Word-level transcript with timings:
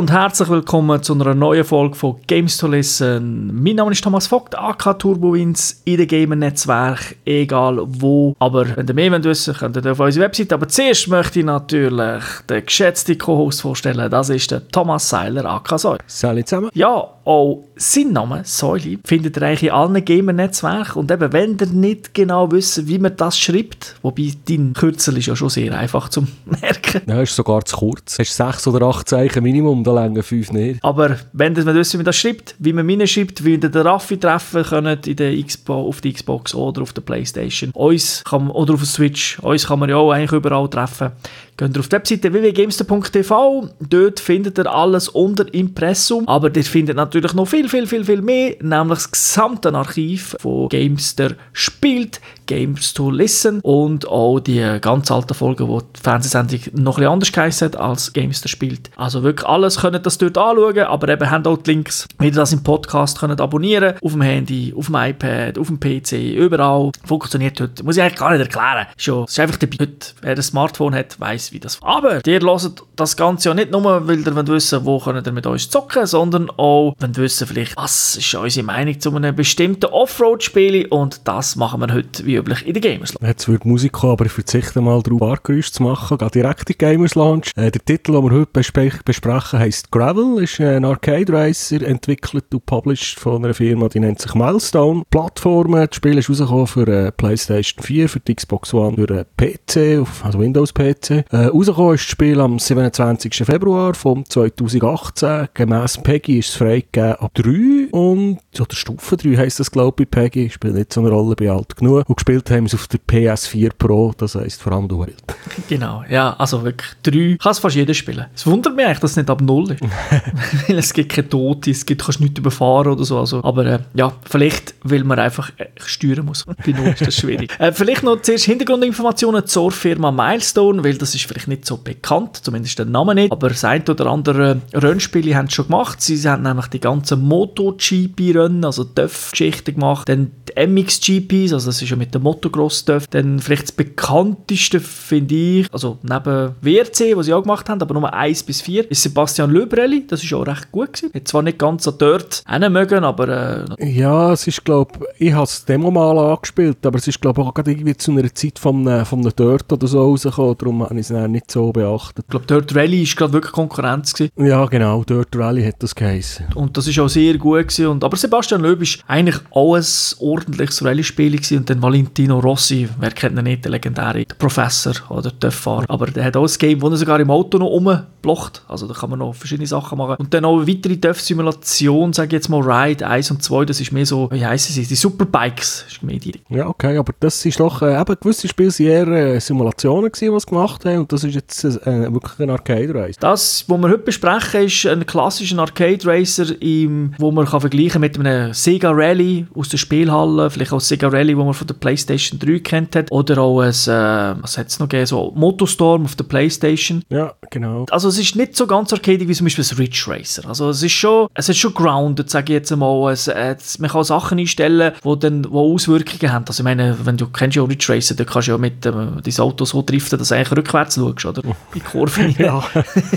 Und 0.00 0.10
herzlich 0.10 0.48
willkommen 0.48 1.02
zu 1.02 1.12
einer 1.12 1.34
neuen 1.34 1.62
Folge 1.62 1.94
von 1.94 2.16
Games 2.26 2.56
to 2.56 2.66
Listen. 2.66 3.62
Mein 3.62 3.76
Name 3.76 3.92
ist 3.92 4.02
Thomas 4.02 4.28
Vogt, 4.28 4.58
AK 4.58 4.98
Turbowins, 4.98 5.82
in 5.84 5.98
den 5.98 6.08
Gamer-Netzwerk, 6.08 7.16
egal 7.26 7.82
wo. 7.86 8.34
Aber 8.38 8.78
wenn 8.78 8.88
ihr 8.88 8.94
mehr 8.94 9.22
wissen 9.22 9.48
wollt, 9.48 9.74
könnt 9.74 9.84
ihr 9.84 9.92
auf 9.92 10.00
unsere 10.00 10.24
Website. 10.24 10.54
Aber 10.54 10.66
zuerst 10.68 11.08
möchte 11.08 11.40
ich 11.40 11.44
natürlich 11.44 12.24
den 12.48 12.64
geschätzten 12.64 13.18
Co-Host 13.18 13.60
vorstellen. 13.60 14.10
Das 14.10 14.30
ist 14.30 14.50
der 14.50 14.66
Thomas 14.68 15.06
Seiler, 15.06 15.44
AK 15.44 15.78
Säule. 15.78 15.98
Salut 16.06 16.48
zusammen. 16.48 16.70
Ja, 16.72 17.06
auch 17.24 17.64
sein 17.76 18.12
Name, 18.12 18.42
Säuli, 18.44 18.98
findet 19.04 19.36
ihr 19.36 19.42
eigentlich 19.42 19.64
in 19.64 19.70
allen 19.70 20.04
Gamer-Netzwerken. 20.04 20.98
Und 20.98 21.10
eben, 21.10 21.32
wenn 21.32 21.58
ihr 21.58 21.66
nicht 21.66 22.14
genau 22.14 22.50
wisst, 22.50 22.88
wie 22.88 22.98
man 22.98 23.16
das 23.16 23.38
schreibt, 23.38 23.96
wobei 24.02 24.32
dein 24.48 24.72
Kürzel 24.72 25.18
ist 25.18 25.26
ja 25.26 25.36
schon 25.36 25.50
sehr 25.50 25.76
einfach 25.76 26.08
zu 26.08 26.22
merken. 26.46 27.02
Ja, 27.06 27.20
ist 27.20 27.36
sogar 27.36 27.64
zu 27.64 27.76
kurz. 27.76 28.18
Hast 28.18 28.34
sechs 28.34 28.66
oder 28.66 28.86
acht 28.86 29.08
Zeichen 29.08 29.42
Minimum, 29.42 29.84
da 29.94 30.04
länger 30.04 30.22
fünf 30.22 30.52
nicht. 30.52 30.82
Aber 30.82 31.16
wenn 31.32 31.54
ihr 31.54 31.66
wisst, 31.66 31.92
wie 31.92 31.98
man 31.98 32.06
das 32.06 32.16
schreibt, 32.16 32.54
wie 32.58 32.72
man 32.72 32.86
meine 32.86 33.06
schreibt, 33.06 33.44
wie 33.44 33.52
ihr 33.52 33.58
den 33.58 33.72
Raffi 33.72 34.18
treffen 34.18 34.62
könnt 34.62 35.06
in 35.06 35.16
der 35.16 35.42
Xbox, 35.42 35.88
auf 35.88 36.00
der 36.00 36.12
Xbox 36.12 36.54
oder 36.54 36.82
auf 36.82 36.92
der 36.92 37.02
Playstation, 37.02 37.70
uns 37.72 38.22
kann 38.24 38.44
man, 38.44 38.52
oder 38.52 38.74
auf 38.74 38.80
der 38.80 38.88
Switch, 38.88 39.38
uns 39.40 39.66
kann 39.66 39.78
man 39.78 39.88
ja 39.90 39.96
auch 39.96 40.12
eigentlich 40.12 40.32
überall 40.32 40.68
treffen. 40.68 41.12
Geht 41.60 41.76
ihr 41.76 41.80
auf 41.80 41.88
die 41.88 41.96
Webseite 41.96 42.32
www.gamester.tv, 42.32 43.68
dort 43.80 44.18
findet 44.18 44.56
ihr 44.56 44.66
alles 44.66 45.10
unter 45.10 45.52
Impressum, 45.52 46.26
aber 46.26 46.56
ihr 46.56 46.64
findet 46.64 46.96
natürlich 46.96 47.34
noch 47.34 47.44
viel, 47.44 47.68
viel, 47.68 47.86
viel, 47.86 48.02
viel 48.02 48.22
mehr, 48.22 48.56
nämlich 48.62 49.00
das 49.00 49.10
gesamte 49.10 49.74
Archiv 49.74 50.36
von 50.40 50.70
Gamester 50.70 51.32
spielt, 51.52 52.22
Games 52.46 52.94
to 52.94 53.10
Listen 53.10 53.60
und 53.60 54.08
auch 54.08 54.40
die 54.40 54.78
ganz 54.80 55.10
alten 55.10 55.34
Folgen, 55.34 55.68
wo 55.68 55.82
die 55.82 56.00
Fernsehsendung 56.02 56.60
noch 56.72 56.96
bisschen 56.96 57.12
anders 57.12 57.30
geheißen 57.30 57.66
hat 57.66 57.76
als 57.76 58.14
Gamester 58.14 58.48
spielt. 58.48 58.90
Also 58.96 59.22
wirklich 59.22 59.46
alles 59.46 59.80
könnt 59.80 60.06
das 60.06 60.16
dort 60.16 60.38
anschauen, 60.38 60.78
aber 60.78 61.10
eben 61.10 61.30
habt 61.30 61.46
auch 61.46 61.58
die 61.58 61.72
Links, 61.72 62.08
wie 62.20 62.28
ihr 62.28 62.32
das 62.32 62.54
im 62.54 62.62
Podcast 62.62 63.18
könnt 63.20 63.38
abonnieren, 63.38 63.96
auf 64.02 64.12
dem 64.12 64.22
Handy, 64.22 64.72
auf 64.74 64.86
dem 64.86 64.94
iPad, 64.94 65.58
auf 65.58 65.66
dem 65.66 65.78
PC, 65.78 66.12
überall. 66.34 66.90
Funktioniert 67.04 67.60
heute, 67.60 67.84
muss 67.84 67.98
ich 67.98 68.02
eigentlich 68.02 68.18
gar 68.18 68.30
nicht 68.30 68.40
erklären. 68.40 68.86
Schon, 68.96 69.24
es 69.24 69.32
ist 69.32 69.40
einfach 69.40 69.58
dabei. 69.58 69.76
Heute, 69.80 70.06
wer 70.22 70.36
ein 70.36 70.42
Smartphone 70.42 70.94
hat, 70.94 71.20
weiß 71.20 71.49
wie 71.52 71.60
das. 71.60 71.78
Aber 71.82 72.26
ihr 72.26 72.40
hört 72.40 72.82
das 72.96 73.16
Ganze 73.16 73.48
ja 73.48 73.54
nicht 73.54 73.70
nur, 73.70 74.06
weil 74.06 74.20
ihr 74.20 74.46
wissen 74.48 74.84
wo 74.84 74.98
könnt 74.98 75.26
ihr 75.26 75.32
mit 75.32 75.46
uns 75.46 75.70
zocken, 75.70 76.06
sondern 76.06 76.50
auch, 76.50 76.94
wenn 76.98 77.12
ihr 77.12 77.18
wissen 77.18 77.46
vielleicht, 77.46 77.76
was 77.76 78.16
ist 78.16 78.34
unsere 78.34 78.66
Meinung 78.66 78.98
zu 79.00 79.14
einem 79.14 79.34
bestimmten 79.34 79.86
Offroad-Spiel 79.86 80.86
und 80.86 81.26
das 81.26 81.56
machen 81.56 81.80
wir 81.80 81.94
heute 81.94 82.24
wie 82.26 82.36
üblich 82.36 82.66
in 82.66 82.74
der 82.74 82.80
Gamers 82.80 83.14
Lounge. 83.14 83.28
Jetzt 83.28 83.48
wird 83.48 83.64
Musik 83.64 83.92
kommen, 83.92 84.12
aber 84.12 84.26
ich 84.26 84.32
verzichte 84.32 84.80
mal 84.80 85.02
darauf, 85.02 85.20
Bargeräusche 85.20 85.72
zu 85.72 85.82
machen. 85.82 86.18
Gehe 86.18 86.30
direkt 86.30 86.60
in 86.60 86.64
die 86.68 86.78
Gamers 86.78 87.14
Lounge. 87.14 87.42
Äh, 87.56 87.70
der 87.70 87.84
Titel, 87.84 88.12
den 88.12 88.24
wir 88.24 88.30
heute 88.30 88.50
bespre 88.52 88.90
besprechen, 89.04 89.58
heisst 89.58 89.90
Gravel, 89.90 90.42
ist 90.42 90.60
ein 90.60 90.84
Arcade 90.84 91.32
Racer, 91.32 91.82
entwickelt 91.82 92.46
und 92.52 92.66
published 92.66 93.18
von 93.18 93.44
einer 93.44 93.54
Firma, 93.54 93.88
die 93.88 94.00
nennt 94.00 94.20
sich 94.20 94.34
Milestone. 94.34 95.02
Plattformen, 95.10 95.86
das 95.86 95.96
Spiel 95.96 96.18
ist 96.18 96.30
rausgekommen 96.30 96.66
für 96.66 96.86
äh, 96.88 97.12
PlayStation 97.12 97.82
4, 97.82 98.08
für 98.08 98.20
die 98.20 98.34
Xbox 98.34 98.74
One, 98.74 98.96
für 98.96 99.10
äh, 99.10 99.24
PC, 99.36 100.06
also 100.24 100.40
Windows 100.40 100.72
PC. 100.72 101.24
Äh, 101.40 101.46
rausgekommen 101.46 101.94
ist 101.94 102.04
das 102.04 102.10
Spiel 102.10 102.38
am 102.38 102.58
27. 102.58 103.46
Februar 103.46 103.94
von 103.94 104.26
2018. 104.26 105.48
Gemäss 105.54 105.96
Peggy 105.96 106.38
ist 106.40 106.50
es 106.50 106.54
freigegeben 106.56 107.14
ab 107.14 107.32
3 107.32 107.88
und, 107.92 108.40
oder 108.58 108.74
Stufe 108.74 109.16
3 109.16 109.38
heisst 109.38 109.58
das 109.58 109.70
glaube 109.70 110.02
ich, 110.02 110.10
Peggy, 110.10 110.50
spielt 110.50 110.74
nicht 110.74 110.92
so 110.92 111.00
eine 111.00 111.08
Rolle, 111.08 111.34
bin 111.36 111.48
alt 111.48 111.76
genug. 111.76 112.06
Und 112.06 112.16
gespielt 112.16 112.50
haben 112.50 112.64
wir 112.64 112.66
es 112.66 112.74
auf 112.74 112.88
der 112.88 113.00
PS4 113.00 113.70
Pro, 113.78 114.12
das 114.18 114.34
heisst 114.34 114.60
vor 114.60 114.72
allem 114.72 114.86
du 114.88 115.00
Wild. 115.00 115.22
Genau, 115.68 116.04
ja, 116.10 116.34
also 116.36 116.62
wirklich 116.62 116.90
3 117.04 117.38
kann 117.42 117.52
es 117.52 117.58
fast 117.58 117.76
jeder 117.76 117.94
spielen. 117.94 118.26
Es 118.34 118.46
wundert 118.46 118.76
mich 118.76 118.84
eigentlich, 118.84 118.98
dass 118.98 119.12
es 119.12 119.16
nicht 119.16 119.30
ab 119.30 119.40
0 119.40 119.70
ist. 119.70 119.80
Weil 120.68 120.78
es 120.78 120.92
gibt 120.92 121.12
keine 121.12 121.28
Tote, 121.28 121.70
es 121.70 121.86
gibt, 121.86 122.04
kannst 122.04 122.20
nichts 122.20 122.38
überfahren 122.38 122.92
oder 122.92 123.04
so. 123.04 123.18
Also, 123.18 123.42
aber 123.42 123.64
äh, 123.64 123.78
ja, 123.94 124.12
vielleicht, 124.28 124.74
weil 124.82 125.04
man 125.04 125.18
einfach 125.18 125.50
äh, 125.56 125.66
steuern 125.84 126.26
muss. 126.26 126.44
Bei 126.44 126.72
0 126.72 126.88
ist 126.88 127.06
das 127.06 127.14
schwierig. 127.14 127.54
äh, 127.58 127.72
vielleicht 127.72 128.02
noch 128.02 128.20
zuerst 128.20 128.44
Hintergrundinformationen 128.44 129.46
zur 129.46 129.70
Firma 129.70 130.10
Milestone, 130.10 130.84
weil 130.84 130.98
das 130.98 131.14
ist 131.14 131.19
vielleicht 131.26 131.48
nicht 131.48 131.66
so 131.66 131.76
bekannt, 131.76 132.38
zumindest 132.42 132.78
der 132.78 132.86
Name 132.86 133.14
nicht, 133.14 133.32
aber 133.32 133.48
das 133.48 133.64
ein 133.64 133.82
oder 133.88 134.06
andere 134.06 134.60
Rennspiele 134.72 135.34
haben 135.34 135.46
es 135.46 135.54
schon 135.54 135.66
gemacht. 135.66 136.00
Sie 136.00 136.16
haben 136.28 136.42
nämlich 136.42 136.66
die 136.68 136.80
ganzen 136.80 137.22
MotoGP-Rennen, 137.26 138.64
also 138.64 138.84
TÜV-Geschichten 138.84 139.74
gemacht, 139.74 140.08
dann 140.08 140.32
die 140.48 140.66
MXGPs, 140.66 141.52
also 141.52 141.66
das 141.66 141.82
ist 141.82 141.90
ja 141.90 141.96
mit 141.96 142.14
dem 142.14 142.22
Motocross-TÜV, 142.22 143.06
dann 143.08 143.38
vielleicht 143.40 143.64
das 143.64 143.72
bekannteste, 143.72 144.80
finde 144.80 145.34
ich, 145.34 145.72
also 145.72 145.98
neben 146.02 146.54
WRC, 146.60 147.16
was 147.16 147.26
sie 147.26 147.32
auch 147.32 147.42
gemacht 147.42 147.68
haben, 147.68 147.80
aber 147.80 147.94
Nummer 147.94 148.12
1 148.14 148.42
bis 148.44 148.60
4, 148.60 148.90
ist 148.90 149.02
Sebastian 149.02 149.50
Löbrelli, 149.50 150.06
das 150.06 150.22
ist 150.22 150.32
auch 150.32 150.46
recht 150.46 150.70
gut 150.72 150.94
gewesen. 150.94 151.14
Hat 151.14 151.28
zwar 151.28 151.42
nicht 151.42 151.58
ganz 151.58 151.84
so 151.84 151.90
dort 151.90 152.42
mögen, 152.70 153.04
aber... 153.04 153.66
Äh, 153.78 153.90
ja, 153.90 154.32
es 154.32 154.46
ist, 154.46 154.64
glaube 154.64 155.06
ich, 155.18 155.32
habe 155.32 155.42
das 155.42 155.64
Demo 155.64 155.90
mal 155.90 156.18
angespielt, 156.18 156.84
aber 156.84 156.98
es 156.98 157.08
ist, 157.08 157.20
glaube 157.20 157.40
ich, 157.40 157.46
auch 157.46 157.54
gerade 157.54 157.70
irgendwie 157.70 157.96
zu 157.96 158.10
einer 158.10 158.32
Zeit 158.34 158.58
von 158.58 158.86
einem, 158.86 159.04
von 159.04 159.20
einem 159.20 159.34
Dirt 159.34 159.72
oder 159.72 159.86
so 159.86 160.02
rausgekommen, 160.02 160.56
darum 160.58 160.82
habe 160.82 160.98
ich 160.98 161.06
es 161.10 161.28
nicht 161.28 161.50
so 161.50 161.72
beachtet. 161.72 162.24
Ich 162.26 162.30
glaube, 162.30 162.46
Dirt 162.46 162.74
Rally 162.74 163.06
war 163.06 163.14
gerade 163.16 163.32
wirklich 163.32 163.52
Konkurrenz. 163.52 164.12
Gewesen. 164.12 164.32
Ja, 164.36 164.64
genau, 164.66 165.04
Dirt 165.04 165.34
Rally 165.36 165.64
hat 165.64 165.76
das 165.80 165.94
geheißen. 165.94 166.46
Und 166.54 166.76
das 166.76 166.86
ist 166.86 166.98
auch 166.98 167.08
sehr 167.08 167.38
gut 167.38 167.68
gewesen. 167.68 167.86
Und, 167.86 168.04
aber 168.04 168.16
Sebastian 168.16 168.62
Loeb 168.62 168.82
ist 168.82 169.02
eigentlich 169.06 169.36
ein 169.36 169.84
ordentliches 170.18 170.84
Rallye-Spiel. 170.84 171.40
Und 171.52 171.70
dann 171.70 171.82
Valentino 171.82 172.38
Rossi, 172.38 172.88
wer 172.98 173.10
kennt 173.10 173.38
ihn 173.38 173.44
nicht, 173.44 173.64
der 173.64 173.72
legendäre 173.72 174.24
Professor 174.38 174.94
oder 175.08 175.36
Töfffahrer. 175.38 175.84
Aber 175.88 176.06
der 176.06 176.24
hat 176.24 176.36
auch 176.36 176.46
ein 176.46 176.54
Game, 176.58 176.82
wo 176.82 176.88
er 176.88 176.96
sogar 176.96 177.20
im 177.20 177.30
Auto 177.30 177.58
noch 177.58 177.68
rumblocht. 177.68 178.62
Also 178.68 178.86
da 178.86 178.94
kann 178.94 179.10
man 179.10 179.18
noch 179.18 179.34
verschiedene 179.34 179.66
Sachen 179.66 179.98
machen. 179.98 180.16
Und 180.18 180.32
dann 180.34 180.44
auch 180.44 180.58
eine 180.58 180.66
weitere 180.66 180.96
Töff-Simulation, 180.96 182.12
sage 182.12 182.28
ich 182.28 182.32
jetzt 182.32 182.48
mal 182.48 182.60
Ride 182.60 183.06
1 183.06 183.30
und 183.30 183.42
2, 183.42 183.64
das 183.64 183.80
ist 183.80 183.92
mehr 183.92 184.06
so, 184.06 184.28
wie 184.30 184.44
heissen 184.44 184.72
sie, 184.72 184.86
die 184.86 184.94
Superbikes. 184.94 185.86
ist 185.88 186.02
mehr 186.02 186.18
die. 186.18 186.40
Ja, 186.48 186.66
okay, 186.66 186.96
aber 186.96 187.12
das 187.20 187.44
ist 187.44 187.60
doch, 187.60 187.82
äh, 187.82 188.00
eben 188.00 188.16
gewisse 188.20 188.48
Spiele 188.48 188.70
sind 188.70 188.86
eher 188.86 189.06
äh, 189.08 189.40
Simulationen 189.40 190.10
gewesen, 190.10 190.34
die 190.34 190.40
sie 190.40 190.46
gemacht 190.46 190.84
haben. 190.84 190.99
Und 191.00 191.12
das 191.12 191.24
ist 191.24 191.34
jetzt 191.34 191.64
äh, 191.64 192.12
wirklich 192.12 192.38
ein 192.38 192.50
Arcade 192.50 192.94
Racer. 192.94 193.20
Das, 193.20 193.64
was 193.66 193.80
wir 193.80 193.88
heute 193.88 193.98
besprechen, 193.98 194.64
ist 194.64 194.86
ein 194.86 195.04
klassischer 195.06 195.58
Arcade 195.58 196.04
Racer, 196.04 196.60
im, 196.60 197.14
wo 197.18 197.30
man 197.30 197.46
kann 197.46 197.60
vergleichen 197.60 198.00
mit 198.00 198.18
einem 198.18 198.52
Sega 198.52 198.90
Rally 198.90 199.46
aus 199.54 199.68
der 199.70 199.78
Spielhalle, 199.78 200.50
vielleicht 200.50 200.72
auch 200.72 200.80
Sega 200.80 201.08
Rally, 201.08 201.36
wo 201.36 201.44
man 201.44 201.54
von 201.54 201.66
der 201.66 201.74
PlayStation 201.74 202.38
3 202.38 202.58
kennt 202.60 202.96
hat, 202.96 203.10
oder 203.10 203.38
auch 203.38 203.60
ein, 203.60 203.70
äh, 203.70 204.42
was 204.42 204.58
hat 204.58 204.68
es 204.68 204.78
noch 204.78 204.88
gegeben, 204.88 205.06
so 205.06 205.32
Motostorm 205.34 206.04
auf 206.04 206.16
der 206.16 206.24
PlayStation. 206.24 207.02
Ja, 207.08 207.34
genau. 207.50 207.86
Also 207.90 208.08
es 208.08 208.18
ist 208.18 208.36
nicht 208.36 208.56
so 208.56 208.66
ganz 208.66 208.92
arcadic 208.92 209.28
wie 209.28 209.34
zum 209.34 209.46
Beispiel 209.46 209.64
das 209.64 209.78
Ridge 209.78 210.04
Racer. 210.06 210.46
Also 210.48 210.70
es 210.70 210.82
ist 210.82 210.92
schon, 210.92 211.28
es 211.34 211.48
ist 211.48 211.58
schon 211.58 211.74
grounded, 211.74 212.30
sage 212.30 212.52
ich 212.52 212.58
jetzt 212.58 212.72
einmal. 212.72 213.12
Es, 213.12 213.26
es, 213.26 213.78
man 213.78 213.90
kann 213.90 214.04
Sachen 214.04 214.38
einstellen, 214.38 214.92
die 215.02 215.18
dann 215.18 215.50
wo 215.50 215.74
Auswirkungen 215.74 216.32
haben. 216.32 216.44
Also 216.46 216.60
ich 216.60 216.64
meine, 216.64 216.96
wenn 217.04 217.16
du 217.16 217.26
kennst 217.26 217.56
ja 217.56 217.62
Ridge 217.62 217.86
Racer, 217.88 218.14
dann 218.14 218.26
kannst 218.26 218.48
du 218.48 218.52
ja 218.52 218.58
mit 218.58 218.84
ähm, 218.84 219.20
dein 219.22 219.38
Auto 219.38 219.64
so 219.64 219.82
driften, 219.82 220.18
dass 220.18 220.28
du 220.28 220.34
eigentlich 220.34 220.56
rückwärts 220.56 220.89
schaust, 220.94 221.26
oder? 221.26 221.42
In 221.74 221.84
Kurven. 221.84 222.34
ja. 222.38 222.62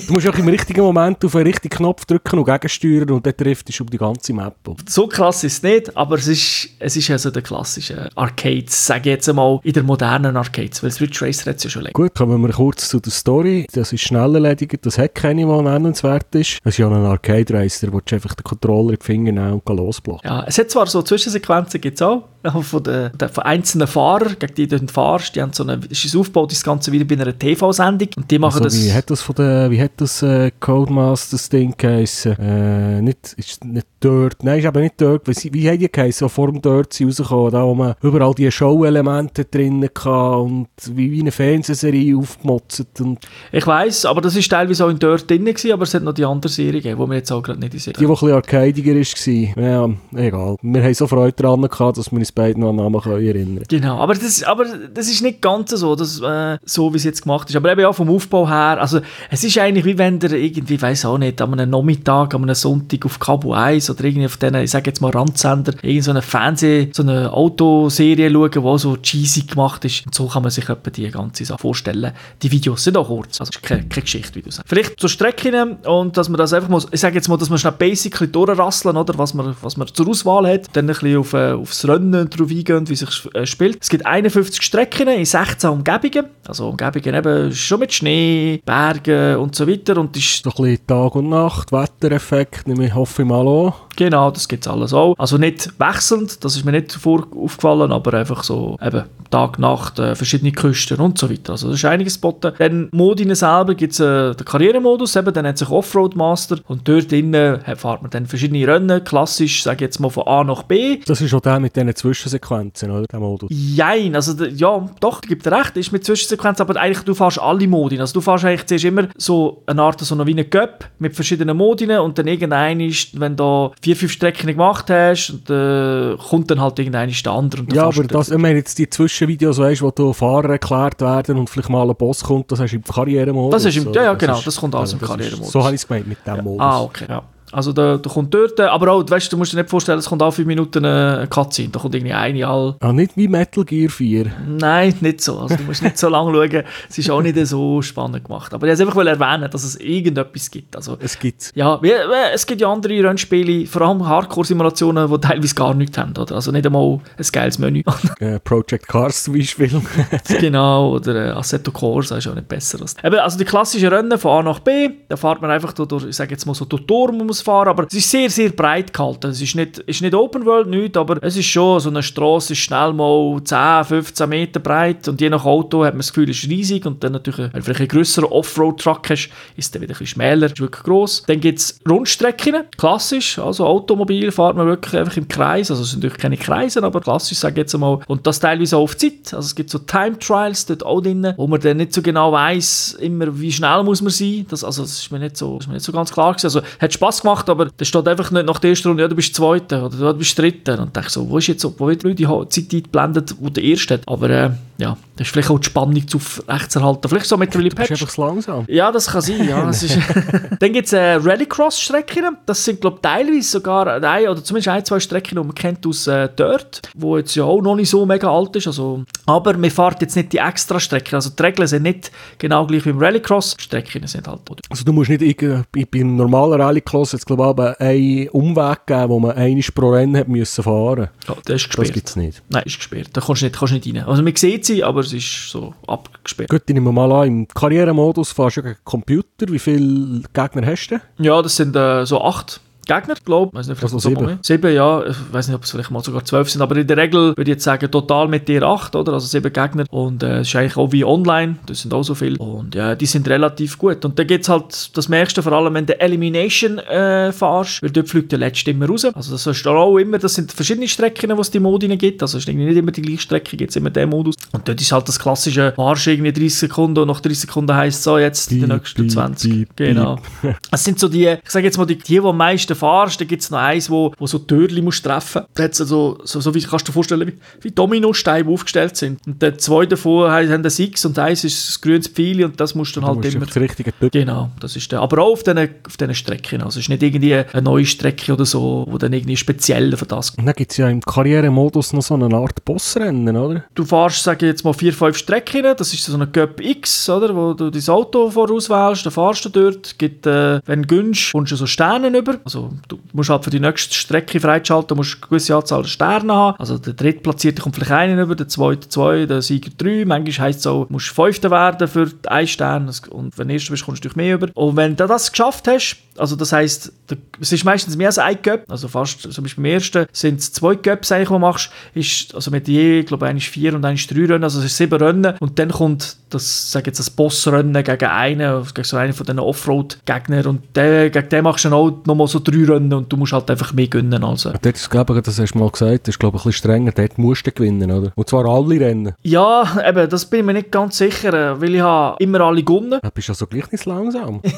Du 0.07 0.13
musst 0.13 0.27
auch 0.27 0.37
im 0.37 0.47
richtigen 0.47 0.81
Moment 0.81 1.23
auf 1.25 1.35
einen 1.35 1.47
richtigen 1.47 1.75
Knopf 1.75 2.05
drücken 2.05 2.39
und 2.39 2.45
gegensteuern 2.45 3.09
und 3.11 3.25
dann 3.25 3.33
driftest 3.35 3.79
du 3.79 3.83
um 3.83 3.89
die 3.89 3.97
ganze 3.97 4.33
Map. 4.33 4.55
So 4.87 5.07
krass 5.07 5.43
ist 5.43 5.53
es 5.53 5.63
nicht, 5.63 5.95
aber 5.97 6.15
es 6.15 6.27
ist, 6.27 6.69
es 6.79 6.95
ist 6.95 7.09
also 7.09 7.31
der 7.31 7.41
klassische 7.41 8.09
Arcades, 8.15 8.85
sage 8.85 9.09
ich 9.09 9.15
jetzt 9.15 9.29
einmal, 9.29 9.59
in 9.63 9.73
der 9.73 9.83
modernen 9.83 10.37
Arcades, 10.37 10.83
weil 10.83 10.91
Ridge 10.91 11.25
Racer 11.25 11.49
hat 11.49 11.57
es 11.57 11.63
ja 11.63 11.69
schon 11.69 11.83
länger. 11.83 11.93
Gut, 11.93 12.13
kommen 12.15 12.41
wir 12.41 12.53
kurz 12.53 12.89
zu 12.89 12.99
der 12.99 13.11
Story. 13.11 13.67
Das 13.71 13.93
ist 13.93 14.01
schnell 14.01 14.35
erledigt, 14.35 14.85
das 14.85 14.97
hat 14.97 15.15
keine, 15.15 15.45
die 15.45 15.61
nennenswert 15.61 16.33
ist. 16.35 16.59
Es 16.63 16.73
ist 16.73 16.77
ja 16.77 16.87
ein 16.87 16.93
Arcade 16.93 17.53
Racer, 17.53 17.91
wo 17.91 17.99
du 17.99 18.15
einfach 18.15 18.33
den 18.33 18.43
Controller 18.43 18.91
in 18.91 18.99
die 18.99 19.05
Finger 19.05 19.31
nehmen 19.31 19.61
und 19.63 19.77
losblocken. 19.77 20.29
Ja, 20.29 20.43
es 20.47 20.57
hat 20.57 20.69
zwar 20.69 20.87
so 20.87 21.01
Zwischensequenzen, 21.01 21.81
gibt 21.81 21.95
es 21.95 22.01
auch, 22.01 22.23
von, 22.61 22.83
den, 22.83 23.11
von 23.31 23.43
einzelnen 23.43 23.87
Fahrern, 23.87 24.35
gegen 24.37 24.55
die 24.55 24.67
du 24.67 24.87
fahrst, 24.87 25.35
die 25.35 25.41
haben 25.41 25.53
so 25.53 25.63
eine, 25.63 25.79
ist 25.89 26.15
aufgebaut, 26.15 26.51
das 26.51 26.63
Ganze 26.63 26.91
wieder 26.91 27.05
bei 27.05 27.15
einer 27.15 27.37
TV-Sendung 27.37 28.09
und 28.17 28.29
die 28.29 28.39
machen 28.39 28.63
also, 28.63 28.65
das... 28.65 28.85
Wie 28.85 28.93
hat 28.93 29.09
das 29.09 29.21
von 29.21 29.35
der, 29.35 29.71
wie 29.71 29.81
hat 29.81 29.91
das 29.97 30.21
äh, 30.23 30.51
Codemasters 30.59 31.49
Ding 31.49 31.73
geheissen? 31.77 32.37
Äh, 32.39 33.01
nicht, 33.01 33.33
ist 33.37 33.63
nicht 33.63 33.87
Dirt, 34.03 34.43
nein, 34.43 34.59
ist 34.59 34.65
eben 34.65 34.81
nicht 34.81 34.99
Dirt, 34.99 35.27
wie, 35.27 35.53
wie 35.53 35.69
hat 35.69 35.79
die 35.79 35.91
geheissen, 35.91 36.27
vor 36.27 36.51
dem 36.51 36.61
Dirt 36.61 36.93
sie 36.93 37.05
rausgekommen, 37.05 37.51
da 37.51 37.65
wo 37.65 37.73
man 37.73 37.95
überall 38.01 38.33
die 38.33 38.51
Show-Elemente 38.51 39.45
drin 39.45 39.83
hatte 39.83 40.09
und 40.09 40.67
wie, 40.91 41.11
wie 41.11 41.21
eine 41.21 41.31
Fernsehserie 41.31 42.17
aufgemotzt 42.17 42.99
und... 42.99 43.19
Ich 43.51 43.65
weiss, 43.65 44.05
aber 44.05 44.19
das 44.19 44.35
ist 44.35 44.49
teilweise 44.49 44.85
auch 44.85 44.89
in 44.89 44.99
Dirt 44.99 45.29
drin 45.29 45.45
gewesen, 45.45 45.71
aber 45.71 45.83
es 45.83 45.93
hat 45.93 46.03
noch 46.03 46.13
die 46.13 46.25
andere 46.25 46.51
Serie 46.51 46.81
gegeben, 46.81 47.01
die 47.01 47.09
wir 47.09 47.15
jetzt 47.15 47.31
auch 47.31 47.41
gerade 47.41 47.59
nicht 47.59 47.79
sehen. 47.79 47.93
Die, 47.93 47.99
die 47.99 48.05
ein 48.05 48.11
bisschen 48.11 48.31
arcadiger 48.31 48.95
war. 48.95 49.63
Ja, 49.63 49.89
egal. 50.15 50.57
Wir 50.61 50.83
haben 50.83 50.93
so 50.93 51.07
Freude 51.07 51.33
daran 51.33 51.61
gehabt, 51.61 51.97
dass 51.97 52.11
wir 52.11 52.19
ein 52.19 52.32
beide 52.35 52.59
noch 52.59 52.69
an 52.69 52.77
Namen 52.77 53.01
können 53.01 53.25
erinnern 53.25 53.63
Genau, 53.67 53.97
aber 53.97 54.15
das, 54.15 54.43
aber 54.43 54.65
das 54.93 55.07
ist 55.07 55.21
nicht 55.21 55.41
ganz 55.41 55.71
so, 55.71 55.95
das, 55.95 56.19
äh, 56.21 56.57
so 56.63 56.93
wie 56.93 56.97
es 56.97 57.03
jetzt 57.03 57.23
gemacht 57.23 57.49
ist. 57.49 57.55
Aber 57.55 57.71
eben 57.71 57.85
auch 57.85 57.93
vom 57.93 58.09
Aufbau 58.09 58.47
her, 58.47 58.77
also 58.79 59.01
es 59.29 59.43
ist 59.43 59.57
eigentlich 59.57 59.85
wie 59.85 59.97
wenn 59.97 60.19
der 60.19 60.31
irgendwie, 60.31 60.81
weiß 60.81 61.05
auch 61.05 61.17
nicht, 61.17 61.41
an 61.41 61.53
einem 61.53 61.69
Nachmittag, 61.69 62.33
an 62.33 62.43
einem 62.43 62.55
Sonntag 62.55 63.05
auf 63.05 63.19
Cabo 63.19 63.53
1 63.53 63.89
oder 63.89 64.03
irgendwie 64.03 64.25
auf 64.25 64.37
diesen, 64.37 64.55
ich 64.55 64.71
sage 64.71 64.89
jetzt 64.89 65.01
mal 65.01 65.11
Randsender, 65.11 65.73
irgendeine 65.81 66.21
so 66.21 66.27
Fernseh-, 66.27 66.89
so 66.93 67.03
eine 67.03 67.31
Autoserie 67.31 68.31
schauen, 68.31 68.51
die 68.51 68.79
so 68.79 68.97
cheesy 68.97 69.41
gemacht 69.43 69.85
ist. 69.85 70.05
Und 70.05 70.15
so 70.15 70.27
kann 70.27 70.43
man 70.43 70.51
sich 70.51 70.69
etwa 70.69 70.89
die 70.89 71.09
ganze 71.09 71.45
Sache 71.45 71.59
vorstellen. 71.59 72.11
Die 72.41 72.51
Videos 72.51 72.83
sind 72.83 72.97
auch 72.97 73.07
kurz, 73.07 73.39
also 73.39 73.51
keine, 73.61 73.83
keine 73.83 74.03
Geschichte, 74.03 74.35
wie 74.35 74.41
du 74.41 74.51
sagst. 74.51 74.69
Vielleicht 74.69 74.99
zur 74.99 75.09
Strecken 75.09 75.77
und 75.85 76.17
dass 76.17 76.29
man 76.29 76.37
das 76.37 76.53
einfach 76.53 76.69
muss, 76.69 76.87
ich 76.91 76.99
sage 76.99 77.15
jetzt 77.15 77.27
mal, 77.27 77.37
dass 77.37 77.49
man 77.49 77.59
schnell 77.59 77.73
basically 77.73 78.31
durchrasseln, 78.31 78.97
oder, 78.97 79.17
was 79.17 79.33
man, 79.33 79.55
was 79.61 79.77
man 79.77 79.87
zur 79.87 80.07
Auswahl 80.07 80.47
hat, 80.47 80.75
dann 80.75 80.85
ein 80.85 80.87
bisschen 80.87 81.17
auf, 81.17 81.33
äh, 81.33 81.51
aufs 81.51 81.87
Rennen 81.87 82.22
drauf 82.29 82.49
eingehen, 82.49 82.89
wie 82.89 82.95
sich 82.95 83.29
äh, 83.33 83.45
spielt. 83.45 83.77
Es 83.81 83.89
gibt 83.89 84.05
51 84.05 84.61
Strecken 84.61 85.07
in 85.07 85.25
16 85.25 85.69
Umgebungen, 85.69 86.25
also 86.47 86.69
Umgebungen 86.69 87.15
eben 87.15 87.53
schon 87.53 87.79
mit 87.79 87.93
Schnee, 87.93 88.61
Bergen 88.65 89.37
und 89.37 89.55
so 89.55 89.67
weiter 89.67 89.97
und 89.97 90.15
ist 90.17 90.43
So 90.43 90.49
ein 90.49 90.55
bisschen 90.55 90.87
Tag 90.87 91.15
und 91.15 91.29
Nacht, 91.29 91.71
Wettereffekt, 91.71 92.67
ich 92.67 92.95
hoffe 92.95 93.21
ich 93.21 93.27
mal 93.27 93.47
an. 93.47 93.73
Genau, 93.95 94.31
das 94.31 94.47
gibt 94.47 94.65
es 94.65 94.71
alles 94.71 94.93
auch. 94.93 95.15
Also 95.17 95.37
nicht 95.37 95.69
wechselnd, 95.79 96.43
das 96.43 96.55
ist 96.55 96.65
mir 96.65 96.71
nicht 96.71 96.91
zuvor 96.91 97.27
aufgefallen, 97.35 97.91
aber 97.91 98.13
einfach 98.15 98.43
so 98.43 98.77
eben 98.81 99.03
Tag, 99.29 99.57
Nacht, 99.59 99.99
äh, 99.99 100.15
verschiedene 100.15 100.51
Küsten 100.51 100.99
und 100.99 101.17
so 101.17 101.29
weiter. 101.29 101.53
Also 101.53 101.69
das 101.69 101.77
ist 101.77 101.85
einiges 101.85 102.15
geboten. 102.15 102.53
Dann 102.57 102.89
Modine 102.91 103.35
selber 103.35 103.73
gibt 103.73 103.93
es 103.93 103.99
äh, 103.99 104.35
den 104.35 104.45
Karrieremodus, 104.45 105.15
eben, 105.15 105.33
dann 105.33 105.47
hat 105.47 105.57
sich 105.57 105.69
Offroad 105.69 106.15
Master 106.15 106.57
und 106.67 106.87
dort 106.87 107.11
drinnen 107.11 107.61
äh, 107.63 107.75
fährt 107.75 108.01
man 108.01 108.11
dann 108.11 108.27
verschiedene 108.27 108.67
Rennen, 108.67 109.03
klassisch, 109.03 109.63
sage 109.63 109.77
ich 109.77 109.81
jetzt 109.81 109.99
mal 109.99 110.09
von 110.09 110.27
A 110.27 110.43
nach 110.43 110.63
B. 110.63 110.99
Das 111.05 111.21
ist 111.21 111.33
auch 111.33 111.41
der 111.41 111.59
mit 111.59 111.75
diesen 111.75 111.95
Zwischensequenzen, 112.13 112.91
oder? 112.91 113.05
Der 113.11 113.19
Modus. 113.19 113.49
Jein, 113.51 114.15
also 114.15 114.45
ja, 114.45 114.85
doch, 114.99 115.21
gibt 115.21 115.45
recht, 115.47 115.75
ist 115.77 115.91
mit 115.91 116.05
Zwischensequenz, 116.05 116.61
aber 116.61 116.79
eigentlich 116.79 117.03
du 117.03 117.13
fährst 117.13 117.39
alle 117.39 117.67
Modine. 117.67 118.01
Also 118.01 118.13
du 118.13 118.21
fährst 118.21 118.45
eigentlich 118.45 118.65
zuerst 118.65 118.85
immer 118.85 119.07
so 119.17 119.63
eine 119.65 119.81
Art 119.81 119.99
so 119.99 120.13
eine 120.15 120.25
wie 120.27 120.31
eine 120.31 120.45
Cup 120.45 120.89
mit 120.99 121.15
verschiedenen 121.15 121.57
Modinen 121.57 121.99
und 121.99 122.17
dann 122.17 122.27
irgendein 122.27 122.79
ist, 122.79 123.19
wenn 123.19 123.35
du 123.35 123.71
vier, 123.81 123.95
fünf 123.95 124.11
Strecken 124.11 124.47
gemacht 124.47 124.89
hast, 124.89 125.31
und, 125.31 125.49
äh, 125.49 126.15
kommt 126.29 126.49
dann 126.51 126.61
halt 126.61 126.77
irgendein 126.79 127.11
der 127.23 127.31
andere. 127.31 127.63
Ja, 127.73 127.85
aber 127.85 128.03
das, 128.03 128.29
ich 128.29 128.37
meine 128.37 128.57
jetzt 128.59 128.77
die 128.77 128.89
Zwischenvideos, 128.89 129.57
weißt, 129.57 129.81
wo 129.81 129.91
du 129.91 130.13
Fahrer 130.13 130.51
erklärt 130.51 131.01
werden 131.01 131.37
und 131.37 131.49
vielleicht 131.49 131.69
mal 131.69 131.89
ein 131.89 131.95
Boss 131.95 132.23
kommt, 132.23 132.51
das 132.51 132.59
hast 132.59 132.71
du 132.71 132.77
im 132.77 132.83
Karrieremodus. 132.83 133.63
Das 133.63 133.65
ist 133.75 133.83
im- 133.83 133.93
ja, 133.93 134.03
ja, 134.03 134.13
genau, 134.13 134.39
das 134.43 134.55
kommt 134.59 134.75
alles 134.75 134.93
im 134.93 134.99
das 134.99 135.09
ist- 135.09 135.15
Karrieremodus. 135.15 135.51
So 135.51 135.63
habe 135.63 135.75
ich 135.75 135.81
es 135.81 135.87
gemeint 135.87 136.07
mit 136.07 136.17
dem 136.25 136.43
Modus. 136.43 136.61
Ah, 136.61 136.81
okay, 136.81 137.05
ja. 137.09 137.23
Also 137.53 137.71
da, 137.71 137.97
da 137.97 138.09
kommt 138.09 138.33
dort, 138.33 138.59
aber 138.59 138.91
auch, 138.91 139.03
weißt, 139.07 139.31
du 139.31 139.37
musst 139.37 139.53
dir 139.53 139.57
nicht 139.57 139.69
vorstellen, 139.69 139.99
es 139.99 140.09
kommt 140.09 140.21
alle 140.21 140.31
fünf 140.31 140.47
Minuten 140.47 140.83
eine 140.83 141.27
Cutscene, 141.27 141.69
da 141.69 141.79
kommt 141.79 141.93
irgendwie 141.93 142.13
eine 142.13 142.47
all... 142.47 142.75
Ah, 142.79 142.91
nicht 142.91 143.15
wie 143.15 143.27
Metal 143.27 143.63
Gear 143.63 143.89
4. 143.89 144.25
Nein, 144.47 144.95
nicht 145.01 145.21
so. 145.21 145.39
Also 145.39 145.55
du 145.55 145.63
musst 145.63 145.83
nicht 145.83 145.97
so 145.97 146.09
lange 146.09 146.33
schauen. 146.33 146.63
Es 146.89 146.97
ist 146.97 147.09
auch 147.09 147.21
nicht 147.21 147.37
so 147.45 147.81
spannend 147.81 148.25
gemacht. 148.25 148.53
Aber 148.53 148.67
ich 148.67 148.79
wollte 148.79 149.09
einfach 149.09 149.21
erwähnen, 149.21 149.51
dass 149.51 149.63
es 149.63 149.75
irgendetwas 149.75 150.49
gibt. 150.49 150.75
Also, 150.75 150.97
Es 150.99 151.19
gibt 151.19 151.51
ja, 151.55 151.81
wie, 151.81 151.91
es 152.33 152.45
gibt 152.45 152.61
ja 152.61 152.71
andere 152.71 153.03
Rennspiele, 153.03 153.67
vor 153.67 153.83
allem 153.83 154.07
Hardcore-Simulationen, 154.07 155.09
die 155.11 155.17
teilweise 155.19 155.55
gar 155.55 155.73
nichts 155.73 155.97
haben. 155.97 156.17
Oder? 156.17 156.35
Also 156.35 156.51
nicht 156.51 156.65
einmal 156.65 156.99
ein 157.17 157.25
geiles 157.31 157.59
Menü. 157.59 157.83
äh, 158.19 158.39
Project 158.39 158.87
Cars 158.87 159.23
zum 159.23 159.35
Beispiel. 159.35 159.69
genau, 160.39 160.95
oder 160.95 161.27
äh, 161.27 161.29
Assetto 161.29 161.71
Corsa 161.71 162.17
ist 162.17 162.27
auch 162.27 162.35
nicht 162.35 162.47
besser. 162.47 162.81
Als. 162.81 162.95
Eben, 163.03 163.19
also 163.19 163.37
die 163.37 163.45
klassischen 163.45 163.89
Rennen 163.89 164.17
von 164.17 164.39
A 164.39 164.43
nach 164.43 164.59
B, 164.59 164.89
da 165.07 165.15
fährt 165.15 165.41
man 165.41 165.51
einfach 165.51 165.73
durch, 165.73 166.05
ich 166.05 166.15
sage 166.15 166.31
jetzt 166.31 166.45
mal 166.45 166.55
so 166.55 166.65
durch 166.65 166.85
Tor 166.87 167.11
man 167.11 167.27
muss 167.27 167.42
fahren, 167.43 167.69
aber 167.69 167.85
es 167.87 167.93
ist 167.93 168.09
sehr, 168.09 168.29
sehr 168.29 168.49
breit 168.49 168.93
gehalten. 168.93 169.27
Es 169.27 169.41
ist 169.41 169.55
nicht, 169.55 169.79
ist 169.79 170.01
nicht 170.01 170.13
Open 170.13 170.45
World, 170.45 170.67
nicht, 170.67 170.97
aber 170.97 171.21
es 171.21 171.37
ist 171.37 171.45
schon, 171.45 171.79
so 171.79 171.89
eine 171.89 172.03
Straße 172.03 172.53
ist 172.53 172.59
schnell 172.59 172.93
mal 172.93 173.41
10, 173.43 173.85
15 173.85 174.29
Meter 174.29 174.59
breit 174.59 175.07
und 175.07 175.21
je 175.21 175.29
nach 175.29 175.45
Auto 175.45 175.83
hat 175.83 175.93
man 175.93 175.99
das 175.99 176.13
Gefühl, 176.13 176.29
es 176.29 176.43
ist 176.43 176.49
riesig 176.49 176.85
und 176.85 177.03
dann 177.03 177.13
natürlich, 177.13 177.53
wenn 177.53 177.59
du 177.59 177.61
vielleicht 177.61 177.81
einen 177.81 177.89
grösseren 177.89 178.29
Offroad-Truck 178.29 179.09
hast, 179.09 179.29
ist 179.55 179.73
dann 179.73 179.81
wieder 179.81 179.93
ein 179.93 179.97
bisschen 179.97 180.07
schmäler, 180.07 180.47
ist 180.47 180.59
wirklich 180.59 180.83
gross. 180.83 181.23
Dann 181.27 181.39
gibt 181.39 181.59
es 181.59 181.79
Rundstrecken, 181.89 182.63
klassisch, 182.77 183.39
also 183.39 183.65
Automobil 183.65 184.31
fährt 184.31 184.55
man 184.55 184.67
wirklich 184.67 184.95
einfach 184.95 185.17
im 185.17 185.27
Kreis, 185.27 185.69
also 185.69 185.83
es 185.83 185.91
sind 185.91 185.99
natürlich 185.99 186.21
keine 186.21 186.37
Kreise, 186.37 186.83
aber 186.83 187.01
klassisch, 187.01 187.37
sage 187.37 187.53
ich 187.53 187.57
jetzt 187.59 187.73
einmal, 187.73 187.99
und 188.07 188.25
das 188.25 188.39
teilweise 188.39 188.77
auch 188.77 188.83
auf 188.83 188.97
Zeit, 188.97 189.33
also 189.33 189.45
es 189.45 189.55
gibt 189.55 189.69
so 189.69 189.79
Time 189.79 190.17
Trials 190.19 190.65
dort 190.65 190.85
auch 190.85 191.01
drin, 191.01 191.33
wo 191.37 191.47
man 191.47 191.59
dann 191.59 191.77
nicht 191.77 191.93
so 191.93 192.01
genau 192.01 192.31
weiß, 192.31 192.97
immer 192.99 193.39
wie 193.39 193.51
schnell 193.51 193.83
muss 193.83 194.01
man 194.01 194.11
sein, 194.11 194.45
das, 194.49 194.63
also 194.63 194.83
das 194.83 194.99
ist 194.99 195.11
mir 195.11 195.19
nicht 195.19 195.37
so, 195.37 195.57
ist 195.57 195.67
mir 195.67 195.73
nicht 195.73 195.85
so 195.85 195.91
ganz 195.91 196.11
klar 196.11 196.33
gewesen. 196.33 196.47
also 196.47 196.61
hat 196.79 196.93
Spaß 196.93 197.21
gemacht, 197.21 197.32
aber 197.47 197.69
da 197.75 197.85
steht 197.85 198.07
einfach 198.07 198.31
nicht 198.31 198.45
nach 198.45 198.59
der 198.59 198.69
ersten 198.71 198.87
Runde, 198.89 199.03
ja 199.03 199.09
du 199.09 199.15
bist 199.15 199.35
Zweiter 199.35 199.85
oder 199.85 200.13
du 200.13 200.13
bist 200.13 200.37
Dritter 200.37 200.79
und 200.79 200.95
dachte 200.95 201.11
so, 201.11 201.29
wo 201.29 201.37
ist 201.37 201.47
jetzt 201.47 201.61
so, 201.61 201.73
wo 201.77 201.87
wird 201.87 202.03
die 202.03 202.25
Zeit 202.25 202.73
eingeblendet, 202.73 203.35
wo 203.39 203.49
der 203.49 203.63
Erste 203.63 203.95
hat, 203.95 204.01
aber 204.07 204.29
äh, 204.29 204.49
ja, 204.77 204.97
das 205.15 205.27
ist 205.27 205.33
vielleicht 205.33 205.49
auch 205.49 205.59
die 205.59 205.67
Spannung 205.67 206.07
zu 206.07 206.17
aufrechtzuerhalten, 206.17 207.07
vielleicht 207.07 207.27
so 207.27 207.37
mit 207.37 207.55
Willy 207.55 207.69
Du 207.69 207.75
bist 207.75 207.89
Patch. 207.89 208.01
einfach 208.01 208.13
zu 208.13 208.21
langsam. 208.21 208.65
Ja, 208.67 208.91
das 208.91 209.07
kann 209.07 209.21
sein, 209.21 209.47
ja. 209.47 209.63
Das 209.65 209.83
ist 209.83 209.97
dann 210.59 210.73
gibt 210.73 210.87
es 210.87 210.93
äh, 210.93 211.13
Rallycross-Strecken. 211.13 212.37
Das 212.45 212.65
sind, 212.65 212.81
glaube 212.81 212.97
ich, 212.97 213.01
teilweise 213.01 213.49
sogar 213.49 213.87
ein, 213.87 214.27
oder 214.27 214.43
zumindest 214.43 214.69
ein, 214.69 214.83
zwei 214.83 214.99
Strecken, 214.99 215.37
die 215.37 215.43
man 215.43 215.53
kennt 215.53 215.85
aus 215.85 216.07
äh, 216.07 216.27
Dirt, 216.27 216.81
wo 216.95 217.17
jetzt 217.17 217.35
ja 217.35 217.43
auch 217.43 217.61
noch 217.61 217.75
nicht 217.75 217.89
so 217.89 218.05
mega 218.05 218.31
alt 218.31 218.55
ist. 218.55 218.67
Also, 218.67 219.03
aber 219.25 219.55
man 219.57 219.69
fährt 219.69 220.01
jetzt 220.01 220.15
nicht 220.15 220.33
die 220.33 220.39
extra 220.39 220.79
Strecken. 220.79 221.15
Also 221.15 221.29
die 221.29 221.41
Regeln 221.43 221.67
sind 221.67 221.83
nicht 221.83 222.11
genau 222.39 222.65
gleich 222.65 222.85
wie 222.85 222.89
im 222.89 222.99
Rallycross. 222.99 223.55
Strecken 223.59 224.07
sind 224.07 224.27
halt... 224.27 224.49
Oder? 224.49 224.61
Also 224.69 224.83
du 224.83 224.93
musst 224.93 225.09
nicht 225.09 225.91
beim 225.91 226.15
normalen 226.15 226.59
Rallycross 226.59 227.12
jetzt 227.13 227.25
glaube 227.25 227.43
ich 227.43 227.49
aber 227.49 227.79
einen 227.79 228.29
Umweg 228.29 228.85
geben, 228.85 229.09
wo 229.09 229.19
man 229.19 229.31
einmal 229.31 229.63
pro 229.73 229.89
Rennen 229.91 230.17
hat 230.17 230.27
müssen 230.27 230.63
fahren. 230.63 231.09
Ja, 231.27 231.35
das 231.35 231.37
ist 231.37 231.47
Das 231.47 231.63
gesperrt. 231.67 231.93
gibt 231.93 232.09
es 232.09 232.15
nicht. 232.15 232.43
Nein, 232.49 232.63
ist 232.65 232.77
gesperrt. 232.77 233.09
Da 233.13 233.21
kannst 233.21 233.41
du 233.41 233.45
nicht, 233.45 233.55
kannst 233.57 233.73
nicht 233.73 233.87
rein. 233.95 234.03
Also 234.05 234.21
man 234.23 234.35
sieht 234.35 234.65
sie, 234.65 234.83
aber 234.83 235.01
es 235.01 235.13
ist 235.13 235.49
so 235.49 235.73
abgesperrt. 235.87 236.49
Gut, 236.49 236.63
ich 236.67 236.73
nehme 236.73 236.91
mal 236.91 237.11
an, 237.11 237.27
im 237.27 237.47
Karrieremodus 237.47 238.31
fährst 238.31 238.57
du 238.57 238.63
gegen 238.63 238.77
Computer. 238.83 239.47
Wie 239.47 239.59
viele 239.59 240.21
Gegner 240.33 240.65
hast 240.65 240.87
du? 240.89 240.99
Ja, 241.19 241.41
das 241.41 241.55
sind 241.55 241.75
äh, 241.75 242.05
so 242.05 242.21
acht 242.21 242.59
Gegner, 242.85 243.15
glaube 243.23 243.51
ich. 243.51 243.59
Weiß 243.59 243.67
nicht, 243.67 243.77
vielleicht 243.77 243.93
Also 243.93 244.09
sieben. 244.09 244.39
Sieben, 244.41 244.73
ja. 244.73 245.05
Ich 245.05 245.17
weiß 245.31 245.47
nicht, 245.47 245.55
ob 245.55 245.63
es 245.63 245.71
vielleicht 245.71 245.91
mal 245.91 246.03
sogar 246.03 246.23
zwölf 246.25 246.49
sind, 246.49 246.61
aber 246.61 246.75
in 246.77 246.87
der 246.87 246.97
Regel 246.97 247.35
würde 247.37 247.43
ich 247.43 247.55
jetzt 247.55 247.63
sagen, 247.63 247.89
total 247.89 248.27
mit 248.27 248.47
dir 248.47 248.63
acht, 248.63 248.95
oder? 248.95 249.13
Also 249.13 249.27
sieben 249.27 249.51
Gegner. 249.51 249.85
Und 249.89 250.23
äh, 250.23 250.39
es 250.39 250.49
ist 250.49 250.55
eigentlich 250.55 250.77
auch 250.77 250.91
wie 250.91 251.05
online, 251.05 251.57
das 251.65 251.81
sind 251.81 251.93
auch 251.93 252.03
so 252.03 252.15
viele. 252.15 252.37
Und 252.37 252.75
ja, 252.75 252.95
die 252.95 253.05
sind 253.05 253.27
relativ 253.27 253.77
gut. 253.77 254.03
Und 254.05 254.17
dann 254.17 254.27
gibt 254.27 254.43
es 254.43 254.49
halt 254.49 254.63
das 254.93 255.09
merkst 255.09 255.37
du 255.37 255.41
vor 255.41 255.53
allem, 255.53 255.73
wenn 255.73 255.85
du 255.85 255.99
Elimination 255.99 256.77
äh, 256.79 257.31
fährst, 257.31 257.81
weil 257.81 257.91
dort 257.91 258.09
fliegt 258.09 258.31
der 258.31 258.39
Letzte 258.39 258.71
immer 258.71 258.87
raus. 258.87 259.05
Also 259.05 259.31
das 259.31 259.45
ist 259.45 259.67
auch 259.67 259.97
immer, 259.97 260.17
das 260.19 260.35
sind 260.35 260.51
verschiedene 260.51 260.87
Strecken, 260.87 261.35
wo 261.35 261.41
es 261.41 261.51
die 261.51 261.59
Modine 261.59 261.97
gibt. 261.97 262.21
Also 262.21 262.37
es 262.37 262.47
ist 262.47 262.53
nicht 262.53 262.77
immer 262.77 262.91
die 262.91 263.01
gleiche 263.01 263.21
Strecke, 263.21 263.57
gibt 263.57 263.71
es 263.71 263.75
immer 263.75 263.89
den 263.89 264.09
Modus. 264.09 264.35
Und 264.51 264.67
dort 264.67 264.79
ist 264.79 264.91
halt 264.91 265.07
das 265.07 265.19
klassische, 265.19 265.73
fahrst 265.75 266.07
irgendwie 266.07 266.33
30 266.33 266.55
Sekunden 266.55 266.99
und 266.99 267.07
nach 267.07 267.21
30 267.21 267.41
Sekunden 267.41 267.75
heisst 267.75 267.99
es 267.99 268.03
so, 268.03 268.17
jetzt 268.17 268.51
die 268.51 268.61
nächsten 268.61 269.03
piep, 269.03 269.11
20. 269.11 269.51
piep, 269.51 269.69
genau. 269.75 270.19
Es 270.71 270.83
sind 270.83 270.99
so 270.99 271.07
die, 271.07 271.25
ich 271.25 271.49
sage 271.49 271.65
jetzt 271.65 271.77
mal, 271.77 271.85
die, 271.85 271.97
die, 271.97 272.03
die 272.13 272.19
am 272.19 272.37
meisten 272.37 272.72
fahrst, 272.75 273.19
da 273.19 273.25
gibt 273.25 273.43
es 273.43 273.51
noch 273.51 273.59
eins, 273.59 273.89
wo, 273.89 274.13
wo 274.17 274.27
so 274.27 274.39
Türli 274.39 274.81
musst 274.81 275.03
treffen. 275.03 275.43
Hat's 275.57 275.81
also, 275.81 276.19
so, 276.23 276.39
so 276.39 276.53
wie 276.53 276.61
kannst 276.61 276.87
du 276.87 276.91
dir 276.91 276.93
vorstellen, 276.93 277.27
wie, 277.27 277.33
wie 277.61 277.71
Dominosteine, 277.71 278.49
aufgestellt 278.49 278.97
sind. 278.97 279.19
Und 279.25 279.41
der 279.41 279.57
zwei 279.57 279.85
davon 279.85 280.29
haben 280.29 280.49
haben 280.49 280.63
das 280.63 280.79
X 280.79 281.05
und 281.05 281.17
eins 281.19 281.43
ist 281.43 281.67
das 281.67 281.81
grünes 281.81 282.07
Pfeil 282.07 282.43
und 282.43 282.59
das 282.59 282.75
musst 282.75 282.95
du 282.95 283.01
dann 283.01 283.09
Du 283.09 283.15
halt 283.15 283.25
musst 283.25 283.35
immer... 283.35 283.45
das 283.45 283.57
richtige 283.57 283.91
Typ. 283.97 284.11
Genau, 284.11 284.49
das 284.59 284.75
ist 284.75 284.91
der. 284.91 285.01
Aber 285.01 285.21
auch 285.21 285.33
auf 285.33 285.43
diesen, 285.43 285.69
auf 285.85 285.97
diesen 285.97 286.15
Strecken. 286.15 286.61
Also 286.61 286.79
es 286.79 286.85
ist 286.85 286.89
nicht 286.89 287.03
irgendwie 287.03 287.35
eine 287.35 287.61
neue 287.61 287.85
Strecke 287.85 288.33
oder 288.33 288.45
so, 288.45 288.85
wo 288.89 288.97
dann 288.97 289.13
irgendwie 289.13 289.37
speziell 289.37 289.95
für 289.95 290.05
das 290.05 290.31
Und 290.31 290.45
dann 290.45 290.55
gibt 290.55 290.71
es 290.71 290.77
ja 290.77 290.89
im 290.89 291.01
Karrieremodus 291.01 291.93
noch 291.93 292.01
so 292.01 292.15
eine 292.15 292.33
Art 292.35 292.63
Bossrennen, 292.65 293.35
oder? 293.35 293.63
Du 293.75 293.85
fährst, 293.85 294.23
sage 294.23 294.45
ich 294.45 294.51
jetzt 294.51 294.63
mal, 294.63 294.73
vier, 294.73 294.93
fünf 294.93 295.17
Strecken, 295.17 295.63
das 295.77 295.93
ist 295.93 296.05
so 296.05 296.13
eine 296.13 296.27
Cup 296.27 296.59
X, 296.61 297.09
oder, 297.09 297.35
wo 297.35 297.53
du 297.53 297.69
dein 297.69 297.87
Auto 297.89 298.29
vorauswählst, 298.29 299.05
dann 299.05 299.13
fahrst 299.13 299.45
du 299.45 299.49
dort, 299.49 299.97
gibt, 299.97 300.25
äh, 300.25 300.59
wenn 300.65 300.83
du 300.83 300.87
gönnst, 300.87 301.31
kommst 301.31 301.51
du 301.51 301.55
so 301.55 301.65
Sterne 301.65 302.15
über, 302.17 302.39
also 302.43 302.62
du 302.87 302.99
musst 303.13 303.29
halt 303.29 303.43
für 303.43 303.49
die 303.49 303.59
nächste 303.59 303.93
Strecke 303.93 304.39
freischalten, 304.39 304.97
musst 304.97 305.15
eine 305.15 305.27
gewisse 305.27 305.55
Anzahl 305.55 305.85
Sterne 305.85 306.33
haben, 306.33 306.59
also 306.59 306.77
der 306.77 306.93
drittplatzierte 306.93 307.61
kommt 307.61 307.75
vielleicht 307.75 307.91
einen 307.91 308.19
über, 308.19 308.35
der 308.35 308.47
zweite 308.47 308.89
zwei, 308.89 309.25
der 309.25 309.41
Sieger 309.41 309.71
drei, 309.77 310.03
manchmal 310.05 310.47
heisst 310.47 310.59
es 310.59 310.67
auch, 310.67 310.85
du 310.85 310.93
musst 310.93 311.09
Fünfter 311.09 311.51
werden 311.51 311.87
für 311.87 312.11
einen 312.27 312.47
Stern 312.47 312.91
und 313.09 313.37
wenn 313.37 313.47
du 313.47 313.53
Erster 313.53 313.71
bist, 313.71 313.85
kommst 313.85 314.03
du 314.03 314.09
durch 314.09 314.15
mehr 314.15 314.35
über. 314.35 314.49
Und 314.53 314.75
wenn 314.75 314.95
du 314.95 315.07
das 315.07 315.31
geschafft 315.31 315.67
hast, 315.67 315.97
also 316.17 316.35
das 316.35 316.51
heisst, 316.51 316.91
es 317.39 317.51
ist 317.51 317.63
meistens 317.63 317.95
mehr 317.95 318.07
als 318.07 318.17
ein 318.17 318.41
Cup, 318.41 318.63
also 318.69 318.87
fast, 318.87 319.21
zum 319.21 319.43
Beispiel 319.43 319.63
beim 319.63 319.73
ersten 319.73 320.05
sind 320.11 320.39
es 320.39 320.53
zwei 320.53 320.75
Cups 320.75 321.11
eigentlich, 321.11 321.29
die 321.29 321.33
du 321.33 321.39
machst, 321.39 321.71
ist, 321.93 322.35
also 322.35 322.51
mit 322.51 322.67
je, 322.67 322.99
ich 322.99 323.05
glaube, 323.05 323.25
eines 323.25 323.45
vier 323.45 323.73
und 323.73 323.85
eines 323.85 324.05
drei 324.07 324.25
Rennen, 324.25 324.43
also 324.43 324.59
es 324.59 324.65
ist 324.65 324.77
sieben 324.77 325.01
Rennen. 325.01 325.35
Und 325.39 325.57
dann 325.59 325.69
kommt 325.69 326.17
das, 326.29 326.71
sag 326.71 326.87
jetzt, 326.87 326.99
das 326.99 327.09
Bossrennen 327.09 327.83
gegen 327.83 328.05
einen, 328.05 328.63
gegen 328.73 328.83
so 328.83 328.97
einen 328.97 329.13
von 329.13 329.25
diesen 329.25 329.39
Offroad-Gegnern. 329.39 330.45
Und 330.45 330.63
der, 330.75 331.09
gegen 331.09 331.29
den 331.29 331.43
machst 331.43 331.65
du 331.65 331.69
dann 331.69 331.77
auch 331.77 332.05
nochmal 332.05 332.27
so 332.27 332.39
drei 332.39 332.52
Rennen 332.55 332.93
und 332.93 333.11
du 333.11 333.17
musst 333.17 333.33
halt 333.33 333.49
einfach 333.49 333.73
mehr 333.73 333.87
gönnen, 333.87 334.23
also. 334.23 334.51
Dort 334.51 334.65
ist, 334.65 334.89
glaube 334.89 335.15
ich, 335.15 335.21
das 335.21 335.39
hast 335.39 335.53
du 335.53 335.59
mal 335.59 335.69
gesagt, 335.69 336.07
das 336.07 336.15
ist, 336.15 336.19
glaube 336.19 336.37
ich, 336.37 336.43
ein 336.43 336.49
bisschen 336.49 336.59
strenger. 336.59 336.91
Dort 336.91 337.17
musst 337.17 337.47
du 337.47 337.51
gewinnen, 337.51 337.91
oder? 337.91 338.11
Und 338.15 338.29
zwar 338.29 338.45
alle 338.45 338.79
Rennen. 338.79 339.13
Ja, 339.23 339.65
eben, 339.87 340.09
das 340.09 340.25
bin 340.25 340.41
ich 340.41 340.45
mir 340.45 340.53
nicht 340.53 340.71
ganz 340.71 340.97
sicher, 340.97 341.59
weil 341.59 341.75
ich 341.75 341.81
habe 341.81 342.21
immer 342.23 342.41
alle 342.41 342.63
gewonnen. 342.63 342.99
Da 343.01 343.09
bist 343.09 343.29
du 343.29 343.31
also 343.33 343.47
gleich 343.47 343.71
nicht 343.71 343.85
langsam. 343.85 344.41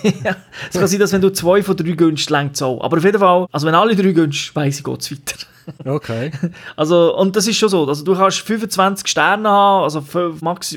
Es 0.72 0.80
kann 0.80 0.88
sein, 0.88 1.00
dass 1.00 1.14
wenn 1.14 1.22
du 1.22 1.32
zwei 1.32 1.62
von 1.62 1.76
drei 1.78 1.92
gönnst, 1.92 2.30
längt 2.30 2.56
es 2.56 2.62
auch. 2.62 2.82
Aber 2.82 2.98
auf 2.98 3.04
jeden 3.04 3.20
Fall, 3.20 3.48
also 3.52 3.68
wenn 3.68 3.76
alle 3.76 3.96
drei 3.96 4.12
gönnst, 4.12 4.56
weiss 4.56 4.80
ich, 4.80 4.84
geht 4.84 5.02
es 5.02 5.12
weiter. 5.12 5.46
Okay. 5.84 6.32
Also, 6.76 7.16
und 7.16 7.36
das 7.36 7.48
ist 7.48 7.58
schon 7.58 7.70
so. 7.70 7.86
Also, 7.88 8.04
du 8.04 8.16
kannst 8.16 8.40
25 8.40 9.08
Sterne 9.08 9.50
haben, 9.50 9.84
also 9.84 10.04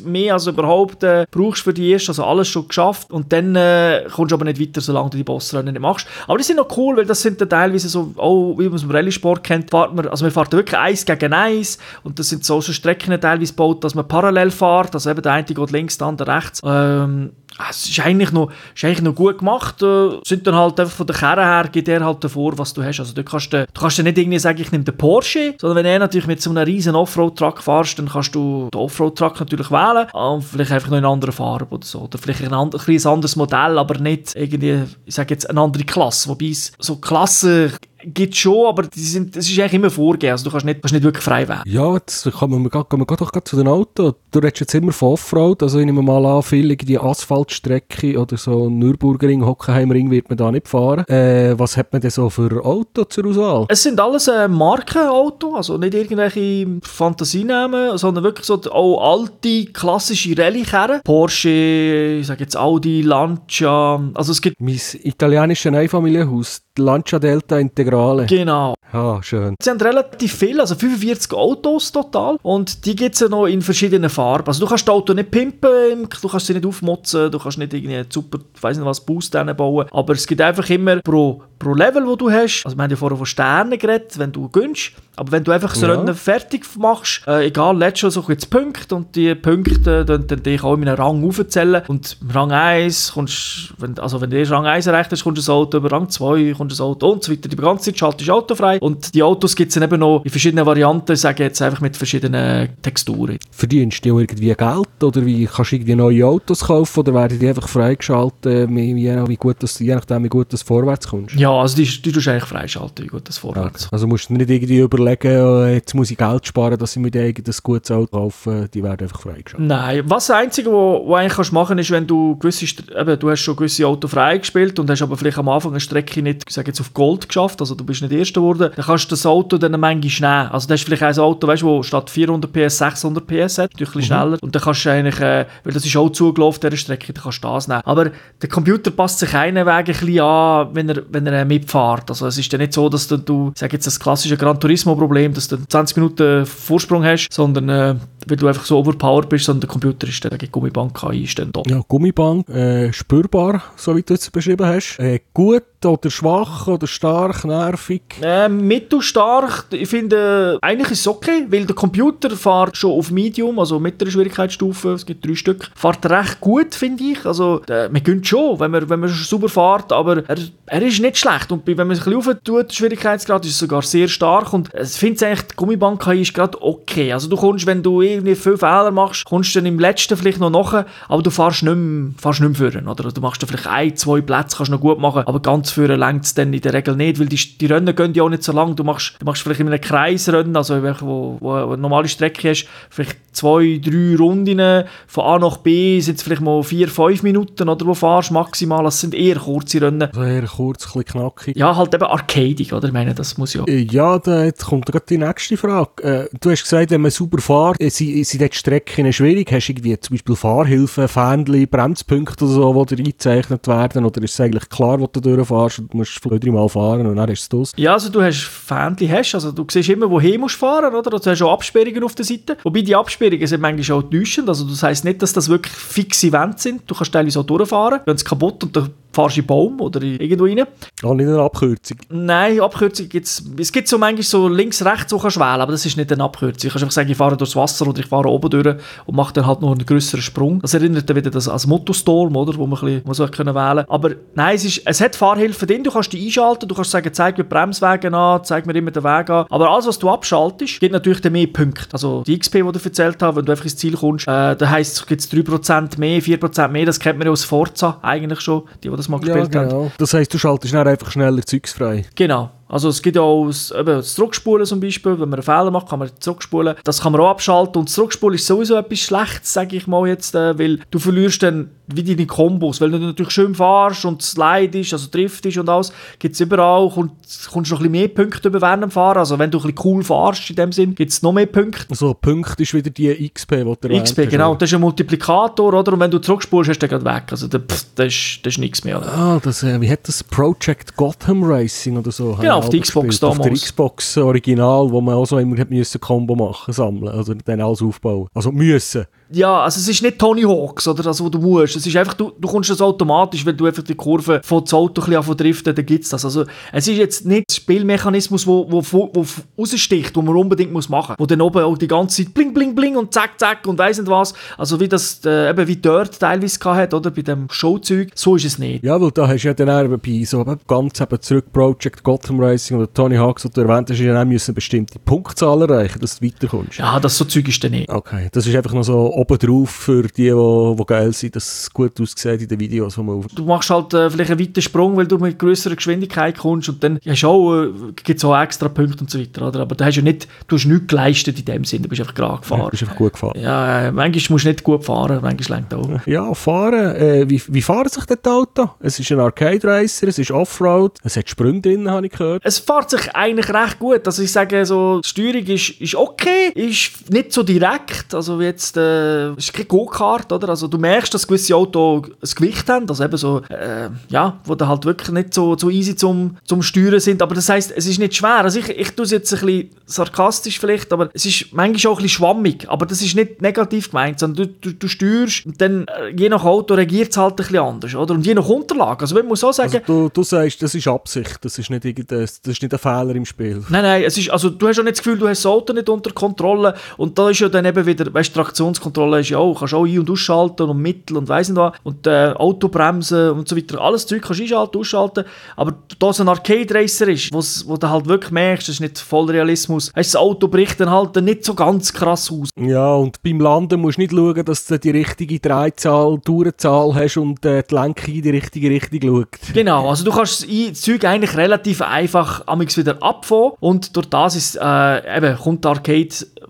mehr 0.05 0.35
als 0.35 0.47
überhaupt 0.47 1.03
äh, 1.03 1.27
brauchst 1.31 1.63
für 1.63 1.73
die 1.73 1.91
erste, 1.91 2.11
also 2.11 2.25
alles 2.25 2.49
schon 2.49 2.69
geschafft. 2.69 3.11
Und 3.11 3.33
dann 3.33 3.57
äh, 3.57 4.07
kommst 4.13 4.31
du 4.31 4.37
aber 4.37 4.45
nicht 4.45 4.61
weiter, 4.61 4.81
solange 4.81 5.11
du 5.11 5.17
die 5.17 5.25
Bossrennen 5.25 5.73
nicht 5.73 5.81
machst. 5.81 6.07
Aber 6.27 6.39
die 6.39 6.45
sind 6.45 6.57
noch 6.57 6.77
cool, 6.77 6.97
weil 6.97 7.07
das 7.07 7.23
sind 7.23 7.41
dann 7.41 7.49
teilweise 7.49 7.89
so, 7.89 8.13
oh, 8.17 8.59
wie 8.59 8.65
man 8.65 8.75
es 8.75 8.83
im 8.83 8.91
Rallye-Sport 8.91 9.43
kennt, 9.43 9.71
fahrt 9.71 9.95
man, 9.95 10.09
also 10.09 10.25
wir 10.25 10.33
fahren 10.33 10.53
wirklich 10.53 10.79
eins 10.79 11.05
gegen 11.05 11.33
eins 11.33 11.79
und 12.03 12.19
das 12.19 12.29
sind 12.29 12.45
so, 12.45 12.61
so 12.61 12.73
Strecken 12.73 13.19
teilweise 13.21 13.53
gebaut, 13.53 13.85
dass 13.85 13.95
man 13.95 14.07
parallel 14.07 14.51
fährt, 14.51 14.95
also 14.95 15.11
eben 15.11 15.23
der 15.23 15.33
eine 15.33 15.45
geht 15.45 15.71
links, 15.71 15.99
der 15.99 16.07
andere 16.07 16.37
rechts. 16.37 16.61
Ähm, 16.65 17.33
es 17.71 17.89
ist 17.89 18.01
eigentlich 18.01 18.31
noch, 18.33 18.51
ist 18.75 18.85
eigentlich 18.85 19.03
noch 19.03 19.15
gut 19.15 19.39
gemacht. 19.39 19.83
Äh, 19.83 20.21
sind 20.25 20.47
dann 20.47 20.55
halt 20.55 20.79
einfach 20.79 20.97
von 20.97 21.07
der 21.07 21.17
Kerne 21.17 21.45
her, 21.45 21.69
geht 21.71 21.89
er 21.89 22.05
halt 22.05 22.23
davor, 22.23 22.57
was 22.57 22.73
du 22.73 22.83
hast. 22.83 23.01
Also 23.01 23.13
du 23.15 23.25
kannst, 23.25 23.53
du 23.53 23.67
kannst 23.79 24.03
nicht 24.03 24.19
irgendwie 24.19 24.39
sagen, 24.39 24.61
ich 24.61 24.71
nehme 24.71 24.85
den 24.85 24.97
Porsche, 24.97 25.55
sondern 25.59 25.79
wenn 25.79 25.87
er 25.87 25.99
natürlich 25.99 26.27
mit 26.27 26.41
so 26.41 26.51
einem 26.51 26.65
riesen 26.65 26.95
Offroad-Truck 26.95 27.63
fährst, 27.63 27.99
dann 27.99 28.09
kannst 28.09 28.35
du 28.35 28.69
den 28.73 28.81
Offroad-Truck 28.81 29.41
natürlich 29.41 29.71
wählen. 29.71 30.07
Und 30.13 30.43
vielleicht 30.43 30.73
einfach 30.73 30.91
noch 30.91 30.99
in 30.99 31.05
anderen 31.05 31.33
Farbe 31.33 31.75
oder 31.75 31.87
so. 31.87 32.01
Oder 32.01 32.19
vielleicht 32.19 32.45
ein, 32.45 32.53
ein, 32.53 32.71
ein 32.73 33.07
anderes 33.07 33.37
Modell, 33.37 33.79
aber 33.79 33.99
nicht 33.99 34.35
irgendwie, 34.37 34.85
ich 35.05 35.15
sage 35.15 35.35
jetzt, 35.35 35.49
eine 35.49 35.61
andere 35.61 35.85
Klasse. 35.85 36.29
Wobei 36.29 36.51
es 36.51 36.73
so 36.79 36.97
Klassen 36.97 37.73
gibt 38.05 38.37
schon, 38.37 38.67
aber 38.67 38.85
die 38.85 39.01
sind, 39.01 39.37
es 39.37 39.51
ist 39.51 39.59
eigentlich 39.59 39.75
immer 39.75 39.91
vorgegeben, 39.91 40.33
also 40.33 40.45
du 40.45 40.51
kannst 40.51 40.67
nicht, 40.67 40.83
kannst 40.83 40.95
nicht 40.95 41.03
wirklich 41.05 41.25
frei 41.25 41.49
wählen. 41.49 41.63
Ja, 41.67 41.99
das 41.99 42.29
kann 42.39 42.51
man, 42.51 42.69
kann 42.71 42.87
man 42.91 43.07
doch 43.07 43.33
gerade 43.33 43.45
zu 43.45 43.57
den 43.57 43.69
Autos. 43.69 44.15
Du 44.31 44.39
redest 44.39 44.61
jetzt 44.61 44.75
immer 44.75 44.93
von 44.93 45.13
Offroad, 45.13 45.63
also 45.63 45.79
ich 45.79 45.87
nehme 45.87 46.03
mal 46.03 46.25
an, 46.25 46.43
viele 46.43 46.77
die 46.77 46.99
Asphaltstrecke 46.99 48.19
oder 48.19 48.37
so 48.37 48.69
Nürburgring, 48.71 49.45
Hockenheimring 49.45 50.11
wird 50.11 50.29
man 50.29 50.37
da 50.37 50.51
nicht 50.51 50.69
fahren. 50.69 51.05
Äh, 51.09 51.59
was 51.59 51.77
hat 51.77 51.93
man 51.93 52.01
denn 52.01 52.11
so 52.11 52.31
für 52.31 52.65
Autos 52.65 53.07
zur 53.11 53.27
Auswahl? 53.27 53.67
Es 53.69 53.83
sind 53.83 53.99
alles 54.01 54.29
äh, 54.29 54.49
Markenautos, 54.49 55.55
also 55.55 55.79
nicht 55.79 55.95
irgendwelche 55.95 56.79
Fantasienamen, 56.83 57.99
sondern 57.99 58.25
wirklich 58.25 58.47
so 58.47 58.61
auch 58.71 59.19
alte, 59.19 59.67
klassische 59.73 60.37
Rallye-Kerren. 60.37 61.01
Porsche, 61.05 62.19
ich 62.21 62.27
sage 62.27 62.45
jetzt 62.45 62.57
Audi, 62.57 63.03
Lancia, 63.03 64.01
also 64.15 64.33
es 64.33 64.41
gibt... 64.41 64.61
Mein 64.61 64.79
italienisches 65.03 65.73
Einfamilienhaus, 65.73 66.63
Lancia 66.79 67.19
Delta 67.19 67.59
Integrale. 67.59 68.27
Genau. 68.27 68.75
Ah, 68.91 69.23
schön. 69.23 69.55
Sie 69.61 69.69
haben 69.69 69.81
relativ 69.81 70.35
viel, 70.35 70.61
also 70.61 70.75
45 70.75 71.33
Autos 71.35 71.93
total. 71.93 72.39
Und 72.43 72.87
die 72.87 72.97
gibt 72.97 73.15
es 73.15 73.21
ja 73.21 73.29
noch 73.29 73.47
in 73.47 73.61
verschiedenen 73.61 74.09
Farben. 74.09 74.47
Also 74.47 74.61
du 74.61 74.67
kannst 74.67 74.89
das 74.89 74.95
Auto 74.95 75.13
nicht 75.13 75.31
pimpen, 75.31 76.09
du 76.23 76.29
kannst 76.29 76.47
sie 76.47 76.55
nicht 76.55 76.65
aufmotzen, 76.65 77.31
du 77.31 77.39
kannst 77.39 77.59
nicht 77.59 77.75
irgendwie 77.75 78.03
super, 78.09 78.39
ich 78.55 78.63
weiß 78.63 78.79
nicht 78.79 78.87
was, 78.87 79.05
Boost 79.05 79.33
bauen. 79.57 79.87
Aber 79.91 80.13
es 80.15 80.27
gibt 80.27 80.41
einfach 80.41 80.69
immer 80.71 81.01
pro, 81.03 81.43
pro 81.59 81.75
Level, 81.75 82.07
wo 82.07 82.17
du 82.17 82.31
hast. 82.31 82.65
Also 82.65 82.77
wir 82.77 82.83
haben 82.83 82.91
ja 82.91 82.97
vorher 82.97 83.19
von 83.19 83.27
Sternen 83.27 83.79
geredet, 83.79 84.19
wenn 84.19 84.33
du 84.33 84.49
gönnst. 84.49 84.93
Aber 85.19 85.33
wenn 85.33 85.45
du 85.45 85.53
einfach 85.53 85.73
das 85.73 85.83
ja. 85.83 85.89
Rennen 85.89 86.15
fertig 86.15 86.65
machst, 86.79 87.23
äh, 87.27 87.47
egal, 87.47 87.77
letztes 87.77 88.15
so 88.15 88.25
jetzt 88.29 88.51
Punkte 88.51 88.95
und 88.95 89.15
die 89.17 89.35
Punkte 89.35 90.05
dann, 90.05 90.27
dann 90.27 90.43
dich 90.43 90.63
auch 90.63 90.75
in 90.75 90.87
einem 90.87 90.97
Rang 90.97 91.27
aufzählen. 91.27 91.83
Und 91.89 92.17
Rang 92.33 92.53
1 92.53 93.13
kommst, 93.15 93.75
wenn, 93.79 93.99
also 93.99 94.21
wenn 94.21 94.31
du 94.31 94.39
erst 94.39 94.53
Rang 94.53 94.67
1 94.67 94.87
erreicht 94.87 95.11
hast, 95.11 95.25
kommst 95.25 95.39
du 95.39 95.41
das 95.41 95.51
Auto, 95.51 95.79
über 95.79 95.91
Rang 95.91 96.09
2 96.09 96.55
kommst 96.57 96.61
du 96.61 96.67
das 96.67 96.81
Auto 96.81 97.11
und 97.11 97.25
so 97.25 97.33
weiter. 97.33 97.49
Die 97.49 97.57
ganze 97.57 97.87
Zeit 97.87 97.99
schaltest 97.99 98.29
du 98.29 98.33
Auto 98.33 98.55
frei. 98.55 98.79
Und 98.81 99.15
die 99.15 99.23
Autos 99.23 99.57
gibt 99.57 99.71
es 99.71 99.75
dann 99.75 99.85
eben 99.85 100.01
noch 100.01 100.23
in 100.25 100.31
verschiedenen 100.31 100.65
Varianten, 100.67 101.17
sage 101.17 101.45
jetzt 101.45 101.61
einfach 101.63 101.81
mit 101.81 101.97
verschiedenen 101.97 102.69
Texturen. 102.83 103.39
Verdienst 103.51 104.05
du 104.05 104.19
irgendwie 104.19 104.55
Geld 104.55 105.03
oder 105.03 105.27
wie 105.27 105.47
kannst 105.47 105.73
du 105.73 105.77
irgendwie 105.77 105.95
neue 105.95 106.27
Autos 106.27 106.61
kaufen 106.61 107.01
oder 107.01 107.15
werden 107.15 107.39
die 107.39 107.49
einfach 107.49 107.69
freigeschaltet, 107.69 108.71
wie, 108.71 108.95
wie, 108.95 109.37
gut 109.37 109.57
das, 109.61 109.79
je 109.79 109.95
nachdem 109.95 110.25
wie 110.25 110.29
gut 110.29 110.53
das 110.53 110.63
vorwärts 110.63 111.09
kommst? 111.09 111.35
Ja, 111.35 111.51
also 111.51 111.77
die, 111.77 111.85
die 111.85 112.13
tust 112.13 112.27
du 112.27 112.31
eigentlich 112.31 112.45
freischalten, 112.45 113.05
wie 113.05 113.09
gut 113.09 113.29
das 113.29 113.39
vorwärts. 113.39 113.85
Ja. 113.85 113.89
Also 113.93 114.07
musst 114.07 114.31
du 114.31 114.35
nicht 114.35 114.49
irgendwie 114.49 114.79
überlegen, 114.79 115.08
oh, 115.25 115.65
jetzt 115.67 115.95
muss 115.95 116.11
ich 116.11 116.17
Geld 116.17 116.47
sparen, 116.47 116.79
dass 116.79 116.97
ich 116.97 117.03
mir 117.03 117.11
ein 117.15 117.35
gutes 117.63 117.91
Auto 117.91 118.07
kaufe, 118.07 118.69
die 118.73 118.83
werden 118.83 119.03
einfach 119.03 119.21
freigeschaltet. 119.21 119.67
Nein, 119.67 120.03
was 120.07 120.27
das 120.27 120.37
Einzige, 120.37 120.71
was 120.71 121.07
du 121.07 121.15
eigentlich 121.15 121.35
kannst 121.35 121.53
machen 121.53 121.79
ist, 121.79 121.91
wenn 121.91 122.07
du 122.07 122.37
gewisse, 122.37 122.65
eben, 122.65 123.19
du 123.19 123.31
hast 123.31 123.41
schon 123.41 123.57
gewisse 123.57 123.87
Autos 123.87 124.11
freigespielt 124.11 124.79
und 124.79 124.91
hast 124.91 125.03
aber 125.03 125.17
vielleicht 125.17 125.39
am 125.39 125.49
Anfang 125.49 125.73
eine 125.73 125.81
Strecke 125.81 126.23
nicht, 126.23 126.45
ich 126.47 126.55
sage 126.55 126.69
jetzt 126.69 126.81
auf 126.81 126.93
Gold 126.95 127.29
geschafft, 127.29 127.61
also 127.61 127.75
du 127.75 127.85
bist 127.85 128.03
nicht 128.03 128.13
Erster 128.13 128.41
geworden, 128.41 128.71
dann 128.75 128.85
kannst 128.85 129.07
du 129.07 129.11
das 129.11 129.27
Auto 129.27 129.59
dann 129.59 129.79
manchmal 129.79 129.99
nehmen. 130.01 130.53
Also 130.53 130.69
das 130.69 130.81
ist 130.81 130.87
vielleicht 130.87 131.03
ein 131.03 131.19
Auto, 131.19 131.47
weißt 131.47 131.63
du, 131.63 131.83
statt 131.83 132.11
400 132.11 132.53
PS 132.53 132.79
600 132.79 133.27
PS 133.27 133.59
hat, 133.59 133.71
natürlich 133.73 133.95
mhm. 133.95 134.03
schneller 134.03 134.39
und 134.41 134.55
dann 134.55 134.63
kannst 134.63 134.85
du 134.85 134.91
eigentlich, 134.91 135.21
äh, 135.21 135.47
weil 135.65 135.73
das 135.73 135.85
ist 135.85 135.97
auch 135.97 136.11
zugelaufen, 136.11 136.61
dieser 136.61 136.77
Strecke, 136.77 137.13
dann 137.13 137.23
kannst 137.23 137.43
du 137.43 137.49
das 137.49 137.69
nehmen. 137.69 137.83
Aber 137.85 138.11
der 138.41 138.49
Computer 138.49 138.91
passt 138.91 139.19
sich 139.19 139.35
einen 139.35 139.67
Weg 139.67 139.73
ein 139.73 139.85
bisschen 139.85 140.21
an, 140.21 140.69
wenn 140.73 140.89
er, 140.89 141.03
wenn 141.11 141.27
er 141.27 141.45
mitfährt. 141.45 142.11
Also 142.11 142.27
es 142.27 142.39
ist 142.39 142.53
ja 142.53 142.59
nicht 142.59 142.73
so, 142.73 142.89
dass 142.89 143.09
du, 143.09 143.17
du 143.17 143.53
sag 143.55 143.73
jetzt 143.73 143.87
das 143.87 143.99
klassische 143.99 144.37
Gran 144.37 144.59
Turismo 144.61 144.95
Problem, 144.99 145.35
dass 145.35 145.49
du 145.49 145.57
20 145.57 145.97
Minuten 145.97 146.47
Vorsprung 146.47 147.05
hast, 147.05 147.29
sondern 147.33 147.69
äh, 147.69 147.95
weil 148.29 148.37
du 148.37 148.47
einfach 148.47 148.65
so 148.65 148.79
overpowered 148.79 149.29
bist, 149.29 149.45
sondern 149.47 149.63
der 149.63 149.71
Computer 149.71 150.07
ist 150.07 150.25
dann 150.25 150.37
gegen 150.39 150.53
Gummibank 150.53 151.03
einstehen. 151.05 151.53
Ja, 151.67 151.83
Gummibank, 151.87 152.49
äh, 152.49 152.93
spürbar, 152.93 153.63
so 153.77 153.97
wie 153.97 154.03
du 154.03 154.15
es 154.15 154.31
beschrieben 154.31 154.67
hast. 154.67 154.99
Äh, 154.99 155.21
gut 155.33 155.65
oder 155.85 156.11
schwach 156.11 156.67
oder 156.67 156.87
stark, 156.87 157.45
nervig? 157.45 158.03
Äh, 158.21 158.49
mittelstark. 158.49 159.67
Ich 159.71 159.89
finde, 159.89 160.59
äh, 160.61 160.67
eigentlich 160.67 160.91
ist 160.91 161.01
es 161.01 161.09
okay, 161.09 161.47
weil 161.49 161.67
der 161.67 161.77
Computer 161.77 162.31
fährt 162.31 162.77
schon 162.77 162.93
auf 162.93 163.11
Medium, 163.11 163.59
also 163.59 163.79
mittlere 163.79 164.11
Schwierigkeitsstufe, 164.11 164.93
es 164.93 165.07
gibt 165.07 165.25
drei 165.27 165.35
Stück, 165.35 165.71
fährt 165.75 166.05
recht 166.07 166.41
gut, 166.41 166.75
finde 166.75 167.05
ich. 167.05 167.25
Also, 167.25 167.63
äh, 167.69 167.89
man 167.89 168.03
gönnt 168.03 168.27
schon, 168.27 168.59
wenn 168.59 168.71
man, 168.71 168.89
wenn 168.89 169.01
man 169.01 169.11
super 169.11 169.49
fährt, 169.49 169.93
aber 169.93 170.29
er, 170.29 170.39
er 170.67 170.83
ist 170.83 171.01
nicht 171.01 171.19
schlecht. 171.19 171.53
Und 171.53 171.67
wenn 171.67 171.87
man 171.87 171.97
sich 171.97 172.07
ein 172.07 172.17
bisschen 172.17 172.43
tut, 172.43 172.71
der 172.71 172.75
Schwierigkeitsgrad 172.75 173.45
ist 173.45 173.59
sogar 173.59 173.83
sehr 173.83 174.09
stark. 174.09 174.53
Und 174.53 174.71
ich 174.75 174.89
finde 174.91 175.27
eigentlich, 175.27 175.43
die 175.43 175.57
Gummibank 175.57 176.07
ist 176.09 176.35
gerade 176.35 176.61
okay. 176.61 177.13
Also, 177.13 177.29
du 177.29 177.37
kommst, 177.37 177.67
wenn 177.67 177.83
du 177.83 178.03
irgendwie 178.19 178.35
fünf 178.35 178.61
Fehler 178.61 178.91
machst, 178.91 179.25
kommst 179.25 179.55
du 179.55 179.61
dann 179.61 179.67
im 179.67 179.79
letzten 179.79 180.17
vielleicht 180.17 180.41
noch 180.41 180.51
nach, 180.51 180.85
aber 181.09 181.23
du 181.23 181.31
fährst 181.31 181.63
nicht 181.63 181.75
mehr, 181.75 182.11
fährst 182.19 182.41
nicht 182.41 182.59
mehr 182.59 182.71
führen, 182.71 182.89
oder? 182.89 183.11
Du 183.11 183.21
machst 183.21 183.43
dann 183.43 183.49
vielleicht 183.49 183.67
ein, 183.67 183.97
zwei 183.97 184.21
Plätze, 184.21 184.57
kannst 184.57 184.71
du 184.71 184.75
noch 184.75 184.81
gut 184.81 184.99
machen, 184.99 185.23
aber 185.27 185.41
ganz 185.41 185.71
führen 185.71 185.99
längt 185.99 186.25
es 186.25 186.35
dann 186.35 186.53
in 186.53 186.61
der 186.61 186.73
Regel 186.73 186.97
nicht, 186.97 187.19
weil 187.19 187.27
die, 187.27 187.37
die 187.37 187.67
Rennen 187.67 187.95
gehen 187.95 188.15
ja 188.15 188.23
auch 188.23 188.29
nicht 188.29 188.43
so 188.43 188.53
lang. 188.53 188.77
Du 188.77 188.85
machst, 188.85 189.17
du 189.19 189.25
machst 189.25 189.43
vielleicht 189.43 189.61
in 189.61 189.69
einem 189.69 189.81
Kreisrennen, 189.81 190.57
also 190.57 190.83
wo, 191.01 191.37
wo 191.41 191.53
eine 191.53 191.79
normale 191.79 192.09
Strecke 192.09 192.51
hast, 192.51 192.67
vielleicht 192.91 193.17
zwei, 193.33 193.81
drei 193.83 194.17
Runden 194.17 194.85
von 195.07 195.25
A 195.25 195.39
nach 195.39 195.59
B 195.59 196.01
sind 196.01 196.17
es 196.17 196.23
vielleicht 196.23 196.43
mal 196.43 196.63
vier, 196.63 196.89
fünf 196.89 197.23
Minuten, 197.23 197.69
oder, 197.69 197.87
wo 197.87 197.95
fährst 197.95 198.31
maximal. 198.31 198.85
Das 198.85 199.01
sind 199.01 199.15
eher 199.15 199.37
kurze 199.37 199.81
Rennen. 199.81 200.03
Also 200.03 200.23
eher 200.23 200.47
kurz, 200.47 200.85
ein 200.85 200.93
bisschen 200.93 201.05
knackig. 201.05 201.57
Ja, 201.57 201.77
halt 201.77 201.95
eben 201.95 202.05
arcadig, 202.05 202.73
oder? 202.73 202.89
Ich 202.89 202.93
meine, 202.93 203.15
das 203.15 203.39
muss 203.39 203.55
ja... 203.55 203.65
Äh, 203.67 203.87
ja, 203.91 204.19
da, 204.19 204.51
kommt 204.51 204.87
gerade 204.87 205.05
die 205.09 205.19
nächste 205.19 205.57
Frage. 205.57 206.03
Äh, 206.03 206.29
du 206.41 206.51
hast 206.51 206.63
gesagt, 206.63 206.91
wenn 206.91 207.01
man 207.01 207.11
super 207.11 207.39
fährt, 207.41 207.81
äh, 207.81 207.91
sind, 208.25 208.41
die 208.41 208.49
Strecken 208.53 209.13
schwierig? 209.13 209.51
Hast 209.53 209.69
du 209.69 209.73
irgendwie 209.73 209.99
zum 209.99 210.15
Beispiel 210.15 210.37
Fahrhilfen, 210.37 211.09
Fähnchen, 211.09 211.69
Bremspunkte 211.69 212.45
oder 212.45 212.55
so, 212.55 212.85
die 212.85 212.97
eingezeichnet 212.97 213.67
werden? 213.67 214.05
Oder 214.05 214.23
ist 214.23 214.35
es 214.35 214.41
eigentlich 214.41 214.69
klar, 214.69 215.01
wo 215.01 215.07
du 215.07 215.21
durchfährst 215.21 215.81
und 215.81 215.93
du 215.93 215.99
musst 215.99 216.21
zwei, 216.23 216.39
drei 216.39 216.51
Mal 216.51 216.69
fahren 216.69 217.07
und 217.07 217.17
dann 217.17 217.29
ist 217.31 217.43
es 217.43 217.49
das? 217.49 217.73
Ja, 217.77 217.95
also 217.95 218.11
du 218.11 218.23
hast 218.23 218.43
Fähnchen, 218.43 219.11
hast, 219.11 219.35
also 219.35 219.53
du 219.53 219.67
siehst 219.71 219.89
immer, 219.89 220.11
wohin 220.11 220.41
musst 220.41 220.57
fahren, 220.57 220.95
oder? 220.95 221.11
Du 221.11 221.19
hast 221.19 221.43
auch 221.43 221.53
Absperrungen 221.53 222.03
auf 222.05 222.15
der 222.15 222.25
Seite. 222.25 222.57
Wobei 222.63 222.83
die 222.83 222.95
Absperrungen 222.95 223.47
sind 223.47 223.61
manchmal 223.61 223.99
auch 223.99 224.03
täuschend. 224.03 224.49
Also 224.49 224.65
das 224.69 224.83
heisst 224.83 225.05
nicht, 225.05 225.23
dass 225.23 225.33
das 225.33 225.49
wirklich 225.49 225.75
fixe 225.75 226.33
Wände 226.33 226.59
sind. 226.59 226.83
Du 226.87 226.95
kannst 226.95 227.13
teilweise 227.13 227.41
auch 227.41 227.47
durchfahren, 227.47 228.01
wenn 228.05 228.17
es 228.17 228.25
kaputt 228.25 228.65
und 228.65 228.77
dann 228.77 228.91
fahrst 229.13 229.37
du 229.37 229.41
in 229.41 229.47
Baum 229.47 229.81
oder 229.81 230.03
irgendwo 230.03 230.45
rein. 230.45 230.67
Ah, 231.03 231.15
nicht 231.15 231.29
eine 231.29 231.41
Abkürzung? 231.41 231.99
Nein, 232.09 232.61
Abkürzung 232.61 233.09
gibt 233.09 233.27
es. 233.27 233.43
Es 233.59 233.73
gibt 233.73 233.89
so 233.89 233.99
manchmal 233.99 234.23
so 234.23 234.49
links, 234.49 234.85
rechts, 234.85 235.13
wo 235.13 235.19
kannst 235.19 235.39
wählen, 235.39 235.61
aber 235.61 235.73
das 235.73 235.85
ist 235.87 235.97
nicht 235.97 236.13
eine 236.13 236.23
Abkürzung. 236.25 236.69
Du 236.69 236.69
kannst 236.69 236.83
einfach 236.83 236.95
sagen, 236.95 237.11
ich 237.11 237.17
fahre 237.17 237.37
durchs 237.37 237.57
Wasser 237.57 237.87
oder 237.87 238.01
ich 238.01 238.07
fahre 238.07 238.29
oben 238.29 238.51
durch 238.51 238.77
und 239.07 239.17
mache 239.17 239.33
dann 239.33 239.47
halt 239.47 239.61
noch 239.61 239.73
einen 239.73 239.85
größeren 239.85 240.23
Sprung. 240.23 240.61
Das 240.61 240.75
erinnert 240.75 241.09
dann 241.09 241.17
wieder 241.17 241.31
das 241.31 241.49
als 241.49 241.67
Mottostorm, 241.67 242.37
oder, 242.37 242.57
wo 242.57 242.67
man 242.67 242.79
ein 242.81 243.03
bisschen, 243.03 243.31
können 243.31 243.55
wählen 243.55 243.85
Aber 243.89 244.11
nein, 244.35 244.57
es, 244.57 244.65
ist, 244.65 244.83
es 244.85 245.01
hat 245.01 245.17
Fahrhilfen 245.17 245.67
drin, 245.67 245.85
du 245.85 245.91
kannst 245.91 246.13
die 246.13 246.25
einschalten, 246.25 246.69
du 246.69 246.75
kannst 246.75 246.91
sagen, 246.91 247.13
zeig 247.13 247.39
mir 247.39 247.45
die 247.45 247.49
Bremswege 247.49 248.13
an, 248.13 248.45
zeig 248.45 248.67
mir 248.67 248.75
immer 248.75 248.91
den 248.91 249.05
Weg 249.05 249.31
an. 249.31 249.47
Aber 249.51 249.71
alles, 249.71 249.87
was 249.87 249.99
du 249.99 250.11
abschaltest, 250.11 250.81
gibt 250.81 250.93
natürlich 250.93 251.21
dann 251.21 251.33
mehr 251.33 251.47
Punkte. 251.47 251.89
Also 251.93 252.23
die 252.27 252.39
XP, 252.39 252.55
die 252.55 252.61
du 252.63 252.81
erzählt 252.85 253.23
hast, 253.23 253.37
wenn 253.37 253.45
du 253.45 253.53
einfach 253.53 253.65
ins 253.65 253.77
Ziel 253.77 253.95
kommst, 253.95 254.27
äh, 254.27 254.57
da 254.57 254.71
heisst 254.71 254.97
es, 254.97 255.07
gibt 255.07 255.21
es 255.21 255.31
3% 255.31 255.99
mehr, 255.99 256.23
4% 256.23 256.69
mehr, 256.69 256.87
das 256.87 257.01
kennt 257.01 257.19
man 257.19 257.27
ja 257.27 257.33
aus 257.33 257.45
Forza 257.45 257.99
eigentlich 258.03 258.41
schon, 258.41 258.63
die 258.83 258.91
das 258.99 259.09
mal 259.09 259.19
gespielt 259.19 259.55
ja, 259.55 259.65
genau. 259.65 259.85
haben. 259.85 259.93
Das 259.99 260.13
heisst, 260.15 260.35
du 260.35 260.39
schaltest 260.39 260.75
dann 260.75 260.87
einfach 260.87 261.11
schneller 261.11 261.43
Zeugs 261.43 261.73
frei. 261.73 262.05
Genau. 262.15 262.51
Also 262.69 262.91
es 262.91 263.01
gibt 263.01 263.17
auch 263.17 263.47
das, 263.47 263.71
eben, 263.71 263.87
das 263.87 264.15
Zurückspulen 264.15 264.67
zum 264.67 264.81
Beispiel, 264.81 265.13
wenn 265.13 265.31
man 265.31 265.35
einen 265.35 265.43
Fehler 265.43 265.71
macht, 265.71 265.89
kann 265.89 265.99
man 265.99 266.11
zurückspulen. 266.19 266.77
Das 266.85 267.01
kann 267.01 267.13
man 267.13 267.21
auch 267.23 267.31
abschalten 267.31 267.79
und 267.81 267.89
das 267.89 267.95
Zurückspulen 267.95 268.35
ist 268.35 268.47
sowieso 268.47 268.77
etwas 268.77 268.99
Schlechtes, 268.99 269.53
sage 269.53 269.77
ich 269.77 269.87
mal 269.87 270.07
jetzt, 270.07 270.35
äh, 270.35 270.59
weil 270.59 270.81
du 270.91 270.99
verlierst 270.99 271.43
dann 271.43 271.71
wie 271.95 272.03
deine 272.03 272.27
Kombos, 272.27 272.81
weil 272.81 272.91
du 272.91 272.99
natürlich 272.99 273.33
schön 273.33 273.55
fahrst 273.55 274.05
und 274.05 274.23
Slide 274.23 274.79
ist, 274.79 274.93
also 274.93 275.09
Drift 275.11 275.45
ist 275.47 275.57
und 275.57 275.69
alles, 275.69 275.93
gibt 276.19 276.35
es 276.35 276.41
überall, 276.41 276.91
komm, 276.93 277.11
kommst 277.51 277.71
du 277.71 277.75
noch 277.75 277.81
ein 277.81 277.91
bisschen 277.91 277.93
mehr 277.93 278.09
Punkte 278.09 278.49
über 278.49 278.61
während 278.61 278.83
dem 278.83 278.91
Fahren, 278.91 279.19
also 279.19 279.39
wenn 279.39 279.51
du 279.51 279.59
ein 279.59 279.75
bisschen 279.75 279.79
cool 279.85 280.05
fahrst 280.05 280.51
in 280.51 280.57
dem 280.57 280.73
Sinn, 280.73 280.95
gibt 280.95 281.11
es 281.11 281.23
noch 281.23 281.33
mehr 281.33 281.47
Punkte. 281.47 281.87
Also 281.91 282.15
Punkt 282.15 282.61
ist 282.61 282.75
wieder 282.75 282.91
die 282.91 283.31
XP, 283.31 283.51
die 283.51 283.89
du 283.89 284.03
XP, 284.03 284.29
genau, 284.29 284.55
das 284.55 284.71
ist 284.71 284.75
ein 284.75 284.81
Multiplikator, 284.81 285.73
oder? 285.73 285.93
Und 285.93 286.01
wenn 286.01 286.11
du 286.11 286.19
zurückspulst, 286.19 286.71
hast 286.71 286.79
du 286.79 286.89
den 286.89 287.05
weg, 287.05 287.25
also 287.31 287.49
das, 287.49 287.63
das, 287.95 288.07
ist, 288.07 288.41
das 288.43 288.55
ist 288.55 288.59
nichts 288.59 288.85
mehr. 288.85 288.99
Oder? 288.99 289.15
Ah, 289.15 289.41
das, 289.43 289.63
äh, 289.63 289.81
wie 289.81 289.91
hat 289.91 290.07
das 290.07 290.23
Project 290.23 290.95
Gotham 290.97 291.43
Racing 291.43 291.97
oder 291.97 292.13
so? 292.13 292.35
Genau, 292.35 292.59
auf 292.59 292.69
der 292.69 292.81
Xbox 292.81 293.19
damals. 293.19 293.39
Auf 293.39 293.47
der 293.47 293.53
Xbox 293.55 294.19
Original, 294.19 294.91
wo 294.91 295.01
man 295.01 295.15
auch 295.15 295.27
so 295.27 295.39
immer 295.39 295.57
hat 295.59 295.71
müssen 295.71 296.01
Combo 296.01 296.35
machen, 296.35 296.73
sammeln, 296.73 297.09
also 297.09 297.35
dann 297.35 297.61
alles 297.61 297.83
aufbauen. 297.83 298.29
Also 298.35 298.53
müssen 298.53 299.07
ja, 299.31 299.63
also 299.63 299.79
es 299.81 299.89
ist 299.89 300.03
nicht 300.03 300.19
Tony 300.19 300.43
Hawks 300.43 300.89
oder 300.89 301.03
das, 301.03 301.23
was 301.23 301.31
du 301.31 301.39
musst. 301.39 301.77
Es 301.77 301.87
ist 301.87 301.97
einfach, 301.97 302.15
du, 302.15 302.33
du 302.39 302.49
kommst 302.49 302.71
das 302.71 302.81
automatisch, 302.81 303.45
wenn 303.45 303.57
du 303.57 303.67
einfach 303.67 303.83
die 303.83 303.95
Kurve 303.95 304.41
von 304.43 304.65
das 304.65 304.73
Auto 304.73 305.03
ein 305.03 305.11
bisschen 305.11 305.37
driften, 305.37 305.75
dann 305.75 305.87
gibt 305.87 306.05
es 306.05 306.11
das. 306.11 306.25
Also 306.25 306.45
es 306.73 306.89
ist 306.89 306.97
jetzt 306.97 307.27
nicht 307.27 307.51
der 307.51 307.55
Spielmechanismus, 307.55 308.47
wo, 308.47 308.67
wo, 308.71 308.83
wo, 308.91 309.11
wo 309.13 309.25
raussticht, 309.59 310.17
wo 310.17 310.23
man 310.23 310.37
unbedingt 310.37 310.73
muss 310.73 310.89
machen 310.89 311.17
muss. 311.19 311.21
Wo 311.21 311.27
dann 311.27 311.41
oben 311.41 311.63
auch 311.63 311.77
die 311.77 311.89
ganze 311.89 312.25
Zeit 312.25 312.35
bling, 312.35 312.55
bling, 312.55 312.75
bling 312.75 312.97
und 312.97 313.13
zack, 313.13 313.39
zack 313.39 313.67
und 313.67 313.79
weiss 313.79 313.99
nicht 313.99 314.11
was. 314.11 314.33
Also 314.57 314.81
wie 314.81 314.89
das, 314.89 315.21
äh, 315.25 315.51
eben 315.51 315.67
wie 315.67 315.77
dort 315.77 316.19
teilweise 316.19 316.59
hat, 316.65 316.95
oder, 316.95 317.11
bei 317.11 317.23
dem 317.23 317.49
Showzeug, 317.51 318.11
so 318.15 318.37
ist 318.37 318.45
es 318.45 318.59
nicht. 318.59 318.85
Ja, 318.85 319.01
weil 319.01 319.11
da 319.11 319.29
hast 319.29 319.43
du 319.43 319.49
ja 319.49 319.55
dann 319.55 319.85
eben 319.85 320.01
bei 320.01 320.25
so 320.25 320.45
ganz 320.67 321.01
eben 321.01 321.21
zurück 321.21 321.53
Project 321.53 322.03
Gotham 322.03 322.41
Racing 322.41 322.79
oder 322.79 322.93
Tony 322.93 323.17
Hawks, 323.17 323.45
was 323.45 323.53
du 323.53 323.61
erwähnt 323.61 323.91
hast, 323.91 323.99
ja 323.99 324.21
auch 324.21 324.25
müssen 324.25 324.55
bestimmte 324.55 324.99
Punktzahl 324.99 325.63
erreichen, 325.63 326.01
dass 326.01 326.19
du 326.19 326.27
weiterkommst. 326.27 326.79
Ja, 326.79 326.99
das 326.99 327.17
so 327.17 327.25
Zeug 327.25 327.49
ist 327.49 327.63
dann 327.63 327.73
nicht. 327.73 327.91
Okay, 327.91 328.29
das 328.33 328.47
ist 328.47 328.55
einfach 328.55 328.73
noch 328.73 328.85
so 328.85 329.18
obendrauf 329.19 329.71
für 329.71 330.03
die, 330.03 330.31
die, 330.31 330.85
geil 330.87 331.13
sind, 331.13 331.37
dass 331.37 331.63
es 331.63 331.73
gut 331.73 332.01
aussieht 332.01 332.43
in 332.43 332.49
den 332.49 332.61
Videos, 332.61 332.95
die 332.95 333.03
man 333.03 333.19
auf 333.19 333.27
Du 333.35 333.45
machst 333.45 333.69
halt 333.69 333.93
äh, 333.93 334.09
vielleicht 334.09 334.31
einen 334.31 334.41
weiten 334.41 334.63
Sprung, 334.63 334.97
weil 334.97 335.07
du 335.07 335.19
mit 335.19 335.39
grösserer 335.39 335.75
Geschwindigkeit 335.75 336.39
kommst 336.39 336.69
und 336.69 336.83
dann 336.83 337.01
hast 337.07 337.25
auch, 337.25 337.63
äh, 337.63 337.71
gibt 338.05 338.19
es 338.19 338.25
auch 338.25 338.41
extra 338.41 338.69
Punkte 338.69 339.01
und 339.01 339.11
so 339.11 339.19
weiter, 339.19 339.49
oder? 339.49 339.61
aber 339.61 339.75
du 339.75 339.85
hast 339.85 339.97
ja 339.97 340.03
nicht, 340.03 340.29
du 340.47 340.57
hast 340.57 340.67
nichts 340.67 340.87
geleistet 340.87 341.39
in 341.39 341.45
dem 341.45 341.65
Sinne, 341.65 341.83
du 341.83 341.89
bist 341.89 342.01
einfach 342.01 342.15
gerade 342.15 342.41
gefahren. 342.41 342.61
Ja, 342.61 342.69
bist 342.69 342.83
einfach 342.85 342.97
gut 342.97 343.13
gefahren. 343.13 343.41
Ja, 343.41 343.89
äh, 343.89 343.93
manchmal 343.93 344.35
musst 344.35 344.45
du 344.45 344.49
nicht 344.49 344.63
gut 344.63 344.85
fahren, 344.85 345.19
manchmal 345.23 345.59
lenkt 345.59 345.75
auch. 345.75 345.89
Ja, 346.07 346.33
fahren, 346.35 346.97
äh, 346.97 347.29
wie, 347.29 347.43
wie 347.49 347.63
fahren 347.63 347.89
sich 347.89 348.05
das 348.05 348.25
Auto? 348.25 348.71
Es 348.81 348.99
ist 348.99 349.11
ein 349.11 349.21
Arcade 349.21 349.67
Racer, 349.67 350.09
es 350.09 350.19
ist 350.19 350.31
Offroad, 350.31 350.99
es 351.03 351.17
hat 351.17 351.29
Sprünge 351.29 351.61
drin, 351.61 351.91
habe 351.91 352.07
ich 352.07 352.13
gehört. 352.13 352.43
Es 352.45 352.59
fährt 352.59 352.91
sich 352.91 353.15
eigentlich 353.15 353.53
recht 353.53 353.79
gut, 353.79 354.07
also 354.07 354.23
ich 354.23 354.33
sage 354.33 354.65
so, 354.65 355.01
die 355.01 355.09
Steuerung 355.09 355.45
ist, 355.47 355.71
ist 355.81 355.95
okay, 355.95 356.51
ist 356.55 357.11
nicht 357.11 357.33
so 357.33 357.43
direkt, 357.43 358.15
also 358.15 358.39
wie 358.41 358.45
jetzt, 358.45 358.77
äh, 358.77 359.08
ist 359.37 359.53
kein 359.53 359.69
Go-Kart, 359.69 360.33
oder? 360.33 360.49
Also 360.51 360.67
du 360.69 360.79
merkst, 360.79 361.13
dass 361.13 361.27
gewisse 361.27 361.55
Autos 361.57 362.09
ein 362.09 362.31
Gewicht 362.37 362.69
haben, 362.69 362.89
also 362.89 363.05
eben 363.05 363.17
so, 363.17 363.43
äh, 363.49 363.89
ja, 364.09 364.39
wo 364.45 364.55
dann 364.55 364.69
halt 364.69 364.85
wirklich 364.85 365.11
nicht 365.11 365.35
so, 365.35 365.57
so 365.57 365.71
easy 365.71 365.97
zum, 365.97 366.37
zum 366.45 366.63
Steuern 366.63 367.01
sind, 367.01 367.23
aber 367.23 367.35
das 367.35 367.49
heißt, 367.49 367.73
es 367.77 367.87
ist 367.87 367.99
nicht 367.99 368.15
schwer. 368.15 368.41
Also 368.43 368.59
ich, 368.59 368.69
ich 368.69 368.91
tue 368.93 369.05
es 369.05 369.11
jetzt 369.11 369.33
ein 369.33 369.41
bisschen 369.41 369.71
sarkastisch 369.87 370.59
vielleicht, 370.59 370.93
aber 370.93 371.11
es 371.13 371.27
ist 371.27 371.53
manchmal 371.53 371.93
auch 371.93 371.99
ein 371.99 372.03
bisschen 372.03 372.09
schwammig, 372.09 372.67
aber 372.69 372.87
das 372.87 373.03
ist 373.03 373.15
nicht 373.15 373.43
negativ 373.43 373.91
gemeint, 373.91 374.19
sondern 374.19 374.49
du, 374.61 374.71
du, 374.71 374.75
du 374.75 374.89
steuerst 374.89 375.47
und 375.47 375.61
dann, 375.61 375.87
äh, 375.87 376.11
je 376.17 376.29
nach 376.29 376.45
Auto 376.45 376.75
reagiert 376.75 377.11
es 377.11 377.17
halt 377.17 377.33
ein 377.33 377.37
bisschen 377.37 377.59
anders, 377.59 377.95
oder? 377.95 378.15
Und 378.15 378.27
je 378.27 378.35
nach 378.35 378.49
Unterlage, 378.49 379.03
also 379.03 379.15
man 379.15 379.27
muss 379.27 379.43
auch 379.45 379.53
sagen... 379.53 379.81
Also 379.87 380.09
du, 380.09 380.09
du 380.13 380.23
sagst, 380.23 380.63
das 380.63 380.75
ist 380.75 380.87
Absicht, 380.89 381.45
das 381.45 381.59
ist 381.59 381.71
nicht, 381.71 381.85
das 382.11 382.41
ist 382.45 382.63
nicht 382.63 382.73
ein 382.73 382.79
Fehler 382.79 383.15
im 383.15 383.25
Spiel. 383.25 383.65
Nein, 383.69 383.83
nein, 383.83 384.03
es 384.03 384.19
ist, 384.19 384.31
also 384.31 384.51
du 384.51 384.69
hast 384.69 384.79
auch 384.79 384.85
nicht 384.85 384.97
das 384.97 385.03
Gefühl, 385.05 385.19
du 385.19 385.29
hast 385.29 385.45
das 385.45 385.47
Auto 385.47 385.73
nicht 385.73 385.89
unter 385.89 386.11
Kontrolle 386.13 386.75
und 386.97 387.19
da 387.19 387.31
ist 387.31 387.41
ja 387.41 387.49
dann 387.49 387.65
eben 387.65 387.85
wieder, 387.87 388.13
weißt 388.13 388.35
du, 388.35 388.43
Traktionskontrolle 388.43 388.98
ist 389.21 389.31
ja 389.31 389.39
auch, 389.39 389.59
kannst 389.59 389.75
auch 389.75 389.85
ein- 389.85 389.99
und 389.99 390.11
ausschalten 390.11 390.69
und 390.69 390.79
Mittel 390.79 391.17
und 391.17 391.29
weiss 391.29 391.49
nicht 391.49 391.59
was. 391.59 391.73
Und 391.83 392.07
äh, 392.07 392.33
Autobremsen 392.35 393.31
und 393.31 393.49
so 393.49 393.57
weiter. 393.57 393.81
Alles 393.81 394.07
Zeug 394.07 394.23
kannst 394.23 394.41
du 394.41 394.45
einschalten, 394.45 394.79
ausschalten. 394.79 395.25
Aber 395.57 395.75
da 395.99 396.11
es 396.11 396.21
ein 396.21 396.29
Arcade-Racer 396.29 397.09
ist, 397.09 397.33
wo 397.67 397.77
du 397.77 397.89
halt 397.89 398.07
wirklich 398.07 398.31
merkst, 398.31 398.69
das 398.69 398.77
ist 398.77 398.81
nicht 398.81 398.99
voll 398.99 399.31
Realismus, 399.31 399.93
das 399.95 400.17
Auto 400.17 400.49
bricht 400.49 400.81
dann 400.81 400.91
halt 400.91 401.17
nicht 401.17 401.45
so 401.45 401.55
ganz 401.55 401.93
krass 401.93 402.31
aus. 402.31 402.51
Ja, 402.59 402.95
und 402.95 403.23
beim 403.23 403.41
Landen 403.41 403.81
musst 403.81 403.99
du 403.99 404.03
nicht 404.03 404.13
schauen, 404.13 404.45
dass 404.45 404.67
du 404.67 404.79
die 404.79 404.91
richtige 404.91 405.41
Dreizahl, 405.41 406.19
Tourenzahl 406.25 406.95
hast 406.95 407.17
und 407.17 407.45
äh, 407.45 407.63
die 407.69 407.75
Lenkung 407.75 408.15
in 408.15 408.23
die 408.23 408.31
richtige 408.31 408.71
Richtung 408.71 409.01
schaut. 409.03 409.55
Genau, 409.55 409.89
also 409.89 410.05
du 410.05 410.13
kannst 410.13 410.47
das 410.49 410.81
Zeug 410.81 411.05
eigentlich 411.05 411.37
relativ 411.37 411.83
einfach 411.83 412.47
amix 412.47 412.77
wieder 412.77 413.03
abfahren 413.03 413.53
und 413.61 413.97
durch 413.97 414.07
das 414.07 414.37
ist, 414.37 414.57
äh, 414.57 415.17
eben, 415.17 415.37
kommt 415.37 415.65
der 415.65 415.77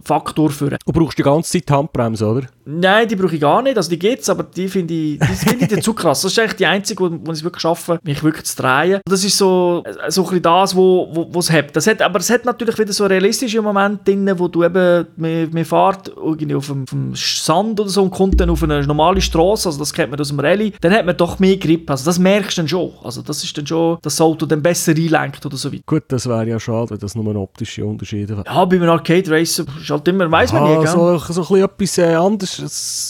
Arcade-Faktor 0.08 0.50
für. 0.50 0.70
Du 0.70 0.92
brauchst 0.92 1.18
die 1.18 1.22
ganze 1.22 1.52
Zeit 1.52 1.70
Handbremse, 1.70 2.26
oder? 2.26 2.46
Nein, 2.64 3.08
die 3.08 3.16
brauche 3.16 3.34
ich 3.34 3.40
gar 3.40 3.62
nicht. 3.62 3.76
Also 3.76 3.90
die 3.90 3.98
gibt 3.98 4.22
es, 4.22 4.28
aber 4.28 4.42
die 4.42 4.68
finde 4.68 4.94
ich, 4.94 5.18
die 5.18 5.26
find 5.34 5.72
ich 5.72 5.82
zu 5.82 5.94
krass. 5.94 6.22
Das 6.22 6.32
ist 6.32 6.38
eigentlich 6.38 6.56
die 6.56 6.66
einzige, 6.66 7.02
wo, 7.02 7.10
wo 7.10 7.32
ich 7.32 7.38
es 7.38 7.44
wirklich 7.44 7.62
schaffe, 7.62 7.98
mich 8.02 8.22
wirklich 8.22 8.44
zu 8.44 8.56
drehen. 8.56 9.00
Das 9.06 9.24
ist 9.24 9.36
so, 9.36 9.84
so 10.08 10.22
ein 10.22 10.24
bisschen 10.24 10.42
das, 10.42 10.76
wo, 10.76 11.28
wo, 11.30 11.38
es 11.38 11.50
hat. 11.50 11.74
Das 11.76 11.86
hat. 11.86 12.02
Aber 12.02 12.18
es 12.18 12.30
hat 12.30 12.44
natürlich 12.44 12.78
wieder 12.78 12.92
so 12.92 13.06
realistische 13.06 13.62
Momente 13.62 14.04
drin, 14.04 14.30
wo 14.36 14.48
du 14.48 14.64
eben, 14.64 15.06
man, 15.16 15.50
man 15.50 15.64
fährt 15.64 16.08
irgendwie 16.08 16.54
auf 16.54 16.66
dem, 16.66 16.82
auf 16.82 16.90
dem, 16.90 17.14
Sand 17.14 17.80
oder 17.80 17.88
so 17.88 18.02
und 18.02 18.10
kommt 18.10 18.40
dann 18.40 18.50
auf 18.50 18.62
eine 18.62 18.86
normale 18.86 19.20
Straße, 19.20 19.68
also 19.68 19.78
das 19.78 19.92
kennt 19.92 20.10
man 20.10 20.20
aus 20.20 20.28
dem 20.28 20.40
Rallye, 20.40 20.72
dann 20.80 20.92
hat 20.92 21.06
man 21.06 21.16
doch 21.16 21.38
mehr 21.38 21.56
Grip. 21.56 21.90
Also 21.90 22.04
das 22.04 22.18
merkst 22.18 22.58
du 22.58 22.62
dann 22.62 22.68
schon. 22.68 22.92
Also 23.02 23.22
das 23.22 23.42
ist 23.42 23.56
dann 23.56 23.66
schon, 23.66 23.98
dass 24.02 24.16
das 24.16 24.20
Auto 24.20 24.46
dann 24.46 24.62
besser 24.62 24.92
einlenkt 24.92 25.44
oder 25.44 25.56
so 25.56 25.72
weiter. 25.72 25.82
Gut, 25.86 26.04
das 26.08 26.28
wäre 26.28 26.46
ja 26.46 26.60
schade, 26.60 26.90
wenn 26.90 26.98
das 26.98 27.14
nur 27.14 27.34
optische 27.36 27.84
Unterschiede 27.84 28.36
wäre. 28.36 28.44
Ja, 28.46 28.64
bei 28.64 28.76
einem 28.76 28.90
Arcade 28.90 29.30
Racer 29.30 29.64
ist 29.80 29.90
halt 29.98 30.08
immer, 30.08 30.30
weiß 30.30 30.52
man 30.52 30.62
ah, 30.62 30.80
nie, 30.80 30.86
so, 30.86 31.18
so 31.18 31.54
ein 31.54 31.68
bisschen 31.76 32.04
etwas 32.04 32.14
äh, 32.14 32.14
anderes 32.14 32.58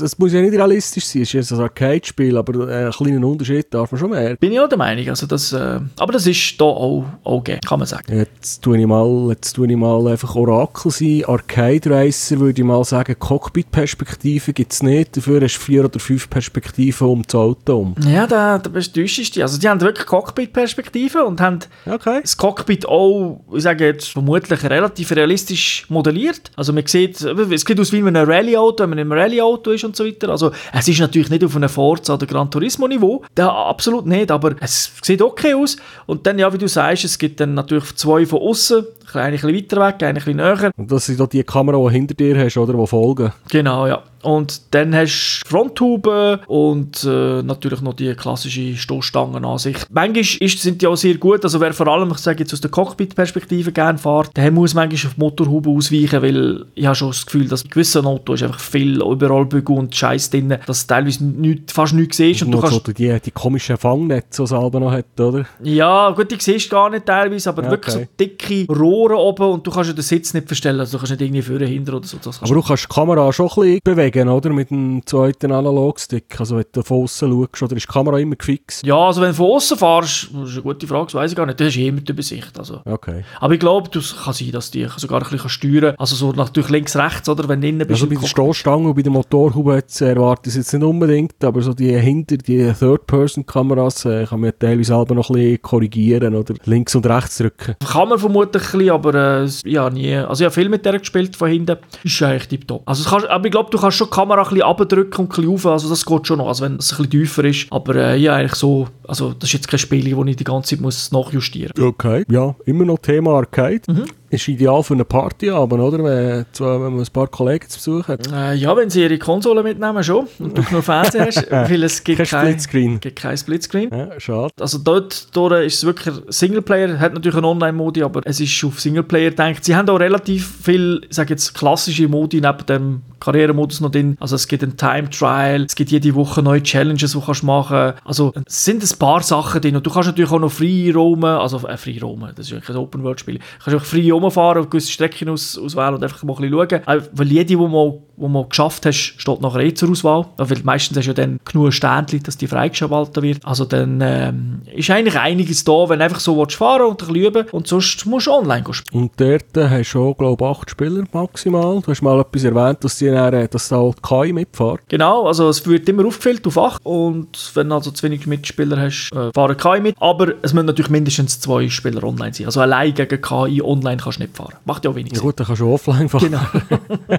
es, 0.01 0.18
muss 0.18 0.33
ja 0.33 0.40
nicht 0.40 0.55
realistisch 0.55 1.07
sein, 1.07 1.22
es 1.22 1.35
ist 1.35 1.53
ein 1.53 1.61
Arcade-Spiel, 1.61 2.37
aber 2.37 2.68
äh, 2.68 2.74
einen 2.85 2.92
kleinen 2.92 3.24
Unterschied 3.24 3.72
darf 3.72 3.92
man 3.92 3.98
schon 3.98 4.11
mehr. 4.11 4.37
Bin 4.37 4.53
ich 4.53 4.61
auch 4.61 4.68
der 4.68 4.79
Meinung, 4.79 5.09
also 5.09 5.27
das, 5.27 5.53
äh, 5.53 5.81
aber 5.98 6.12
das 6.12 6.27
ist 6.27 6.61
da 6.61 6.64
auch 6.64 7.05
okay, 7.24 7.59
kann 7.66 7.79
man 7.79 7.88
sagen. 7.88 8.16
Jetzt 8.16 8.62
tue 8.62 8.79
ich 8.79 8.87
mal, 8.87 9.29
jetzt 9.31 9.55
tue 9.55 9.68
ich 9.68 9.77
mal 9.77 10.07
einfach 10.09 10.35
Orakel 10.35 10.90
sein, 10.90 11.24
Arcade-Racer 11.27 12.38
würde 12.40 12.61
ich 12.61 12.66
mal 12.66 12.85
sagen, 12.85 13.16
Cockpit-Perspektive 13.18 14.53
gibt 14.53 14.72
es 14.72 14.83
nicht, 14.83 15.16
dafür 15.16 15.40
hast 15.40 15.57
du 15.57 15.61
vier 15.61 15.85
oder 15.85 15.98
fünf 15.98 16.29
Perspektiven 16.31 17.09
um 17.09 17.22
das 17.22 17.35
Auto 17.35 17.79
um. 17.79 17.94
Ja, 18.07 18.27
da, 18.27 18.59
da 18.59 18.70
bist 18.70 18.96
du 18.96 19.03
dich. 19.03 19.42
Also 19.42 19.59
die 19.59 19.68
haben 19.68 19.81
wirklich 19.81 20.07
Cockpit-Perspektive 20.07 21.24
und 21.24 21.40
haben 21.40 21.61
okay. 21.87 22.20
das 22.22 22.37
Cockpit 22.37 22.87
auch, 22.87 23.40
ich 23.53 23.62
sage 23.62 23.87
jetzt, 23.87 24.09
vermutlich 24.09 24.62
relativ 24.64 25.11
realistisch 25.12 25.87
modelliert. 25.88 26.51
Also 26.57 26.72
man 26.78 26.86
sieht, 26.86 27.20
es 27.20 27.60
sieht 27.62 27.80
aus 27.80 27.92
wie 27.92 27.98
in 27.98 28.06
einem 28.08 28.28
Rallye-Auto, 28.28 28.82
wenn 28.82 28.90
man 28.90 28.98
im 28.98 29.12
Rallye-Auto 29.12 29.72
ist 29.72 29.84
und 29.84 29.96
so 29.96 30.04
weiter. 30.06 30.28
Also 30.28 30.52
es 30.72 30.88
ist 30.88 31.00
natürlich 31.00 31.30
nicht 31.30 31.44
auf 31.44 31.56
einem 31.56 31.68
Forza 31.68 32.14
oder 32.14 32.26
Gran 32.26 32.50
Turismo-Niveau, 32.50 33.24
absolut 33.36 34.06
nicht, 34.06 34.30
aber 34.30 34.54
es 34.60 34.92
sieht 35.02 35.20
okay 35.22 35.54
aus. 35.54 35.76
Und 36.06 36.26
dann, 36.26 36.38
ja, 36.38 36.52
wie 36.52 36.58
du 36.58 36.68
sagst, 36.68 37.04
es 37.04 37.18
gibt 37.18 37.40
dann 37.40 37.54
natürlich 37.54 37.94
zwei 37.96 38.24
von 38.26 38.40
außen, 38.40 38.86
ein 39.14 39.32
bisschen 39.32 39.54
weiter 39.54 39.86
weg, 39.86 40.02
ein 40.02 40.14
bisschen 40.14 40.36
näher. 40.36 40.70
Und 40.76 40.90
das 40.90 41.06
sind 41.06 41.20
doch 41.20 41.28
die 41.28 41.42
Kamera, 41.42 41.78
die 41.88 41.94
hinter 41.94 42.14
dir 42.14 42.38
hast, 42.38 42.56
oder, 42.56 42.74
die 42.74 42.86
folgen. 42.86 43.32
Genau, 43.50 43.86
ja. 43.86 44.02
Und 44.22 44.74
dann 44.74 44.94
hast 44.94 45.42
du 45.44 45.48
Fronthuben 45.48 46.40
und 46.46 47.04
äh, 47.04 47.42
natürlich 47.42 47.80
noch 47.80 47.94
die 47.94 48.14
klassische 48.14 48.76
Stoßstangenansicht. 48.76 49.86
Manchmal 49.90 50.20
ist, 50.20 50.60
sind 50.60 50.82
die 50.82 50.86
auch 50.86 50.96
sehr 50.96 51.14
gut, 51.16 51.44
also 51.44 51.60
wer 51.60 51.72
vor 51.72 51.86
allem, 51.88 52.10
ich 52.10 52.18
sage 52.18 52.40
jetzt 52.40 52.52
aus 52.52 52.60
der 52.60 52.70
Cockpit-Perspektive 52.70 53.70
gerne 53.70 53.98
fährt, 53.98 54.36
der 54.36 54.50
muss 54.50 54.74
manchmal 54.74 55.06
auf 55.06 55.14
die 55.14 55.20
Motorhaube 55.20 55.70
ausweichen, 55.70 56.22
weil 56.22 56.64
ich 56.74 56.86
habe 56.86 56.96
schon 56.96 57.08
das 57.08 57.26
Gefühl, 57.26 57.48
dass 57.48 57.62
bei 57.62 57.70
gewissen 57.70 58.06
Autos 58.06 58.40
ist 58.40 58.46
einfach 58.46 58.60
viel 58.60 59.00
überall 59.00 59.46
Bügel 59.46 59.78
und 59.78 59.94
Scheiß 59.94 60.30
drin, 60.30 60.58
dass 60.66 60.86
du 60.86 60.94
teilweise 60.94 61.24
nicht, 61.24 61.70
fast 61.70 61.94
nichts 61.94 62.16
siehst. 62.16 62.42
Und, 62.42 62.48
und 62.48 62.52
du 62.56 62.60
kannst 62.60 62.86
so 62.86 62.92
die, 62.92 63.20
die 63.20 63.30
komischen 63.30 63.76
Fangnetze, 63.76 64.42
die 64.42 64.44
es 64.44 64.50
noch 64.50 64.92
hat, 64.92 65.20
oder? 65.20 65.44
Ja, 65.62 66.10
gut, 66.10 66.30
die 66.30 66.36
siehst 66.40 66.66
du 66.66 66.70
gar 66.74 66.90
nicht 66.90 67.06
teilweise, 67.06 67.48
aber 67.50 67.62
ja, 67.62 67.70
wirklich 67.70 67.94
so 67.94 68.04
dicke 68.18 68.66
Rohre 68.98 69.16
oben 69.16 69.52
und 69.52 69.66
du 69.66 69.70
kannst 69.70 69.88
ja 69.88 69.94
den 69.94 70.02
Sitz 70.02 70.34
nicht 70.34 70.46
verstellen, 70.46 70.80
also 70.80 70.92
du 70.92 70.98
kannst 70.98 71.12
nicht 71.12 71.20
irgendwie 71.20 71.42
vorne, 71.42 71.66
hinter 71.66 71.94
oder 71.94 72.06
so. 72.06 72.18
aber 72.18 72.54
du 72.54 72.62
kannst 72.62 72.84
die 72.84 72.94
Kamera 72.94 73.32
schon 73.32 73.46
ein 73.48 73.54
bisschen 73.54 73.80
bewegen 73.84 74.28
oder? 74.28 74.50
Mit 74.50 74.70
dem 74.70 75.02
zweiten 75.06 75.52
Analogstick. 75.52 76.38
Also 76.38 76.56
wenn 76.56 76.64
du 76.72 76.82
von 76.82 77.04
außen 77.04 77.30
schaust, 77.30 77.62
oder 77.62 77.76
ist 77.76 77.87
die 77.88 77.92
Kamera 77.92 78.18
immer 78.18 78.37
gefixt? 78.37 78.84
Ja, 78.84 78.96
also 78.96 79.20
wenn 79.20 79.30
du 79.30 79.34
von 79.34 79.50
außen 79.52 79.78
fährst, 79.78 80.30
das 80.32 80.48
ist 80.48 80.54
eine 80.54 80.62
gute 80.62 80.87
Frage, 80.87 81.04
das 81.06 81.14
weiß 81.14 81.30
ich 81.30 81.37
gar 81.37 81.46
nicht, 81.46 81.61
du 81.61 81.64
hast 81.64 81.76
immer 81.76 82.00
die 82.00 82.12
Übersicht. 82.12 82.58
Also. 82.58 82.80
Okay. 82.84 83.24
Aber 83.40 83.54
ich 83.54 83.61
glaube, 83.61 83.96
es 83.98 84.16
kann 84.16 84.32
sein, 84.32 84.50
dass 84.52 84.70
die 84.70 84.87
sogar 84.96 85.22
ein 85.22 85.28
bisschen 85.30 85.48
steuern 85.48 85.94
Also 85.98 86.16
so 86.16 86.32
natürlich 86.32 86.70
links, 86.70 86.96
rechts, 86.96 87.28
oder? 87.28 87.48
Wenn 87.48 87.61
du 87.61 87.68
innen 87.68 87.87
bist. 87.87 88.02
Also 88.02 88.06
bei 88.08 88.20
der 88.20 88.26
Stoßstange 88.26 88.88
und 88.88 88.94
bei 88.94 89.02
der 89.02 89.12
Motorhaube 89.12 89.74
jetzt, 89.76 90.00
erwarte 90.00 90.48
ich 90.48 90.56
es 90.56 90.56
jetzt 90.56 90.72
nicht 90.74 90.82
unbedingt, 90.84 91.42
aber 91.44 91.62
so 91.62 91.72
die 91.72 91.96
hinter, 91.98 92.37
die 92.37 92.72
Third-Person-Kameras 92.72 94.04
äh, 94.04 94.26
kann 94.26 94.40
man 94.40 94.52
teilweise 94.58 94.88
selber 94.94 95.14
noch 95.14 95.30
ein 95.30 95.34
bisschen 95.34 95.62
korrigieren 95.62 96.34
oder 96.34 96.54
links 96.64 96.94
und 96.94 97.06
rechts 97.06 97.38
drücken. 97.38 97.76
Kann 97.84 98.08
man 98.08 98.18
vermutlich 98.18 98.62
ein 98.62 98.78
bisschen, 98.78 98.88
aber 98.90 99.14
äh, 99.14 99.48
ja, 99.64 99.90
nie. 99.90 100.14
Also 100.14 100.42
ich 100.42 100.46
habe 100.46 100.55
viel 100.55 100.68
mit 100.68 100.85
der 100.85 100.98
gespielt 100.98 101.37
von 101.37 101.48
hinten. 101.48 101.77
Ist 102.03 102.22
eigentlich 102.22 102.48
tiptop. 102.48 102.83
Also 102.87 103.09
kann, 103.09 103.24
aber 103.24 103.46
ich 103.46 103.53
glaube, 103.53 103.70
du 103.70 103.79
kannst 103.79 103.96
schon 103.96 104.09
die 104.09 104.14
Kamera 104.14 104.42
ein 104.42 104.48
bisschen 104.48 104.62
abdrücken 104.62 105.20
und 105.20 105.27
ein 105.27 105.29
bisschen 105.29 105.51
rauf, 105.51 105.66
also 105.66 105.88
das 105.88 106.05
geht 106.05 106.27
schon 106.27 106.38
noch, 106.38 106.48
also 106.48 106.64
wenn 106.64 106.77
es 106.77 106.92
ein 106.92 106.96
bisschen 106.96 107.11
tiefer 107.11 107.44
ist. 107.44 107.66
Aber 107.70 107.94
äh, 107.94 108.16
ja, 108.16 108.35
eigentlich 108.35 108.55
so, 108.55 108.88
also 109.07 109.33
das 109.33 109.48
ist 109.48 109.55
jetzt 109.55 109.68
kein 109.68 109.79
Spiel, 109.79 110.11
das 110.14 110.27
ich 110.27 110.37
die 110.37 110.44
ganze 110.44 110.70
Zeit 110.70 110.81
muss 110.81 111.12
nachjustieren 111.12 111.72
muss. 111.77 111.87
Okay, 111.87 112.24
ja, 112.31 112.55
immer 112.64 112.85
noch 112.85 112.98
Thema 112.98 113.33
Arcade. 113.33 113.83
Mhm. 113.88 114.05
Ist 114.30 114.46
ideal 114.48 114.82
für 114.82 114.94
eine 114.94 115.04
Party 115.04 115.50
aber 115.50 115.78
oder? 115.78 116.04
Wenn, 116.04 116.44
wenn 116.58 116.92
man 116.92 117.00
ein 117.00 117.06
paar 117.12 117.28
Kollegen 117.28 117.68
zu 117.68 117.78
Besuch 117.78 118.08
hat. 118.08 118.30
Äh, 118.30 118.54
ja, 118.54 118.76
wenn 118.76 118.90
sie 118.90 119.02
ihre 119.02 119.18
Konsole 119.18 119.62
mitnehmen, 119.62 120.02
schon. 120.04 120.26
Und 120.38 120.56
du 120.56 120.62
nur 120.70 120.82
Fernsehen 120.82 121.26
hast, 121.26 121.50
weil 121.50 121.82
es 121.82 122.04
gibt 122.04 122.18
Kein 122.18 122.26
kein, 122.26 122.40
Splitscreen. 122.46 123.00
gibt 123.00 123.18
kein 123.18 123.36
Splitscreen. 123.36 123.90
Ja, 123.90 124.20
schade. 124.20 124.52
Also 124.60 124.78
dort 124.78 125.34
durch 125.34 125.66
ist 125.66 125.76
es 125.76 125.84
wirklich 125.84 126.14
Singleplayer, 126.28 126.98
hat 126.98 127.14
natürlich 127.14 127.36
einen 127.36 127.46
Online-Modi, 127.46 128.02
aber 128.02 128.20
es 128.24 128.40
ist 128.40 128.64
auf 128.64 128.80
Singleplayer 128.80 129.30
gedacht. 129.30 129.64
Sie 129.64 129.74
haben 129.74 129.88
auch 129.88 130.00
relativ 130.00 130.56
viel, 130.62 131.00
ich 131.08 131.16
sage 131.16 131.30
jetzt, 131.30 131.54
klassische 131.54 132.08
Modi 132.08 132.40
neben 132.40 132.66
dem 132.66 133.02
Karrieremodus 133.20 133.80
noch 133.80 133.90
drin. 133.90 134.16
Also 134.20 134.36
es 134.36 134.46
gibt 134.46 134.62
ein 134.62 134.76
Time-Trial, 134.76 135.62
es 135.62 135.74
gibt 135.74 135.90
jede 135.90 136.14
Woche 136.14 136.42
neue 136.42 136.62
Challenges, 136.62 137.12
die 137.12 137.18
du 137.18 137.24
kannst 137.24 137.42
machen 137.42 137.94
Also 138.04 138.32
es 138.46 138.64
sind 138.64 138.82
ein 138.82 138.98
paar 138.98 139.22
Sachen 139.22 139.60
drin 139.60 139.76
und 139.76 139.84
du 139.86 139.90
kannst 139.90 140.08
natürlich 140.08 140.30
auch 140.30 140.38
noch 140.38 140.52
frei 140.52 140.92
roamen, 140.94 141.24
also 141.38 141.66
äh, 141.66 141.76
frei 141.76 141.98
roamen, 142.00 142.32
das 142.36 142.46
ist 142.46 142.52
eigentlich 142.52 142.70
ein 142.70 142.76
Open-World-Spiel. 142.76 143.38
Du 143.38 143.40
kannst 143.64 143.80
auch 143.80 143.84
frei 143.84 144.12
rumfahren, 144.18 144.61
auf 144.61 144.70
gewisse 144.70 144.92
Strecken 144.92 145.28
aus, 145.28 145.59
auswählen 145.59 145.94
und 145.94 146.02
einfach 146.02 146.22
mal 146.22 146.35
ein 146.35 146.50
bisschen 146.50 146.85
schauen. 146.87 147.09
Weil 147.12 147.26
jede, 147.26 147.44
die 147.46 147.57
mal, 147.57 147.98
wo 148.18 148.28
mal 148.28 148.44
geschafft 148.48 148.87
hast, 148.87 149.14
steht 149.16 149.40
nachher 149.40 149.61
eh 149.61 149.74
zur 149.74 149.90
Auswahl. 149.90 150.26
Weil 150.37 150.59
meistens 150.64 150.96
hast 150.98 151.07
du 151.07 151.11
ja 151.11 151.14
dann 151.14 151.40
genug 151.44 151.72
Ständchen, 151.72 152.22
dass 152.22 152.37
die 152.37 152.46
freigeschaltet 152.46 153.22
wird. 153.22 153.44
Also 153.44 153.64
dann 153.64 154.00
ähm, 154.02 154.62
ist 154.74 154.90
eigentlich 154.90 155.18
einiges 155.18 155.64
da, 155.64 155.88
wenn 155.88 155.98
du 155.98 156.04
einfach 156.04 156.20
so 156.20 156.37
willst 156.37 156.57
fahren 156.57 156.83
und 156.83 157.02
ein 157.02 157.09
bisschen 157.09 157.14
üben 157.16 157.46
und 157.52 157.66
sonst 157.66 158.07
musst 158.07 158.26
du 158.26 158.33
online 158.33 158.64
spielen. 158.72 159.02
Und 159.04 159.12
dort 159.16 159.57
äh, 159.57 159.68
hast 159.68 159.92
du 159.92 160.02
auch, 160.09 160.16
glaube 160.16 160.44
ich, 160.44 160.50
acht 160.50 160.70
Spieler 160.70 161.04
maximal. 161.12 161.81
Du 161.81 161.90
hast 161.90 162.02
mal 162.02 162.20
etwas 162.20 162.44
erwähnt, 162.44 162.83
dass, 162.85 162.98
die 162.98 163.07
dann, 163.07 163.35
äh, 163.35 163.48
dass 163.48 163.68
da 163.68 163.90
KI 164.02 164.33
mitfährt. 164.33 164.81
Genau, 164.88 165.26
also 165.26 165.48
es 165.48 165.66
wird 165.66 165.88
immer 165.88 166.07
aufgefüllt 166.07 166.46
auf 166.46 166.59
8 166.59 166.85
und 166.85 167.50
wenn 167.54 167.68
du 167.68 167.74
also 167.74 167.90
zu 167.90 168.02
wenig 168.04 168.26
Mitspieler 168.26 168.78
hast, 168.81 169.11
äh, 169.12 169.31
fahren 169.35 169.57
KI 169.57 169.81
mit. 169.81 169.96
Aber 170.00 170.33
es 170.42 170.52
müssen 170.54 170.66
natürlich 170.66 170.90
mindestens 170.90 171.40
zwei 171.40 171.68
Spieler 171.68 172.02
online 172.04 172.35
sein. 172.35 172.46
Also 172.46 172.61
allein 172.61 172.94
gegen 172.94 173.20
KI 173.20 173.62
online 173.62 173.98
kannst 173.98 174.18
du 174.18 174.22
nicht 174.24 174.37
fahren. 174.37 174.54
Macht 174.64 174.85
ja 174.85 174.90
auch 174.90 174.94
wenig 174.94 175.12
Ja 175.12 175.18
Sinn. 175.18 175.26
gut, 175.26 175.40
dann 175.40 175.46
kannst 175.46 175.62
du 175.62 175.72
offline 175.72 176.09
fahren. 176.09 176.24
Genau. 176.31 176.40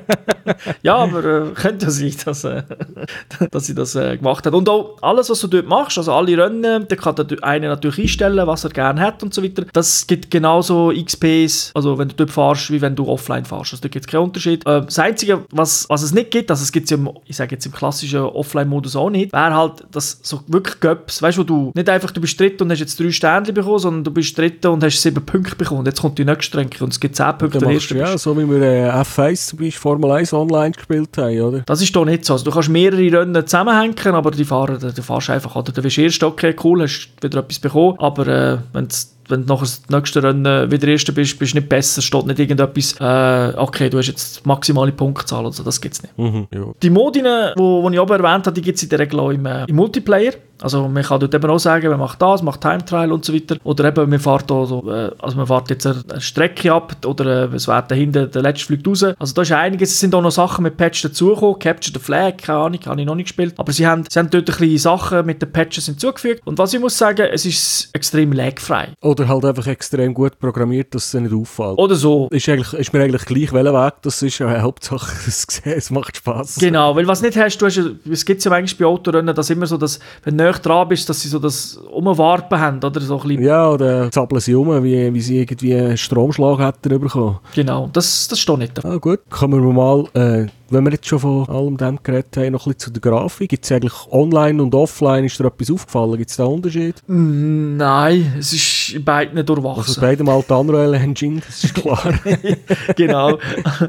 ja, 0.82 0.89
aber 0.96 1.24
äh, 1.24 1.42
könnte 1.56 1.86
ja 1.86 1.92
sein, 1.92 2.14
dass, 2.26 2.44
äh, 2.44 2.64
dass 3.52 3.66
sie 3.66 3.76
das 3.76 3.96
äh, 3.96 4.18
gemacht 4.18 4.46
hat. 4.46 4.54
Und 4.54 4.68
auch 4.70 4.98
alles, 5.02 5.30
was 5.30 5.40
du 5.42 5.48
dort 5.48 5.68
machst, 5.68 5.98
also 5.98 6.14
alle 6.14 6.38
Rennen, 6.38 6.86
da 6.88 6.96
kann 6.96 7.16
der 7.16 7.44
eine 7.44 7.68
natürlich 7.68 8.00
einstellen, 8.00 8.46
was 8.48 8.64
er 8.64 8.70
gerne 8.70 9.02
hat 9.02 9.24
und 9.24 9.34
so 9.34 9.44
weiter. 9.44 9.66
Das 9.74 10.08
gibt 10.08 10.32
genauso 10.32 10.92
XPs, 10.94 11.72
also 11.74 11.98
wenn 11.98 12.10
du 12.10 12.16
dort 12.16 12.32
fährst, 12.32 12.72
wie 12.72 12.82
wenn 12.82 12.96
du 12.96 13.08
offline 13.08 13.46
fährst. 13.46 13.74
Also 13.74 13.82
da 13.82 13.88
gibt 13.88 14.06
es 14.06 14.12
keinen 14.12 14.24
Unterschied. 14.24 14.66
Äh, 14.66 14.82
das 14.82 15.00
Einzige, 15.00 15.46
was, 15.52 15.88
was 15.90 16.04
es 16.04 16.14
nicht 16.14 16.32
gibt, 16.32 16.50
also 16.52 16.64
es 16.64 16.72
gibt 16.72 16.86
es 16.86 16.92
im, 16.92 17.10
ich 17.26 17.36
sage 17.36 17.56
jetzt 17.56 17.66
im 17.66 17.72
klassischen 17.72 18.22
Offline-Modus 18.22 18.96
auch 18.96 19.10
nicht, 19.10 19.34
wäre 19.34 19.56
halt, 19.56 19.86
dass 19.92 20.20
so 20.24 20.42
wirklich 20.48 20.80
Göps, 20.80 21.22
weißt 21.22 21.38
du, 21.38 21.42
wo 21.42 21.46
du 21.46 21.72
nicht 21.76 21.90
einfach, 21.90 22.12
du 22.12 22.22
bist 22.22 22.40
dritter 22.40 22.66
und 22.66 22.72
hast 22.72 22.80
jetzt 22.80 23.00
drei 23.00 23.12
Sternchen 23.12 23.54
bekommen, 23.54 23.80
sondern 23.80 24.04
du 24.04 24.12
bist 24.12 24.38
dritter 24.38 24.72
und 24.72 24.84
hast 24.84 25.02
sieben 25.02 25.26
Punkte 25.26 25.56
bekommen. 25.56 25.82
Und 25.82 25.88
jetzt 25.88 26.02
kommt 26.02 26.18
die 26.18 26.26
nächste 26.26 26.46
Strecke 26.46 26.84
und 26.84 26.94
es 26.94 27.00
gibt 27.00 27.16
zehn 27.16 27.38
Punkte, 27.38 27.60
machst 27.62 27.92
ja, 27.92 28.18
so 28.18 28.38
wie 28.38 28.50
wir 28.50 28.62
äh, 28.62 28.90
F1 28.90 29.50
zum 29.50 29.60
Beispiel 29.60 29.72
Formel 29.72 30.12
1 30.12 30.34
online 30.34 30.74
gespielt 30.80 31.18
haben, 31.18 31.42
oder? 31.42 31.60
Das 31.66 31.82
ist 31.82 31.94
hier 31.94 32.06
nicht 32.06 32.26
so. 32.26 32.34
Also 32.34 32.46
du 32.46 32.52
kannst 32.52 32.70
mehrere 32.70 33.20
Rennen 33.20 33.46
zusammenhängen, 33.46 34.16
aber 34.16 34.32
die 34.32 34.46
fahren, 34.46 34.80
du 34.80 35.02
fährst 35.02 35.30
einfach, 35.30 35.56
oder 35.56 35.72
du 35.72 35.84
wirst 35.84 35.98
erst, 35.98 36.24
okay, 36.24 36.56
cool, 36.64 36.82
hast 36.82 37.12
wieder 37.22 37.40
etwas 37.40 37.60
bekommen, 37.60 37.96
aber 38.00 38.28
äh, 38.28 38.58
wenn's 38.74 39.16
wenn 39.30 39.46
du 39.46 39.54
nachher 39.54 39.62
das 39.62 39.84
nächste 39.90 40.24
Rennen 40.24 40.72
wieder 40.72 40.88
Erster 40.88 41.12
bist, 41.12 41.38
bist 41.40 41.54
du 41.54 41.60
nicht 41.60 41.70
besser, 41.70 42.02
steht 42.02 42.26
nicht 42.26 42.40
irgendetwas, 42.40 42.96
äh, 43.00 43.58
okay, 43.58 43.90
du 43.90 44.00
hast 44.00 44.08
jetzt 44.08 44.46
maximale 44.46 44.92
Punktzahl, 44.92 45.46
also 45.46 45.64
das 45.64 45.80
gibt 45.80 45.96
es 45.96 46.02
nicht. 46.02 46.18
Mhm, 46.18 46.48
ja. 46.52 46.66
Die 46.82 46.90
Modi, 46.90 47.22
die 47.22 47.54
ich 47.56 47.62
oben 47.62 47.94
erwähnt 47.96 48.48
habe, 48.48 48.54
die 48.54 48.62
gibt 48.62 48.78
es 48.78 48.84
in 48.84 48.90
der 48.90 49.00
Regel 49.00 49.20
auch 49.20 49.30
im, 49.30 49.46
äh, 49.46 49.66
im 49.66 49.76
Multiplayer. 49.76 50.34
Also 50.62 50.88
man 50.88 51.04
kann 51.04 51.20
dort 51.20 51.34
eben 51.34 51.50
auch 51.50 51.60
sagen, 51.60 51.90
man 51.90 52.00
macht 52.00 52.22
das, 52.22 52.44
macht 52.44 52.62
Time 52.62 52.84
Trial 52.86 53.12
und 53.12 53.26
so 53.26 53.34
weiter. 53.34 53.58
Oder 53.64 53.86
eben, 53.86 54.10
man 54.10 54.20
fährt 54.20 54.52
auch 54.52 54.66
so, 54.66 54.92
äh, 54.92 55.12
also 55.20 55.38
man 55.38 55.48
fährt 55.48 55.70
jetzt 55.70 55.86
eine 55.86 56.22
Strecke 56.22 56.74
ab 56.74 56.96
oder 57.06 57.52
äh, 57.52 57.56
es 57.56 57.68
wird 57.68 57.92
dahinter, 57.92 58.28
der 58.28 58.42
letzte 58.42 58.66
fliegt 58.66 58.88
raus. 58.88 59.04
Also 59.04 59.34
da 59.34 59.42
ist 59.42 59.52
einiges, 59.52 59.92
es 59.92 60.00
sind 60.00 60.14
auch 60.16 60.22
noch 60.22 60.32
Sachen 60.32 60.64
mit 60.64 60.78
Patch 60.78 61.02
dazugekommen. 61.04 61.60
Capture 61.60 61.94
the 61.94 62.04
Flag, 62.04 62.38
keine 62.38 62.60
Ahnung, 62.60 62.80
habe 62.86 63.02
ich 63.02 63.08
noch 63.08 63.16
nicht 63.16 63.28
gespielt. 63.28 63.54
Aber 63.58 63.72
sie 63.72 63.88
haben, 63.88 64.04
sie 64.10 64.20
haben 64.20 64.30
dort 64.30 64.50
ein 64.50 64.58
bisschen 64.58 64.78
Sachen 64.78 65.26
mit 65.26 65.42
den 65.42 65.52
Patches 65.52 65.86
hinzugefügt. 65.86 66.42
Und 66.46 66.58
was 66.58 66.74
ich 66.74 66.80
muss 66.80 66.98
sagen, 66.98 67.28
es 67.32 67.46
ist 67.46 67.90
extrem 67.94 68.32
lagfrei. 68.32 68.90
Oder 69.02 69.28
halt 69.28 69.46
einfach 69.46 69.68
extrem 69.68 70.14
gut 70.14 70.40
programmiert, 70.40 70.94
dass 70.96 71.14
es 71.14 71.22
nicht 71.22 71.34
auffällt. 71.34 71.78
Oder 71.78 71.96
so. 71.96 72.28
Ist, 72.32 72.48
eigentlich, 72.50 72.74
ist 72.74 72.94
mir 72.94 73.04
eigentlich 73.04 73.26
gleich, 73.26 73.54
welcher 73.54 73.74
Weg 73.74 73.94
das 74.02 74.22
ist. 74.22 74.40
Ja, 74.40 74.62
Hauptsache, 74.62 75.12
es, 75.28 75.48
es 75.64 75.90
macht 75.90 76.18
Spass. 76.18 76.56
Genau, 76.56 76.96
weil 76.96 77.08
was 77.08 77.22
nicht 77.22 77.38
hast, 77.38 77.58
du 77.58 77.66
hast, 77.66 77.80
es 78.10 78.26
gibt 78.26 78.44
ja 78.44 78.52
manchmal 78.52 78.88
bei 78.88 78.94
Autorennen, 78.94 79.36
dass 79.36 79.50
immer 79.50 79.66
so, 79.66 79.78
dass, 79.78 80.00
wenn 80.24 80.36
näher 80.50 80.60
dran 80.60 80.88
bist, 80.88 81.10
dass 81.10 81.22
sie 81.22 81.28
so 81.28 81.40
das 81.40 81.78
Umwarpen 81.92 82.60
haben, 82.60 82.78
oder 82.84 83.02
so 83.02 83.20
ein 83.20 83.28
bisschen. 83.28 83.44
Ja, 83.44 83.70
oder 83.70 84.12
zappeln 84.12 84.42
sie 84.42 84.56
um, 84.56 84.84
wie, 84.84 85.14
wie 85.14 85.22
sie 85.22 85.40
irgendwie 85.40 85.76
einen 85.76 85.98
Stromschlag 85.98 86.60
hätten 86.60 87.00
bekommen. 87.00 87.40
Genau, 87.56 87.90
das, 87.92 88.28
das 88.28 88.40
steht 88.40 88.58
nicht 88.58 88.78
da. 88.78 88.90
Ah, 88.90 88.98
gut. 88.98 89.20
Kommen 89.30 89.64
wir 89.64 89.74
mal, 89.74 90.06
äh, 90.14 90.48
wenn 90.72 90.84
wir 90.86 90.92
jetzt 90.92 91.08
schon 91.08 91.20
von 91.20 91.48
allem 91.50 91.78
dem 91.78 92.00
geredet 92.02 92.36
haben, 92.38 92.52
noch 92.52 92.66
ein 92.66 92.74
bisschen 92.74 92.94
zu 92.94 93.00
der 93.00 93.02
Grafik. 93.02 93.50
Gibt 93.50 93.66
es 93.66 93.72
eigentlich 93.72 94.08
online 94.12 94.62
und 94.62 94.74
offline, 94.76 95.26
ist 95.26 95.40
dir 95.40 95.46
etwas 95.46 95.72
aufgefallen? 95.72 96.18
Gibt 96.18 96.30
es 96.30 96.36
da 96.38 96.46
einen 96.46 96.54
Unterschied? 96.54 96.96
Nein, 97.08 98.34
es 98.38 98.54
ist 98.54 98.90
in 98.96 99.04
beiden 99.04 99.38
Also 99.38 99.56
durchwachsen. 99.56 100.02
beide 100.02 100.24
mal 100.24 100.44
die 100.48 100.54
Unreal 100.54 100.94
Engine, 100.94 101.42
das 101.46 101.64
ist 101.64 101.76
klar. 101.76 102.14
genau. 102.96 103.38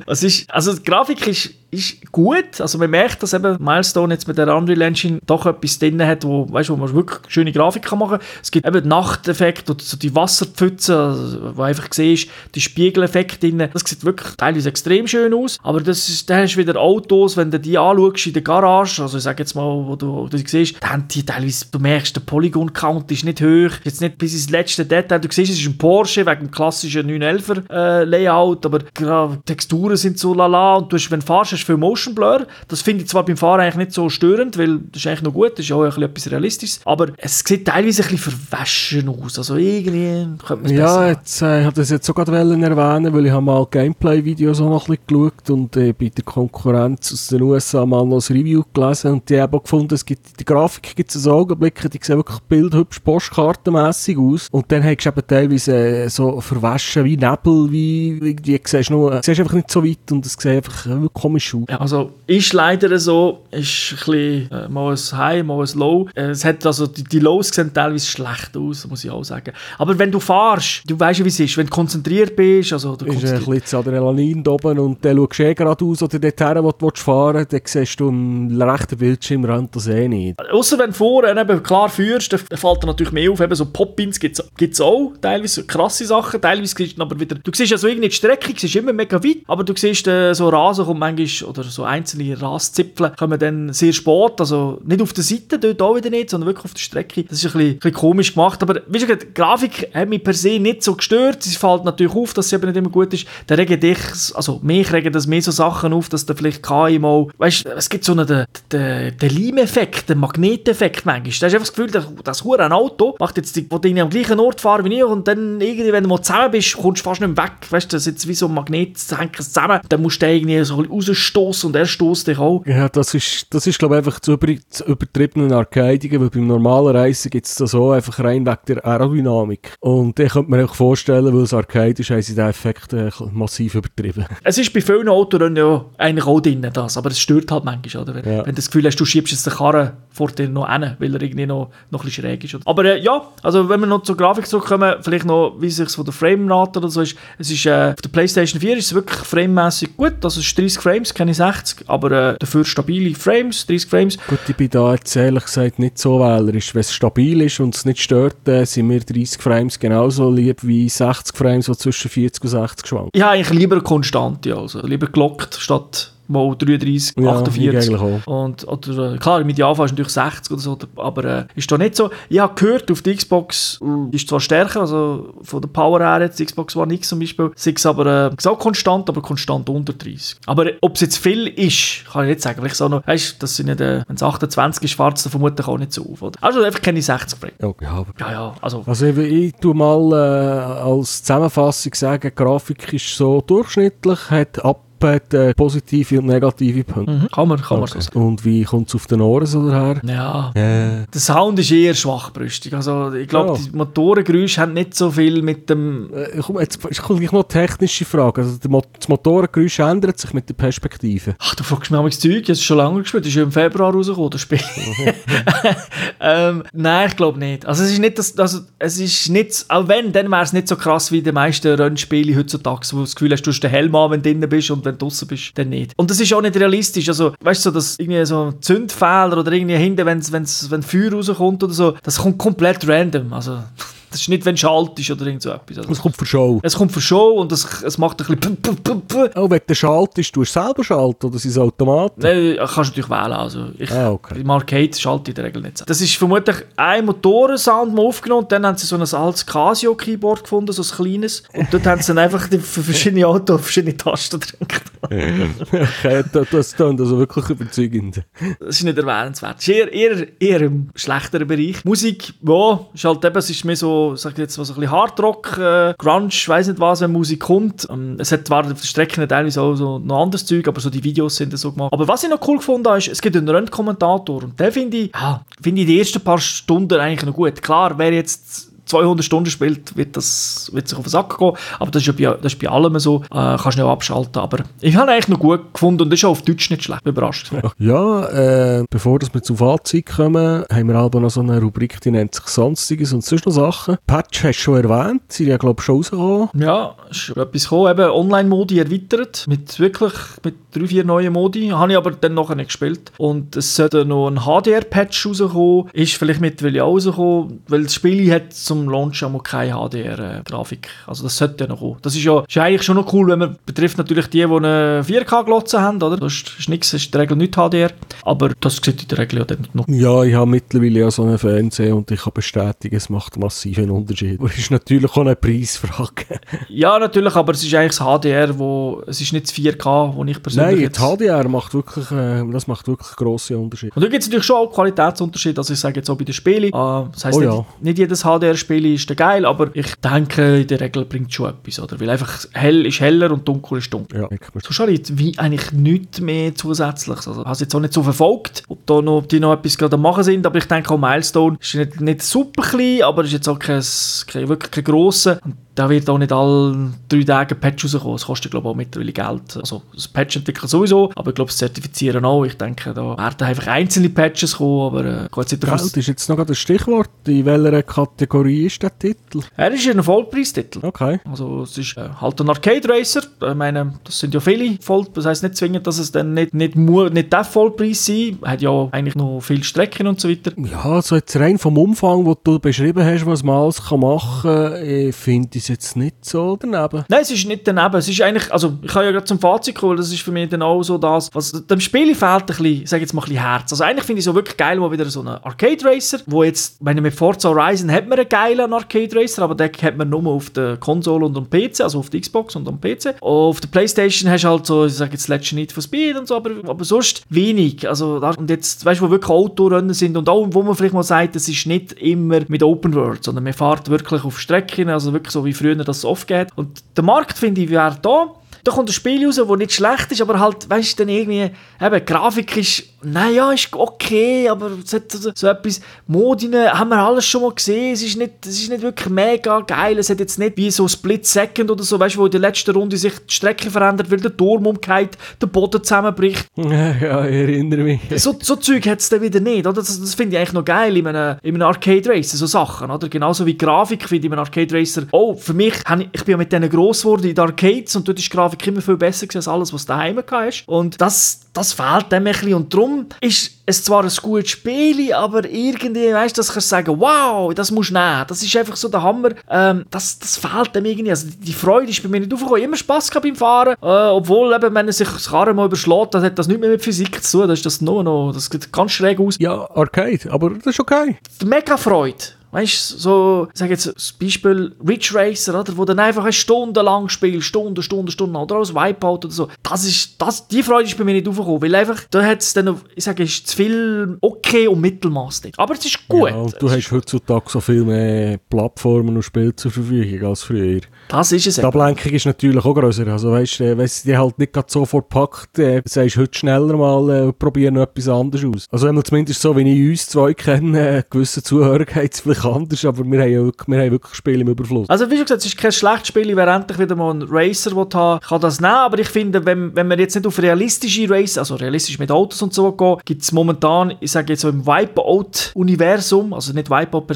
Es 0.07 0.23
ist, 0.23 0.51
also 0.51 0.75
die 0.75 0.83
Grafik 0.83 1.27
ist, 1.27 1.51
ist 1.71 2.11
gut. 2.13 2.61
Also 2.61 2.79
man 2.79 2.91
merkt, 2.91 3.23
dass 3.23 3.33
eben 3.33 3.57
Milestone 3.63 4.15
jetzt 4.15 4.27
mit 4.27 4.39
der 4.39 4.55
Unreal 4.55 4.83
Engine 4.83 5.21
doch 5.27 5.47
etwas 5.47 5.79
drin 5.79 6.05
hat, 6.05 6.25
wo, 6.25 6.51
weißt, 6.51 6.71
wo 6.71 6.77
man 6.77 6.93
wirklich 6.95 7.21
schöne 7.29 7.53
Grafik 7.53 7.83
kann 7.83 7.99
machen 7.99 8.19
kann. 8.19 8.27
Es 8.43 8.51
gibt 8.51 8.67
eben 8.67 8.89
Nachteffekte 8.89 9.73
oder 9.73 9.83
so 9.83 9.97
die 9.97 10.15
Wasserpfütze, 10.15 10.99
also, 10.99 11.57
wo 11.57 11.63
einfach 11.63 11.89
siehst, 11.93 12.29
die 12.55 12.61
Spiegeleffekte 12.61 13.39
drin. 13.39 13.69
Das 13.73 13.83
sieht 13.85 14.05
wirklich 14.05 14.37
teilweise 14.37 14.69
extrem 14.69 15.07
schön 15.07 15.33
aus. 15.35 15.59
Aber 15.63 15.81
das 15.81 16.09
ist, 16.09 16.29
dann 16.29 16.43
hast 16.43 16.55
du 16.55 16.59
wieder 16.59 16.70
Autos, 16.77 17.37
wenn 17.37 17.51
du 17.51 17.59
die 17.59 17.79
anschaust 17.79 18.27
in 18.27 18.33
der 18.33 18.43
Garage, 18.43 19.03
also 19.03 19.19
ich 19.19 19.25
sage 19.25 19.43
jetzt 19.43 19.55
mal, 19.55 19.87
wo 19.87 19.97
du, 19.97 20.13
wo 20.13 20.27
du 20.29 20.37
sie 20.37 20.45
siehst, 20.47 20.77
dann 20.81 21.07
die 21.09 21.25
teilweise, 21.25 21.67
du 21.71 21.79
merkst, 21.79 22.17
der 22.17 22.21
Polygon-Count 22.21 23.11
ist 23.11 23.25
nicht 23.25 23.41
hoch. 23.41 23.73
Jetzt 23.85 24.01
nicht 24.01 24.19
bis 24.19 24.35
ins 24.35 24.51
letzte 24.51 24.85
Detail. 24.85 25.19
Du 25.19 25.29
siehst, 25.31 25.53
es 25.53 25.59
ist 25.59 25.67
ein 25.67 25.79
Porsche 25.79 26.27
wegen 26.27 26.41
dem 26.41 26.51
klassischen 26.51 27.11
911er 27.11 27.71
äh, 27.71 28.05
Layout, 28.05 28.65
aber 28.67 28.81
die 28.81 29.43
Texturen 29.45 29.97
sind 29.97 30.19
so 30.19 30.35
lala 30.35 30.77
und 30.77 30.93
du 30.93 30.97
hast, 30.97 31.11
wenn 31.11 31.21
du 31.21 31.27
fährst, 31.27 31.53
hast 31.53 31.63
du 31.63 31.67
viel 31.67 31.77
Motion 31.77 32.15
Blur. 32.15 32.47
Das 32.69 32.83
finde 32.83 33.03
ich 33.05 33.11
zwar 33.11 33.25
beim 33.25 33.37
Fahren 33.37 33.61
eigentlich 33.61 33.77
nicht 33.77 33.93
so 33.93 34.09
störend, 34.09 34.59
weil 34.59 34.79
das 34.93 35.03
ist 35.03 35.07
eigentlich 35.07 35.23
noch 35.23 35.33
gut, 35.33 35.53
das 35.53 35.65
ist 35.65 35.73
auch 35.73 35.83
ein 35.83 35.89
bisschen 35.89 36.03
etwas 36.05 36.31
Realistisches, 36.31 36.81
aber 36.85 37.09
es 37.17 37.41
sieht 37.41 37.67
teilweise 37.67 38.03
ein 38.03 38.11
bisschen 38.11 38.33
verwaschen 38.33 39.09
aus. 39.09 39.39
Also 39.39 39.57
irgendwie 39.57 40.27
könnte 40.47 40.63
man 40.63 40.73
es 40.73 40.73
ja, 40.73 41.09
jetzt, 41.09 41.43
äh, 41.43 41.61
ich 41.61 41.65
wollte 41.67 41.81
das 41.81 41.91
jetzt 41.91 42.07
sogar 42.07 42.29
erwähnen, 42.29 43.13
weil 43.13 43.27
ich 43.27 43.33
habe 43.33 43.43
mal 43.43 43.67
Gameplay-Videos 43.71 44.61
auch 44.61 44.71
noch 44.71 44.89
ein 44.89 44.97
bisschen 44.97 45.31
geschaut 45.31 45.51
und 45.51 45.77
äh, 45.77 45.93
bei 45.93 46.09
der 46.09 46.25
Konkurrenz 46.25 46.60
aus 46.67 47.27
den 47.29 47.43
USA 47.43 47.87
mal 47.87 48.05
noch 48.05 48.29
ein 48.29 48.37
Review 48.37 48.63
gelesen 48.73 49.13
und 49.13 49.29
die 49.29 49.41
haben 49.41 49.55
auch 49.55 49.63
gefunden, 49.63 49.95
es 49.95 50.05
gibt, 50.05 50.39
die 50.39 50.45
Grafik 50.45 50.95
gibt 50.97 51.15
es 51.15 51.27
Augenblicke, 51.27 51.89
die 51.89 51.99
sehen 52.03 52.17
wirklich 52.17 52.41
bildhübsch 52.41 53.01
postkartenmässig 53.01 54.19
aus 54.19 54.49
und 54.51 54.71
dann 54.71 54.85
hast 54.85 55.05
du 55.05 55.09
eben 55.09 55.27
teilweise 55.27 55.75
äh, 55.77 56.09
so 56.09 56.41
verwaschen 56.41 57.05
wie 57.05 57.17
Nebel, 57.17 57.71
wie, 57.71 58.19
wie 58.21 58.35
die 58.35 58.61
siehst 58.65 58.91
nur, 58.91 59.15
äh, 59.15 59.21
siehst 59.23 59.41
einfach 59.41 59.55
nicht 59.55 59.71
so 59.71 59.85
weit 59.85 60.11
und 60.11 60.27
es 60.27 60.35
sieht 60.35 60.53
einfach 60.53 60.87
äh, 60.87 61.09
komisch 61.13 61.55
aus. 61.55 61.65
Ja, 61.69 61.81
also 61.81 62.13
ist 62.27 62.53
leider 62.53 62.99
so, 62.99 63.41
ist 63.51 63.93
ein 63.93 63.97
bisschen 63.97 64.51
äh, 64.51 64.69
mal 64.69 64.93
ein 64.93 65.19
High, 65.19 65.45
mal 65.45 65.61
ein 65.61 65.79
Low. 65.79 66.09
Äh, 66.15 66.31
es 66.31 66.45
hat 66.45 66.65
also, 66.67 66.87
die, 66.87 67.05
die 67.05 67.19
Lows 67.19 67.49
sehen 67.49 67.73
teilweise 67.73 68.07
schlecht 68.07 68.57
aus, 68.57 68.87
muss 68.87 69.05
ich 69.05 69.11
auch 69.11 69.25
sagen. 69.25 69.53
Aber 69.79 69.99
wenn 69.99 70.11
du 70.11 70.21
fahrst, 70.21 70.83
du 70.87 70.99
weißt 70.99 71.21
ja, 71.21 71.25
wie 71.25 71.31
es 71.31 71.41
ist, 71.41 71.57
wenn 71.57 71.67
du 71.67 71.73
konzentriert 71.73 72.37
bist, 72.37 72.73
also 72.73 72.97
du 72.97 73.07
ist 73.07 73.25
ein 73.25 73.39
bisschen 73.39 73.61
das 73.61 73.75
Adrenalin 73.75 74.43
da 74.43 74.53
oben 74.53 74.79
und 74.79 75.05
dann 75.05 75.17
schaust 75.17 75.39
du 75.39 75.43
eh 75.45 75.55
geradeaus 75.55 76.03
oder 76.03 76.19
dorthin, 76.55 76.77
wo 76.81 76.91
du 76.91 77.01
fahren 77.01 77.35
willst, 77.37 77.53
dann 77.53 77.61
siehst 77.65 78.01
du 78.01 78.09
am 78.09 78.63
rechten 78.63 78.97
Bildschirmrand 78.97 79.75
das 79.75 79.87
eh 79.87 80.09
nicht. 80.09 80.41
Außer 80.51 80.79
wenn 80.79 80.91
du 80.91 80.97
vorne 80.97 81.41
eben 81.41 81.63
klar 81.63 81.89
führst, 81.89 82.33
dann 82.33 82.41
fällt 82.41 82.83
dir 82.83 82.87
natürlich 82.87 83.13
mehr 83.13 83.31
auf, 83.31 83.41
eben 83.41 83.55
so 83.55 83.67
Pop-Ins 83.67 84.19
gibt 84.19 84.39
es 84.39 84.81
auch, 84.81 85.13
teilweise 85.21 85.65
krasse 85.65 86.07
Sachen, 86.07 86.41
teilweise 86.41 86.75
siehst 86.77 86.99
du 86.99 87.03
aber 87.03 87.19
wieder, 87.19 87.37
du 87.37 87.51
siehst 87.55 87.71
ja 87.71 87.79
so 87.79 87.89
irgendwie 87.89 88.09
die 88.09 88.15
Strecke, 88.15 88.53
siehst 88.57 88.77
immer 88.77 88.93
mega 88.93 89.23
weit, 89.23 89.39
aber 89.47 89.65
du 89.65 89.75
siehst 89.77 90.07
äh, 90.07 90.35
so 90.35 90.49
Rasen 90.49 90.85
kommt 90.85 91.01
manchmal, 91.01 91.51
oder 91.51 91.65
so 91.65 91.85
einzelne 91.85 92.41
Raszipfel 92.41 93.13
kommen 93.19 93.39
dann 93.39 93.73
sehr 93.73 93.93
spät, 93.93 94.33
also 94.39 94.81
nicht 94.85 95.03
auf 95.03 95.13
der 95.13 95.25
Seite, 95.25 95.59
dort 95.59 95.83
auch 95.83 95.97
wieder 95.97 96.11
nicht, 96.11 96.31
sondern 96.31 96.49
wirklich 96.49 96.65
auf 96.65 96.75
der 96.75 96.81
Strecke. 96.81 97.25
Das 97.25 97.39
ist 97.39 97.47
ein 97.47 97.53
bisschen, 97.53 97.71
ein 97.73 97.79
bisschen 97.79 97.93
komisch 97.93 98.35
gemacht, 98.35 98.63
aber 98.63 98.81
wie 98.87 98.99
gesagt, 98.99 99.23
die 99.23 99.35
Grafik 99.35 99.89
hat 99.95 100.09
mich 100.09 100.23
per 100.23 100.35
se 100.35 100.59
nicht 100.59 100.83
so 100.83 100.95
gestört, 100.95 101.45
es 101.47 101.57
fällt 101.57 101.85
natürlich 101.85 102.15
auf, 102.15 102.35
dass 102.35 102.49
sie 102.49 102.57
eben 102.57 102.67
nicht 102.67 102.77
immer 102.77 102.91
gut 102.91 103.13
ist, 103.15 103.27
dann 103.47 103.59
regen 103.59 103.81
dich, 103.81 103.99
also 104.35 104.61
mich 104.63 104.93
regen 104.93 105.13
das 105.13 105.27
mehr 105.27 105.43
so 105.43 105.51
Sachen 105.51 105.93
auf, 105.93 106.09
dass 106.09 106.27
du 106.27 106.35
vielleicht 106.41 106.65
ich 106.89 106.99
mal, 106.99 107.27
weißt 107.39 107.67
es 107.67 107.89
gibt 107.89 108.05
so 108.05 108.13
einen, 108.13 108.27
den, 108.27 108.45
den, 108.73 109.17
den 109.17 109.31
Leim-Effekt, 109.31 110.09
den 110.09 110.19
Magneteffekt 110.19 111.07
manchmal. 111.07 111.23
Da 111.23 111.29
hast 111.29 111.41
du 111.41 111.47
einfach 111.47 111.61
das 111.61 111.73
Gefühl, 111.73 111.91
das, 111.91 112.07
das 112.25 112.45
ein 112.47 112.73
Auto 112.73 113.15
macht 113.19 113.37
jetzt, 113.37 113.57
die, 113.57 113.67
wo 113.71 113.79
die 113.79 114.01
am 114.01 114.11
gleichen 114.11 114.41
Ort 114.41 114.61
fahren 114.61 114.85
wie 114.85 114.97
ich 114.97 115.05
und 115.05 115.29
dann 115.29 115.61
irgendwie, 115.61 115.93
wenn 115.93 116.05
du 116.05 116.09
mal 116.09 116.23
zusammen 116.23 116.51
bist, 116.51 116.77
kommst 116.77 117.05
du 117.05 117.09
fast 117.09 117.21
nicht 117.21 117.37
mehr 117.37 117.45
weg. 117.45 117.53
Weißt 117.69 117.93
du, 117.93 117.97
das 117.97 118.07
ist 118.07 118.13
jetzt 118.13 118.29
wie 118.29 118.35
so 118.35 118.47
ein 118.47 118.55
Magnet, 118.55 118.97
das 118.97 119.19
hängt 119.19 119.37
zusammen. 119.37 119.81
Dann 119.89 120.03
musst 120.03 120.23
du 120.23 120.27
den 120.27 120.37
irgendwie 120.37 120.65
so 120.65 120.79
ein 120.79 120.87
rausstoßen 120.87 121.69
und 121.69 121.77
er 121.77 121.87
stoßt 121.87 122.27
dich 122.27 122.39
auch. 122.39 122.65
Ja, 122.67 122.89
das 122.89 123.15
ist, 123.15 123.53
das 123.53 123.67
ist 123.67 123.79
glaube 123.79 123.95
ich, 123.95 123.99
einfach 123.99 124.21
zu, 124.21 124.33
über, 124.33 124.49
zu 124.69 124.85
übertriebenen 124.85 125.53
Arcadigen, 125.53 126.21
weil 126.21 126.31
beim 126.31 126.47
normalen 126.47 126.97
Reisen 126.97 127.31
gibt 127.31 127.47
es 127.47 127.55
da 127.55 127.67
so 127.67 127.91
einfach 127.91 128.19
rein 128.21 128.47
wegen 128.47 128.59
der 128.67 128.85
Aerodynamik. 128.85 129.75
Und 129.81 130.19
ich 130.19 130.33
könnte 130.33 130.51
mir 130.51 130.65
auch 130.65 130.75
vorstellen, 130.75 131.35
weil 131.35 131.43
es 131.43 131.55
Arcade 131.55 132.01
ist, 132.01 132.11
haben 132.11 132.23
sie 132.23 132.35
den 132.35 132.49
Effekt 132.49 132.93
äh, 132.93 133.11
massiv 133.33 133.75
übertrieben. 133.75 134.27
Es 134.45 134.59
ist 134.59 134.73
bei 134.73 134.81
vielen 134.81 135.09
Autorennen 135.09 135.57
ja 135.57 135.85
eigentlich 136.21 136.27
auch 136.37 136.41
drin, 136.41 136.67
das, 136.73 136.97
aber 136.97 137.11
es 137.11 137.19
stört 137.19 137.51
halt 137.51 137.65
manchmal, 137.65 138.03
oder? 138.03 138.15
Wenn, 138.15 138.25
Ja. 138.25 138.39
wenn 138.41 138.45
du 138.47 138.53
das 138.55 138.67
Gefühl 138.71 138.87
hast, 138.87 138.97
du 138.97 139.05
schiebst 139.05 139.33
jetzt 139.33 139.47
den 139.47 139.53
Karren 139.55 139.93
vor 140.11 140.29
dir 140.31 140.49
noch 140.49 140.71
hin, 140.71 140.97
weil 140.99 141.15
er 141.15 141.23
irgendwie 141.23 141.47
noch, 141.47 141.71
noch 141.91 142.01
ein 142.03 142.07
bisschen 142.07 142.25
schräg 142.25 142.45
ist. 142.45 142.57
Aber 142.65 142.85
äh, 142.85 143.01
ja, 143.03 143.23
also 143.43 143.69
wenn 143.69 143.81
wir 143.81 143.87
noch 143.87 144.03
zur 144.03 144.17
Grafik 144.17 144.47
zurückkommen, 144.47 144.95
vielleicht 145.03 145.25
noch, 145.25 145.57
wie 145.61 145.71
sich 145.71 145.89
von 145.91 146.05
der 146.05 146.13
Framerate 146.15 146.79
oder 146.79 146.89
so 146.89 147.01
ist, 147.01 147.17
es 147.39 147.51
ist 147.51 147.65
äh, 147.67 147.91
auf 147.95 148.01
der 148.03 148.09
Playstation 148.11 148.61
4 148.61 148.77
ist 148.77 148.87
es 148.87 148.95
wirklich 148.95 149.19
framemäßig 149.21 149.97
gut, 149.97 150.15
also 150.23 150.41
es 150.41 150.47
ist 150.47 150.59
30 150.59 150.79
Frames, 150.81 151.15
keine 151.15 151.35
60, 151.35 151.89
aber 151.89 152.11
äh, 152.33 152.37
dafür 152.39 152.65
stabile 152.65 153.15
Frames, 153.15 153.67
30 153.67 153.89
Frames. 153.91 154.19
Gut, 154.29 154.39
ich 154.49 154.57
bin 154.57 154.71
da 154.71 154.93
jetzt 154.95 155.15
ehrlich 155.17 155.45
gesagt 155.45 155.79
nicht 155.79 155.99
so 155.99 156.19
wählerisch. 156.21 156.75
Wenn 156.75 156.81
es 156.81 156.93
stabil 156.93 157.41
ist 157.43 157.61
und 157.61 157.75
es 157.75 157.85
nicht 157.85 158.01
stört, 158.03 158.37
sind 158.65 158.87
mir 158.87 159.01
30 159.01 159.41
Frames 159.41 159.79
genauso 159.79 160.31
lieb 160.31 160.59
wie 160.63 160.89
60 160.89 161.37
Frames, 161.37 161.67
die 161.67 161.77
zwischen 161.77 162.11
40 162.11 162.43
und 162.45 162.51
60 162.51 162.87
schwanken. 162.87 163.11
Ich 163.13 163.23
habe 163.23 163.33
eigentlich 163.33 163.59
lieber 163.59 163.81
konstante, 163.81 164.57
also 164.57 164.81
lieber 164.87 165.07
gelockt 165.07 165.55
statt 165.55 166.13
mal 166.31 166.55
33, 166.57 167.15
Ja, 167.17 167.23
ich 167.23 167.29
48. 167.29 167.69
eigentlich 167.95 168.01
auch. 168.01 168.45
Und, 168.45 168.67
oder, 168.67 169.15
äh, 169.15 169.19
klar, 169.19 169.41
im 169.41 169.49
Idealfall 169.49 169.87
ist 169.87 169.93
natürlich 169.93 170.13
60 170.13 170.53
oder 170.53 170.61
so, 170.61 170.79
aber 170.97 171.25
äh, 171.25 171.45
ist 171.55 171.71
doch 171.71 171.79
nicht 171.79 171.97
so. 171.97 172.11
Ich 172.29 172.39
habe 172.39 172.55
gehört, 172.55 172.91
auf 172.91 173.03
der 173.03 173.15
Xbox 173.15 173.81
äh, 173.83 174.15
ist 174.17 174.29
zwar 174.29 174.41
stärker, 174.41 174.81
also 174.81 175.35
von 175.43 175.61
der 175.61 175.69
Power 175.69 176.01
her 176.01 176.21
jetzt, 176.23 176.39
die 176.39 176.45
Xbox 176.47 176.77
One 176.77 176.95
X 176.95 177.09
zum 177.09 177.19
Beispiel, 177.19 177.51
sei 177.57 177.73
es 177.77 177.85
aber 177.87 178.31
äh, 178.33 178.49
auch 178.49 178.59
konstant, 178.59 179.09
aber 179.09 179.21
konstant 179.23 179.69
unter 179.69 179.93
30. 179.93 180.37
Aber 180.47 180.67
äh, 180.67 180.77
ob 180.81 180.95
es 180.95 181.01
jetzt 181.03 181.19
viel 181.19 181.47
ist, 181.49 182.05
kann 182.13 182.25
ich 182.25 182.31
nicht 182.31 182.43
sagen. 182.43 182.61
Vielleicht 182.61 182.77
so 182.77 182.89
noch, 182.89 183.07
weißt 183.07 183.33
du, 183.35 183.37
das 183.41 183.57
sind 183.57 183.67
nicht, 183.67 183.81
äh, 183.81 184.03
wenn 184.07 184.17
es 184.17 184.23
28 184.23 184.83
ist, 184.85 184.95
fährt 184.95 185.19
es 185.19 185.27
vermutlich 185.27 185.67
auch 185.67 185.79
nicht 185.79 185.93
so 185.93 186.03
auf. 186.11 186.23
Oder? 186.23 186.39
Also 186.43 186.63
einfach 186.63 186.83
keine 186.83 187.03
60 187.03 187.39
Frames. 187.39 187.55
Ja, 187.61 187.73
ja, 187.81 187.91
aber 187.91 188.13
Ja, 188.19 188.33
ja, 188.33 188.55
also 188.61 188.83
Also 188.87 189.07
ich, 189.07 189.19
ich 189.19 189.55
tu 189.61 189.75
mal 189.75 190.13
äh, 190.13 190.83
als 190.83 191.23
Zusammenfassung 191.23 191.95
sagen, 191.95 192.33
Grafik 192.35 192.93
ist 192.93 193.17
so 193.17 193.41
durchschnittlich, 193.47 194.31
hat 194.31 194.65
ab 194.65 194.85
hat, 195.03 195.33
äh, 195.35 195.55
positive 195.55 196.19
und 196.19 196.27
negative 196.27 196.85
Punkte. 196.85 197.13
mhm, 197.13 197.29
kann 197.33 197.49
man, 197.49 197.61
kann 197.61 197.79
man 197.81 197.87
so 197.89 197.95
Okay. 197.97 198.05
sagen. 198.05 198.27
Und 198.27 198.45
wie 198.45 198.65
kommt 198.65 198.89
es 198.89 198.95
auf 198.95 199.07
den 199.07 199.21
Ohren 199.21 199.47
so 199.47 199.69
daher? 199.69 200.01
Ja. 200.05 200.51
Äh, 200.55 201.07
Der 201.13 201.21
Sound 201.21 201.59
ist 201.59 201.71
eher 201.71 201.95
schwachbrüstig. 201.95 202.75
Also 202.75 203.13
ich 203.15 203.29
glaube, 203.29 203.59
Ja. 203.59 203.65
die 203.71 203.77
Motorengeräusche 203.77 204.61
haben 204.61 204.73
nicht 204.75 204.95
so 204.95 205.11
viel 205.11 205.43
mit 205.43 205.69
dem... 205.71 206.11
äh, 206.15 206.39
komm, 206.41 206.59
jetzt 206.61 206.79
jetzt 206.85 207.03
kommt 207.03 207.21
gleich 207.21 207.33
noch 207.33 207.41
eine 207.51 207.67
technische 207.67 208.05
Frage. 208.05 208.43
Also 208.43 208.59
Mo 208.69 208.83
das 208.99 209.09
Motorengeräusch 209.09 209.79
ändert 209.81 210.19
sich 210.19 210.33
mit 210.35 210.49
der 210.49 210.55
Perspektive. 210.55 211.35
Ach, 211.39 211.55
du 211.55 211.65
fragst 211.65 211.91
mich 211.91 211.99
auch 212.01 212.05
das 212.05 212.19
Zeug, 212.21 212.43
es 212.49 212.59
ist 212.59 212.65
schon 212.65 212.77
lange 212.79 213.01
gespielt, 213.03 213.25
es 213.25 213.31
ist 213.31 213.37
ja 213.37 213.43
im 213.43 213.53
Februar 213.53 213.93
rausgekommen, 213.93 214.31
das 214.31 214.41
Spiel. 214.43 214.61
ähm, 216.21 216.63
nein, 216.73 217.09
ich 217.09 217.17
glaube 217.17 217.39
nicht. 217.39 217.67
Also 217.67 217.83
es 217.85 217.93
ist 217.93 217.99
nicht, 217.99 218.19
das, 218.19 218.39
also 218.39 218.61
es 218.79 218.99
ist 218.99 219.29
nicht, 219.29 219.65
auch 219.69 219.89
wenn, 219.89 220.13
dann 220.13 220.31
wäre 220.31 220.43
es 220.43 220.53
nicht 220.53 220.69
so 220.69 220.77
krass 220.77 221.13
wie 221.13 221.23
die 221.23 221.33
meisten 221.33 221.69
Rennspiele 221.75 222.37
heutzutage, 222.37 222.87
wo 222.93 222.97
du 222.99 223.03
das 223.03 223.15
Gefühl 223.15 223.33
hast, 223.33 223.43
du 223.43 223.51
hast 223.51 223.61
den 223.61 223.71
Helm 223.71 223.95
an, 223.95 224.11
wenn 224.11 224.23
du 224.23 224.31
drinnen 224.31 224.49
bist 224.49 224.71
und 224.71 224.85
wenn 224.91 224.99
du 224.99 225.07
draußen 225.07 225.27
bist, 225.29 225.53
dann 225.55 225.71
nicht. 225.71 225.93
Und 225.97 226.11
das 226.11 226.21
ist 226.21 226.33
auch 226.33 226.43
nicht 226.43 226.57
realistisch, 226.57 227.09
also 227.09 227.35
weißt 227.41 227.67
du, 227.67 227.71
dass 227.71 227.99
irgendwie 227.99 228.25
so 228.27 228.47
ein 228.47 228.63
Zündfehler 228.63 229.39
oder 229.39 229.53
irgendwie 229.53 229.77
hinten, 229.77 230.07
wenn 230.07 230.83
Feuer 230.83 231.13
rauskommt 231.13 231.63
oder 231.63 231.73
so, 231.73 231.95
das 232.03 232.19
kommt 232.19 232.39
komplett 232.39 232.87
random, 232.87 233.33
also 233.33 233.59
das 234.11 234.21
ist 234.23 234.29
nicht, 234.29 234.45
wenn 234.45 234.57
Schalt 234.57 234.99
ist 234.99 235.11
oder 235.11 235.27
irgend 235.27 235.43
so 235.43 235.51
etwas. 235.51 235.79
Also, 235.79 235.91
Es 235.93 236.01
kommt 236.01 236.17
für 236.17 236.27
Show. 236.27 236.61
es 236.63 236.75
kommt 236.77 236.93
für 236.93 237.01
Show 237.01 237.29
und 237.41 237.53
es, 237.53 237.83
es 237.83 237.99
macht 237.99 238.21
ein 238.21 238.27
bisschen... 238.37 238.57
p- 238.57 238.71
p- 238.73 238.95
p- 238.95 239.29
p- 239.29 239.31
Oh, 239.41 239.49
wenn 239.51 239.61
der 239.69 239.75
schaltest, 239.75 240.35
tust 240.35 240.57
du 240.57 240.61
selber 240.61 240.83
schalten 240.85 241.27
oder 241.27 241.39
sind 241.39 241.51
es 241.53 241.59
Automaten? 241.59 242.21
Nein, 242.21 242.57
kannst 242.59 242.77
du 242.77 242.81
natürlich 242.83 243.11
wählen. 243.11 243.33
Also 243.33 243.67
ich, 243.79 243.91
Ah, 243.91 244.11
okay. 244.11 244.41
Im 244.41 244.51
Arcade 244.51 244.91
schalte 244.97 245.23
ich 245.25 245.29
in 245.31 245.35
der 245.37 245.45
Regel 245.45 245.63
nicht. 245.63 245.89
Das 245.89 246.01
ist 246.01 246.17
vermutlich 246.17 246.57
ein 246.77 247.05
Motorensound 247.07 247.95
mal 247.95 248.03
aufgenommen. 248.07 248.47
Dann 248.49 248.67
haben 248.67 248.77
sie 248.77 248.87
so 248.87 248.97
ein 248.97 249.03
altes 249.03 249.47
Casio-Keyboard 249.47 250.43
gefunden, 250.43 250.73
so 250.73 250.83
ein 250.83 250.89
kleines. 251.05 251.43
Und 251.55 251.69
dort 251.73 251.87
haben 251.87 252.01
sie 252.01 252.09
dann 252.09 252.19
einfach 252.19 252.49
die, 252.49 252.59
für 252.59 252.83
verschiedene 252.83 253.27
Autos 253.27 253.61
verschiedene 253.61 253.97
Tasten 253.97 254.41
drin 254.41 254.69
okay, 255.73 256.23
das, 256.33 256.49
das 256.51 256.75
klingt 256.77 257.01
also 257.01 257.19
wirklich 257.19 257.49
überzeugend. 257.51 258.23
Das 258.61 258.77
ist 258.77 258.85
nicht 258.85 258.99
erwähnenswert. 258.99 259.57
Das 259.57 259.63
ist 259.63 259.69
eher, 259.75 259.93
eher, 259.93 260.27
eher 260.41 260.61
im 260.63 260.91
schlechteren 260.95 261.47
Bereich. 261.47 261.85
Musik, 261.85 262.35
ja, 262.47 262.81
ist 262.93 263.05
halt 263.05 263.25
eben, 263.25 263.37
es 263.39 263.51
ist 263.51 263.65
mehr 263.65 263.77
so, 263.77 264.00
sag 264.17 264.33
ich 264.33 264.39
jetzt 264.39 264.59
mal 264.59 264.65
so 264.65 264.75
ein 264.75 264.81
bisschen 264.81 264.93
Hardrock, 264.93 265.59
äh, 265.59 265.95
Grunge, 265.99 266.31
weiss 266.47 266.69
nicht 266.69 266.81
was, 266.81 267.01
wenn 267.01 267.13
Musik 267.13 267.41
kommt. 267.41 267.87
Ähm, 267.91 268.17
es 268.19 268.33
hat 268.33 268.47
zwar 268.47 268.65
auf 268.65 268.81
der 268.81 268.87
Strecke 268.87 269.27
teilweise 269.27 269.61
auch 269.63 269.75
so 269.75 269.99
noch 269.99 270.23
anderes 270.23 270.47
Zeug, 270.47 270.67
aber 270.69 270.81
so 270.81 270.91
die 270.91 271.03
Videos 271.03 271.37
sind 271.37 271.57
so 271.59 271.73
gemacht. 271.73 271.93
Aber 271.93 272.09
was 272.09 272.23
ich 272.23 272.31
noch 272.31 272.47
cool 272.47 272.59
gefunden 272.59 272.87
habe, 272.89 272.99
ist, 272.99 273.09
es 273.09 273.21
gibt 273.21 273.37
einen 273.37 273.49
Rennkommentator 273.49 274.45
und 274.45 274.59
der 274.59 274.73
finde 274.73 274.97
ich, 274.97 275.13
ja, 275.15 275.45
finde 275.61 275.81
ich 275.83 275.87
die 275.87 275.99
ersten 275.99 276.21
paar 276.21 276.39
Stunden 276.39 276.99
eigentlich 276.99 277.25
noch 277.25 277.35
gut. 277.35 277.63
Klar, 277.63 277.97
wer 277.99 278.13
jetzt 278.13 278.70
200 278.91 279.25
Stunden 279.25 279.51
spielt, 279.51 279.97
wird, 279.97 280.17
das, 280.17 280.71
wird 280.73 280.89
sich 280.89 280.99
auf 280.99 281.05
den 281.05 281.11
Sack 281.11 281.39
gehen. 281.39 281.53
Aber 281.79 281.91
das 281.91 282.03
ist 282.03 282.07
ja 282.07 282.13
bei, 282.13 282.37
das 282.37 282.53
ist 282.53 282.61
bei 282.61 282.69
allem 282.69 282.99
so. 282.99 283.23
Äh, 283.25 283.29
kannst 283.31 283.79
du 283.79 283.83
nicht 283.83 283.91
abschalten. 283.91 284.43
Aber 284.43 284.59
ich 284.81 284.97
habe 284.97 285.11
eigentlich 285.11 285.29
noch 285.29 285.39
gut 285.39 285.73
gefunden 285.73 286.03
und 286.03 286.11
das 286.11 286.21
ist 286.21 286.25
auch 286.25 286.31
auf 286.31 286.43
Deutsch 286.43 286.71
nicht 286.71 286.85
schlecht. 286.85 287.05
Bin 287.05 287.13
Überrascht. 287.13 287.51
Ja, 287.79 288.27
äh, 288.27 288.85
bevor 288.91 289.19
dass 289.19 289.33
wir 289.33 289.43
zum 289.43 289.57
Fazit 289.57 290.07
kommen, 290.07 290.65
haben 290.71 290.89
wir 290.89 290.97
aber 290.97 291.21
noch 291.21 291.31
so 291.31 291.41
eine 291.41 291.61
Rubrik, 291.61 292.01
die 292.01 292.11
nennt 292.11 292.35
sich 292.35 292.45
Sonstiges 292.47 293.13
und 293.13 293.25
sonst 293.25 293.47
noch 293.47 293.53
Sachen. 293.53 293.97
Patch 294.07 294.45
hast 294.45 294.59
du 294.59 294.63
schon 294.63 294.85
erwähnt, 294.85 295.23
sie 295.29 295.45
sind 295.45 295.51
ja 295.51 295.57
glaube 295.57 295.81
ich 295.81 295.85
schon 295.85 295.97
rausgekommen. 295.97 296.49
Ja, 296.55 296.95
ist 297.11 297.31
etwas 297.31 297.63
gekommen, 297.65 297.91
eben 297.91 298.11
Online-Modi 298.11 298.79
erweitert, 298.79 299.47
mit 299.49 299.79
wirklich, 299.79 300.13
mit 300.45 300.55
drei, 300.73 300.87
vier 300.87 301.05
neuen 301.05 301.33
Modi, 301.33 301.69
habe 301.69 301.93
ich 301.93 301.97
aber 301.99 302.11
dann 302.13 302.35
nachher 302.35 302.55
nicht 302.57 302.69
gespielt. 302.69 303.13
Und 303.19 303.57
es 303.57 303.77
sollte 303.77 304.05
noch 304.05 304.29
ein 304.29 304.41
HDR-Patch 304.41 305.27
rauskommen, 305.27 305.89
ist 305.93 306.15
vielleicht 306.15 306.41
mittlerweile 306.41 306.85
auch 306.85 306.93
rausgekommen, 306.93 307.63
weil 307.69 307.85
das 307.85 307.95
Spiel 307.95 308.33
hat 308.33 308.53
zum 308.53 308.80
Launch 308.89 309.23
auch 309.23 309.43
keine 309.43 309.73
HDR-Grafik. 309.73 310.89
Also 311.07 311.25
das 311.25 311.37
sollte 311.37 311.65
ja 311.65 311.69
noch 311.71 311.81
kommen. 311.81 311.97
Das 312.03 312.15
ist 312.15 312.25
ja 312.25 312.41
ist 312.47 312.57
eigentlich 312.57 312.83
schon 312.83 312.97
noch 312.97 313.13
cool, 313.13 313.29
wenn 313.29 313.39
man, 313.39 313.57
betrifft 313.67 313.99
natürlich 313.99 314.27
die, 314.29 314.39
die 314.39 314.45
eine 314.45 315.03
4K-Glotze 315.07 315.81
haben, 315.81 316.03
oder? 316.03 316.17
Das 316.17 316.33
ist, 316.33 316.59
ist 316.59 316.69
nichts, 316.69 316.91
das 316.91 317.03
ist 317.03 317.07
in 317.07 317.13
der 317.13 317.21
Regel 317.23 317.37
nicht 317.37 317.55
HDR, 317.55 317.91
aber 318.25 318.51
das 318.61 318.77
sieht 318.77 319.03
in 319.03 319.09
der 319.09 319.19
Regel 319.19 319.41
ja 319.41 319.45
dann 319.45 319.67
noch 319.73 319.89
Ja, 319.89 320.23
ich 320.23 320.35
habe 320.35 320.51
mittlerweile 320.51 321.01
ja 321.01 321.11
so 321.11 321.23
einen 321.23 321.39
Fernseher 321.39 321.97
und 321.97 322.11
ich 322.11 322.21
kann 322.21 322.33
bestätigen, 322.33 322.97
es 322.97 323.09
macht 323.09 323.37
massiven 323.39 323.91
Unterschied. 323.91 324.39
Aber 324.39 324.49
es 324.49 324.59
ist 324.59 324.71
natürlich 324.71 325.11
auch 325.11 325.19
eine 325.19 325.37
Preisfrage. 325.37 326.41
Ja, 326.69 326.99
natürlich, 326.99 327.35
aber 327.35 327.53
es 327.53 327.63
ist 327.65 327.75
eigentlich 327.75 327.97
das 327.97 328.07
HDR, 328.07 328.59
wo, 328.59 329.03
es 329.07 329.21
ist 329.21 329.33
nicht 329.33 329.47
das 329.47 329.55
4K, 329.55 330.15
wo 330.15 330.25
ich 330.25 330.43
persönlich 330.43 330.73
Nein, 330.73 330.81
jetzt... 330.83 331.01
das 331.01 331.17
HDR 331.17 331.49
macht 331.49 331.75
wirklich, 331.75 332.11
äh, 332.11 332.45
das 332.53 332.67
macht 332.67 332.87
wirklich 332.87 333.17
grosse 333.17 333.59
Unterschiede. 333.59 333.93
Und 333.95 334.03
da 334.03 334.09
gibt 334.09 334.23
es 334.23 334.29
natürlich 334.29 334.47
schon 334.47 334.57
auch 334.57 334.73
Qualitätsunterschiede. 334.73 335.59
Also 335.59 335.73
ich 335.73 335.81
sage 335.81 335.97
jetzt 335.97 336.11
auch 336.11 336.17
bei 336.17 336.25
den 336.25 336.35
Spielen. 336.35 336.69
Äh, 336.69 336.71
das 337.13 337.25
heisst, 337.25 337.37
Oh 337.37 337.41
nicht, 337.41 337.53
ja. 337.53 337.67
nicht 337.81 337.99
jedes 337.99 338.25
HDR-Spiel 338.61 338.95
ist 338.95 339.09
dann 339.11 339.17
geil, 339.17 339.45
aber 339.45 339.71
ich 339.75 339.95
denke, 339.97 340.61
in 340.61 340.67
der 340.67 340.81
Regel 340.81 341.05
bringt 341.05 341.29
es 341.29 341.35
schon 341.35 341.51
etwas. 341.51 341.81
Oder? 341.81 341.99
Weil 342.01 342.11
einfach 342.11 342.47
hell 342.53 342.87
ist 342.87 343.01
heller 343.01 343.31
und 343.33 343.47
dunkel 343.47 343.79
ist 343.79 343.93
dunkel. 343.93 344.23
Ja. 344.23 344.29
So 344.63 344.73
schade, 344.73 344.93
jetzt 344.93 345.19
wie 345.19 345.39
eigentlich 345.39 345.73
nichts 345.73 346.21
mehr 346.21 346.55
Zusätzliches. 346.55 347.29
Also, 347.29 347.41
ich 347.41 347.47
habe 347.47 347.53
es 347.53 347.61
jetzt 347.61 347.75
auch 347.75 347.81
nicht 347.81 347.93
so 347.93 348.03
verfolgt, 348.03 348.63
ob, 348.69 348.87
da 348.87 349.01
noch, 349.01 349.19
ob 349.19 349.29
die 349.29 349.41
noch 349.41 349.53
etwas 349.53 349.77
gerade 349.77 349.97
am 349.97 350.03
machen 350.03 350.25
sind, 350.25 350.47
aber 350.47 350.59
ich 350.59 350.67
denke 350.67 350.93
auch 350.93 350.99
Milestone 350.99 351.57
ist 351.61 351.75
nicht, 351.75 352.01
nicht 352.01 352.23
super 352.23 352.63
klein, 352.63 353.03
aber 353.03 353.25
ist 353.25 353.33
jetzt 353.33 353.49
auch 353.49 353.59
kein, 353.59 353.83
kein, 354.27 354.49
wirklich 354.49 354.71
kein 354.71 354.85
grosser. 354.85 355.39
Und 355.45 355.57
da 355.81 355.89
wird 355.89 356.11
auch 356.11 356.19
nicht 356.19 356.31
alle 356.31 356.93
drei 357.09 357.23
Tage 357.23 357.55
ein 357.55 357.61
Patch 357.61 357.85
rauskommen. 357.85 358.17
Das 358.17 358.27
kostet, 358.27 358.51
glaube 358.51 358.69
ich, 358.69 358.73
auch 358.73 358.77
mittlerweile 358.77 359.13
Geld. 359.13 359.57
Also, 359.57 359.81
das 359.95 360.09
Patch 360.09 360.37
entwickeln 360.37 360.69
sowieso, 360.69 361.11
aber 361.15 361.31
ich 361.31 361.35
glaube, 361.35 361.49
das 361.49 361.57
Zertifizieren 361.57 362.23
auch. 362.27 362.45
Ich 362.45 362.59
denke, 362.59 362.93
da 362.93 363.17
werden 363.17 363.47
einfach 363.47 363.67
einzelne 363.67 364.11
Patches 364.11 364.59
kommen, 364.59 364.95
aber 364.95 365.05
äh, 365.07 365.29
Geld 365.33 365.97
ist 365.97 366.07
jetzt 366.07 366.29
noch 366.29 366.39
ein 366.39 366.55
Stichwort. 366.55 367.09
In 367.27 367.47
welcher 367.47 367.83
Kategorie 367.83 368.67
ist 368.67 368.83
der 368.83 368.99
Titel? 368.99 369.41
Er 369.57 369.73
ist 369.73 369.89
ein 369.89 370.03
Vollpreistitel. 370.03 370.81
Okay. 370.83 371.19
Also 371.25 371.63
es 371.63 371.79
ist 371.79 371.97
äh, 371.97 372.11
halt 372.21 372.39
ein 372.43 372.51
Arcade 372.51 372.87
Racer. 372.87 373.23
Ich 373.41 373.55
meine, 373.55 373.95
das 374.05 374.19
sind 374.19 374.35
ja 374.35 374.41
viele 374.41 374.77
Voll 374.83 375.07
Das 375.15 375.25
heisst 375.25 375.43
nicht 375.43 375.57
zwingend, 375.57 375.87
dass 375.87 375.99
es 375.99 376.13
dann 376.13 376.35
nicht, 376.35 376.53
nicht, 376.53 376.77
nicht 376.77 377.33
der 377.33 377.45
Vollpreis 377.45 378.05
sein 378.05 378.39
Hat 378.43 378.61
ja 378.61 378.89
eigentlich 378.91 379.15
noch 379.15 379.41
viele 379.41 379.65
Strecken 379.65 380.07
und 380.07 380.21
so 380.21 380.29
weiter. 380.29 380.53
Ja, 380.59 380.83
also 380.83 381.17
jetzt 381.17 381.37
rein 381.37 381.57
vom 381.57 381.79
Umfang, 381.79 382.27
wo 382.27 382.35
du 382.35 382.59
beschrieben 382.59 383.03
hast, 383.03 383.25
was 383.25 383.43
man 383.43 383.57
alles 383.57 383.83
kann 383.83 384.01
machen 384.01 384.43
kann, 384.43 384.73
äh, 384.75 385.13
finde 385.13 385.57
ich 385.57 385.70
jetzt 385.71 385.97
nicht 385.97 386.25
so 386.25 386.57
daneben. 386.57 387.05
Nein, 387.09 387.21
es 387.23 387.31
ist 387.31 387.47
nicht 387.47 387.67
daneben. 387.67 387.97
Es 387.97 388.09
ist 388.09 388.21
eigentlich, 388.21 388.53
also 388.53 388.79
ich 388.83 388.89
kann 388.89 389.05
ja 389.05 389.13
gerade 389.13 389.25
zum 389.25 389.39
Fazit 389.39 389.75
kommen, 389.75 389.97
das 389.97 390.13
ist 390.13 390.23
für 390.23 390.33
mich 390.33 390.49
dann 390.49 390.63
auch 390.63 390.83
so 390.83 390.99
das, 390.99 391.31
was 391.33 391.53
dem 391.67 391.81
Spiel 391.81 392.15
fehlt 392.15 392.43
ein 392.43 392.47
bisschen, 392.47 392.87
sag 392.87 393.01
jetzt 393.01 393.15
mal 393.15 393.23
ein 393.23 393.29
bisschen 393.29 393.43
Herz. 393.43 393.73
Also 393.73 393.85
eigentlich 393.85 394.05
finde 394.05 394.19
ich 394.19 394.25
so 394.25 394.35
wirklich 394.35 394.57
geil, 394.57 394.79
mal 394.79 394.91
wieder 394.91 395.07
so 395.07 395.21
einen 395.21 395.29
Arcade 395.29 395.85
Racer, 395.85 396.19
wo 396.27 396.45
jetzt, 396.45 396.81
ich 396.81 397.01
mit 397.01 397.15
Forza 397.15 397.49
Horizon 397.49 397.91
hat 397.91 398.09
man 398.09 398.19
einen 398.19 398.29
geilen 398.29 398.73
Arcade 398.73 399.17
Racer, 399.17 399.43
aber 399.43 399.55
den 399.55 399.71
hat 399.73 399.97
man 399.97 400.09
nur 400.09 400.27
auf 400.27 400.51
der 400.51 400.77
Konsole 400.77 401.25
und 401.27 401.37
am 401.37 401.49
PC, 401.49 401.81
also 401.81 402.01
auf 402.01 402.11
der 402.11 402.21
Xbox 402.21 402.57
und 402.57 402.69
am 402.69 402.81
PC. 402.81 403.17
Auf 403.21 403.61
der 403.61 403.69
Playstation 403.69 404.31
hast 404.31 404.45
du 404.45 404.49
halt 404.49 404.67
so, 404.67 404.87
ich 404.87 404.95
sag 404.95 405.13
jetzt 405.13 405.29
letzte 405.29 405.55
Need 405.55 405.73
for 405.73 405.83
Speed 405.83 406.17
und 406.17 406.29
so, 406.29 406.37
aber, 406.37 406.51
aber 406.67 406.85
sonst 406.85 407.23
wenig. 407.29 407.89
Also, 407.89 408.17
und 408.17 408.51
jetzt, 408.51 408.85
weißt 408.85 409.01
du, 409.01 409.07
wo 409.07 409.11
wirklich 409.11 409.31
Autorennen 409.31 409.95
sind 409.95 410.17
und 410.17 410.29
auch, 410.29 410.49
wo 410.51 410.63
man 410.63 410.75
vielleicht 410.75 410.95
mal 410.95 411.03
sagt, 411.03 411.37
es 411.37 411.49
ist 411.49 411.67
nicht 411.67 411.93
immer 411.95 412.41
mit 412.49 412.63
Open 412.63 412.95
World, 412.95 413.25
sondern 413.25 413.45
man 413.45 413.53
fährt 413.53 413.89
wirklich 413.89 414.25
auf 414.25 414.41
Strecken, 414.41 414.89
also 414.89 415.13
wirklich 415.13 415.33
so 415.33 415.45
wie 415.45 415.50
früher 415.55 415.75
das 415.77 416.05
oft 416.05 416.27
geht. 416.27 416.49
Und 416.57 416.83
der 416.97 417.05
Markt, 417.05 417.39
finde 417.39 417.63
ich, 417.63 417.71
wäre 417.71 417.97
da. 418.01 418.35
Da 418.65 418.73
kommt 418.73 418.91
ein 418.91 418.93
Spiel 418.93 419.25
raus, 419.25 419.37
das 419.37 419.49
nicht 419.59 419.73
schlecht 419.73 420.13
ist, 420.13 420.21
aber 420.21 420.39
halt, 420.39 420.69
weißt 420.69 420.99
du, 420.99 421.05
dann 421.05 421.15
irgendwie, 421.15 421.51
eben, 421.81 422.05
Grafik 422.05 422.57
ist, 422.57 422.85
naja, 423.03 423.53
ist 423.53 423.73
okay, 423.73 424.49
aber 424.49 424.71
so, 424.85 424.99
so 425.35 425.47
etwas, 425.47 425.81
Modien 426.07 426.55
haben 426.55 426.91
wir 426.91 426.99
alles 426.99 427.27
schon 427.27 427.43
mal 427.43 427.53
gesehen, 427.53 427.93
es 427.93 428.03
ist, 428.03 428.17
nicht, 428.17 428.47
es 428.47 428.61
ist 428.61 428.71
nicht 428.71 428.83
wirklich 428.83 429.09
mega 429.09 429.61
geil, 429.61 429.99
es 429.99 430.11
hat 430.11 430.21
jetzt 430.21 430.39
nicht 430.39 430.57
wie 430.57 430.71
so 430.71 430.87
Split 430.87 431.27
Second 431.27 431.71
oder 431.71 431.83
so, 431.83 431.99
weißt 431.99 432.17
du, 432.17 432.21
wo 432.21 432.27
in 432.27 432.33
der 432.33 432.41
letzten 432.41 432.73
Runde 432.73 432.97
sich 432.97 433.15
die 433.15 433.33
Strecke 433.33 433.71
verändert, 433.71 434.11
weil 434.11 434.21
der 434.21 434.37
Turm 434.37 434.67
umgeht, 434.67 435.17
der 435.41 435.47
Boden 435.47 435.83
zusammenbricht. 435.83 436.47
Ja, 436.81 437.25
ich 437.25 437.35
erinnere 437.35 437.83
mich. 437.83 438.01
So, 438.17 438.37
so 438.41 438.57
Zeug 438.57 438.87
hat 438.87 439.01
es 439.01 439.09
dann 439.09 439.21
wieder 439.21 439.41
nicht, 439.41 439.67
oder? 439.67 439.81
Das, 439.81 440.01
das 440.01 440.15
finde 440.15 440.37
ich 440.37 440.39
eigentlich 440.39 440.53
noch 440.53 440.65
geil 440.65 440.97
in 440.97 441.07
einem, 441.07 441.39
in 441.43 441.55
einem 441.55 441.67
Arcade 441.67 442.09
Racer, 442.09 442.37
so 442.37 442.47
Sachen, 442.47 442.91
oder? 442.91 443.09
Genauso 443.09 443.45
wie 443.47 443.57
Grafik 443.57 444.09
finde 444.09 444.27
ich 444.27 444.27
in 444.27 444.33
einem 444.33 444.41
Arcade 444.41 444.75
Racer, 444.75 445.03
oh, 445.13 445.35
für 445.35 445.55
mich, 445.55 445.75
ich 446.13 446.25
bin 446.25 446.33
ja 446.33 446.37
mit 446.37 446.53
denen 446.53 446.71
gross 446.71 447.03
geworden 447.03 447.25
in 447.25 447.35
den 447.35 447.45
Arcades 447.45 447.97
und 447.97 448.07
dort 448.07 448.19
ist 448.19 448.27
die 448.27 448.37
Grafik 448.37 448.67
immer 448.67 448.81
viel 448.81 448.97
besser 448.97 449.27
als 449.35 449.49
alles, 449.49 449.73
was 449.73 449.87
du 449.87 449.93
daheim 449.93 450.23
hast. 450.31 450.65
Und 450.67 451.01
das, 451.01 451.50
das 451.53 451.73
fehlt 451.73 452.13
dem 452.13 452.27
ein 452.27 452.33
bisschen. 452.33 452.55
Und 452.55 452.73
darum 452.73 453.07
ist 453.21 453.53
es 453.67 453.85
zwar 453.85 454.05
ein 454.05 454.13
gutes 454.23 454.51
Spiel, 454.51 455.13
aber 455.13 455.49
irgendwie, 455.49 456.13
weißt 456.13 456.37
du, 456.37 456.41
das 456.41 456.53
kannst 456.53 456.69
du 456.69 456.71
sagen, 456.71 457.01
wow, 457.01 457.53
das 457.55 457.71
musst 457.71 457.91
du 457.91 457.95
nehmen. 457.95 458.25
Das 458.29 458.43
ist 458.43 458.57
einfach 458.57 458.77
so 458.77 458.89
der 458.89 459.03
Hammer. 459.03 459.31
Ähm, 459.49 459.85
das, 459.91 460.19
das 460.19 460.37
fehlt 460.37 460.75
dem 460.75 460.85
irgendwie. 460.85 461.11
Also 461.11 461.29
die 461.39 461.53
Freude 461.53 461.91
ist 461.91 462.03
bei 462.03 462.09
mir 462.09 462.21
nicht 462.21 462.33
aufgekommen. 462.33 462.63
Immer 462.63 462.77
Spass 462.77 463.11
gehabt 463.11 463.25
beim 463.25 463.37
Fahren. 463.37 463.75
Äh, 463.83 463.87
obwohl, 463.87 464.53
eben, 464.55 464.75
wenn 464.75 464.87
er 464.87 464.93
sich 464.93 465.09
das 465.09 465.29
Karren 465.29 465.57
mal 465.57 465.67
überschlägt, 465.67 466.15
dann 466.15 466.23
hat 466.23 466.39
das 466.39 466.49
nicht 466.49 466.61
mehr 466.61 466.71
mit 466.71 466.83
Physik 466.83 467.23
zu 467.23 467.39
tun. 467.39 467.49
Das 467.49 467.59
ist 467.59 467.67
das 467.67 467.81
nur 467.81 468.05
noch, 468.05 468.33
das 468.33 468.47
sieht 468.47 468.73
ganz 468.73 468.93
schräg 468.93 469.19
aus. 469.21 469.37
Ja, 469.39 469.69
Arcade, 469.75 470.31
aber 470.31 470.51
das 470.51 470.75
ist 470.75 470.81
okay. 470.81 471.17
Mega 471.45 471.77
Freude. 471.77 472.40
Weißt 472.53 472.93
du, 472.93 472.99
so, 472.99 473.49
ich 473.53 473.59
sage 473.59 473.73
jetzt 473.73 473.87
das 473.87 474.13
Beispiel 474.13 474.75
Ridge 474.87 475.11
Racer, 475.15 475.59
oder, 475.59 475.77
wo 475.77 475.85
dann 475.85 475.99
einfach 475.99 476.25
eine 476.25 476.33
Stunde 476.33 476.83
lang 476.83 477.09
spielst, 477.09 477.47
Stunde, 477.47 477.83
Stunde, 477.83 478.11
Stunde, 478.11 478.39
oder 478.39 478.57
als 478.57 478.75
Wipeout 478.75 479.21
oder 479.25 479.31
so. 479.31 479.49
Das 479.63 479.85
ist, 479.85 480.21
das, 480.21 480.49
die 480.49 480.63
Freude 480.63 480.89
ist 480.89 480.99
bei 480.99 481.05
mir 481.05 481.13
nicht 481.13 481.29
aufgekommen, 481.29 481.63
weil 481.63 481.75
einfach, 481.75 482.03
da 482.11 482.25
hat 482.25 482.41
es 482.41 482.53
dann, 482.53 482.81
ich 482.95 483.05
sage, 483.05 483.23
ist 483.23 483.47
zu 483.47 483.57
viel 483.57 484.19
okay 484.21 484.67
und 484.67 484.81
Mittelmaß 484.81 485.43
Aber 485.57 485.75
es 485.75 485.85
ist 485.85 486.09
gut. 486.09 486.31
Ja, 486.31 486.47
du 486.59 486.71
hast 486.71 486.91
heutzutage 486.91 487.49
so 487.49 487.61
viel 487.61 487.85
mehr 487.85 488.39
Plattformen 488.49 489.17
und 489.17 489.23
Spiele 489.23 489.55
zur 489.55 489.71
Verfügung 489.71 490.29
als 490.29 490.43
früher. 490.43 490.81
Das 491.09 491.33
ist 491.33 491.47
es. 491.47 491.57
Die 491.57 491.63
Ablenkung 491.63 492.13
ist 492.13 492.27
natürlich 492.27 492.65
auch 492.65 492.75
größer. 492.75 493.07
Also 493.07 493.33
weißt 493.33 493.61
du, 493.61 493.79
wenn 493.79 493.85
es 493.85 494.03
dich 494.03 494.17
halt 494.17 494.39
nicht 494.39 494.57
sofort 494.71 495.09
packt, 495.09 495.59
äh, 495.59 495.83
sagst 495.85 496.17
du 496.17 496.21
heute 496.23 496.39
schneller 496.39 496.77
mal, 496.77 497.29
äh, 497.29 497.33
probieren 497.33 497.77
etwas 497.77 498.09
anderes 498.09 498.45
aus. 498.45 498.67
Also 498.71 498.87
wenn 498.87 498.95
man 498.95 499.05
zumindest 499.05 499.41
so, 499.41 499.57
wie 499.57 499.63
ich 499.63 499.91
uns 499.91 500.07
zwei 500.09 500.35
kenne, 500.35 500.99
äh, 500.99 501.03
gewisse 501.09 501.43
Zuhörer 501.43 501.87
es 501.97 502.21
vielleicht 502.21 502.40
anders, 502.45 502.85
aber 502.85 503.05
wir 503.05 503.21
haben, 503.21 503.47
wirklich, 503.47 503.69
wir 503.69 503.79
haben 503.79 503.91
wirklich 503.91 504.15
Spiele 504.15 504.41
im 504.41 504.49
Überfluss. 504.49 504.89
Also 504.89 505.11
wie 505.11 505.17
schon 505.17 505.25
gesagt, 505.25 505.41
es 505.41 505.47
ist 505.47 505.57
kein 505.57 505.73
schlechtes 505.73 506.09
Spiel, 506.09 506.35
wer 506.37 506.49
endlich 506.49 506.79
wieder 506.79 506.97
mal 506.97 507.11
einen 507.11 507.27
Racer 507.29 507.75
haben 507.75 508.21
kann 508.21 508.41
das 508.41 508.61
nehmen, 508.61 508.75
aber 508.75 508.99
ich 508.99 509.09
finde, 509.09 509.45
wenn, 509.45 509.75
wenn 509.75 509.89
wir 509.89 509.99
jetzt 509.99 510.15
nicht 510.15 510.27
auf 510.27 510.39
realistische 510.39 511.09
Racer, 511.09 511.41
also 511.41 511.57
realistisch 511.57 511.99
mit 511.99 512.11
Autos 512.11 512.41
und 512.43 512.55
so 512.55 512.73
gehen, 512.73 512.97
gibt 513.05 513.23
es 513.23 513.33
momentan, 513.33 513.95
ich 514.01 514.11
sage 514.11 514.33
jetzt 514.33 514.43
so 514.43 514.49
im 514.49 514.67
Wipeout-Universum, 514.67 516.33
also 516.33 516.53
nicht 516.53 516.71
Wipeout 516.71 517.07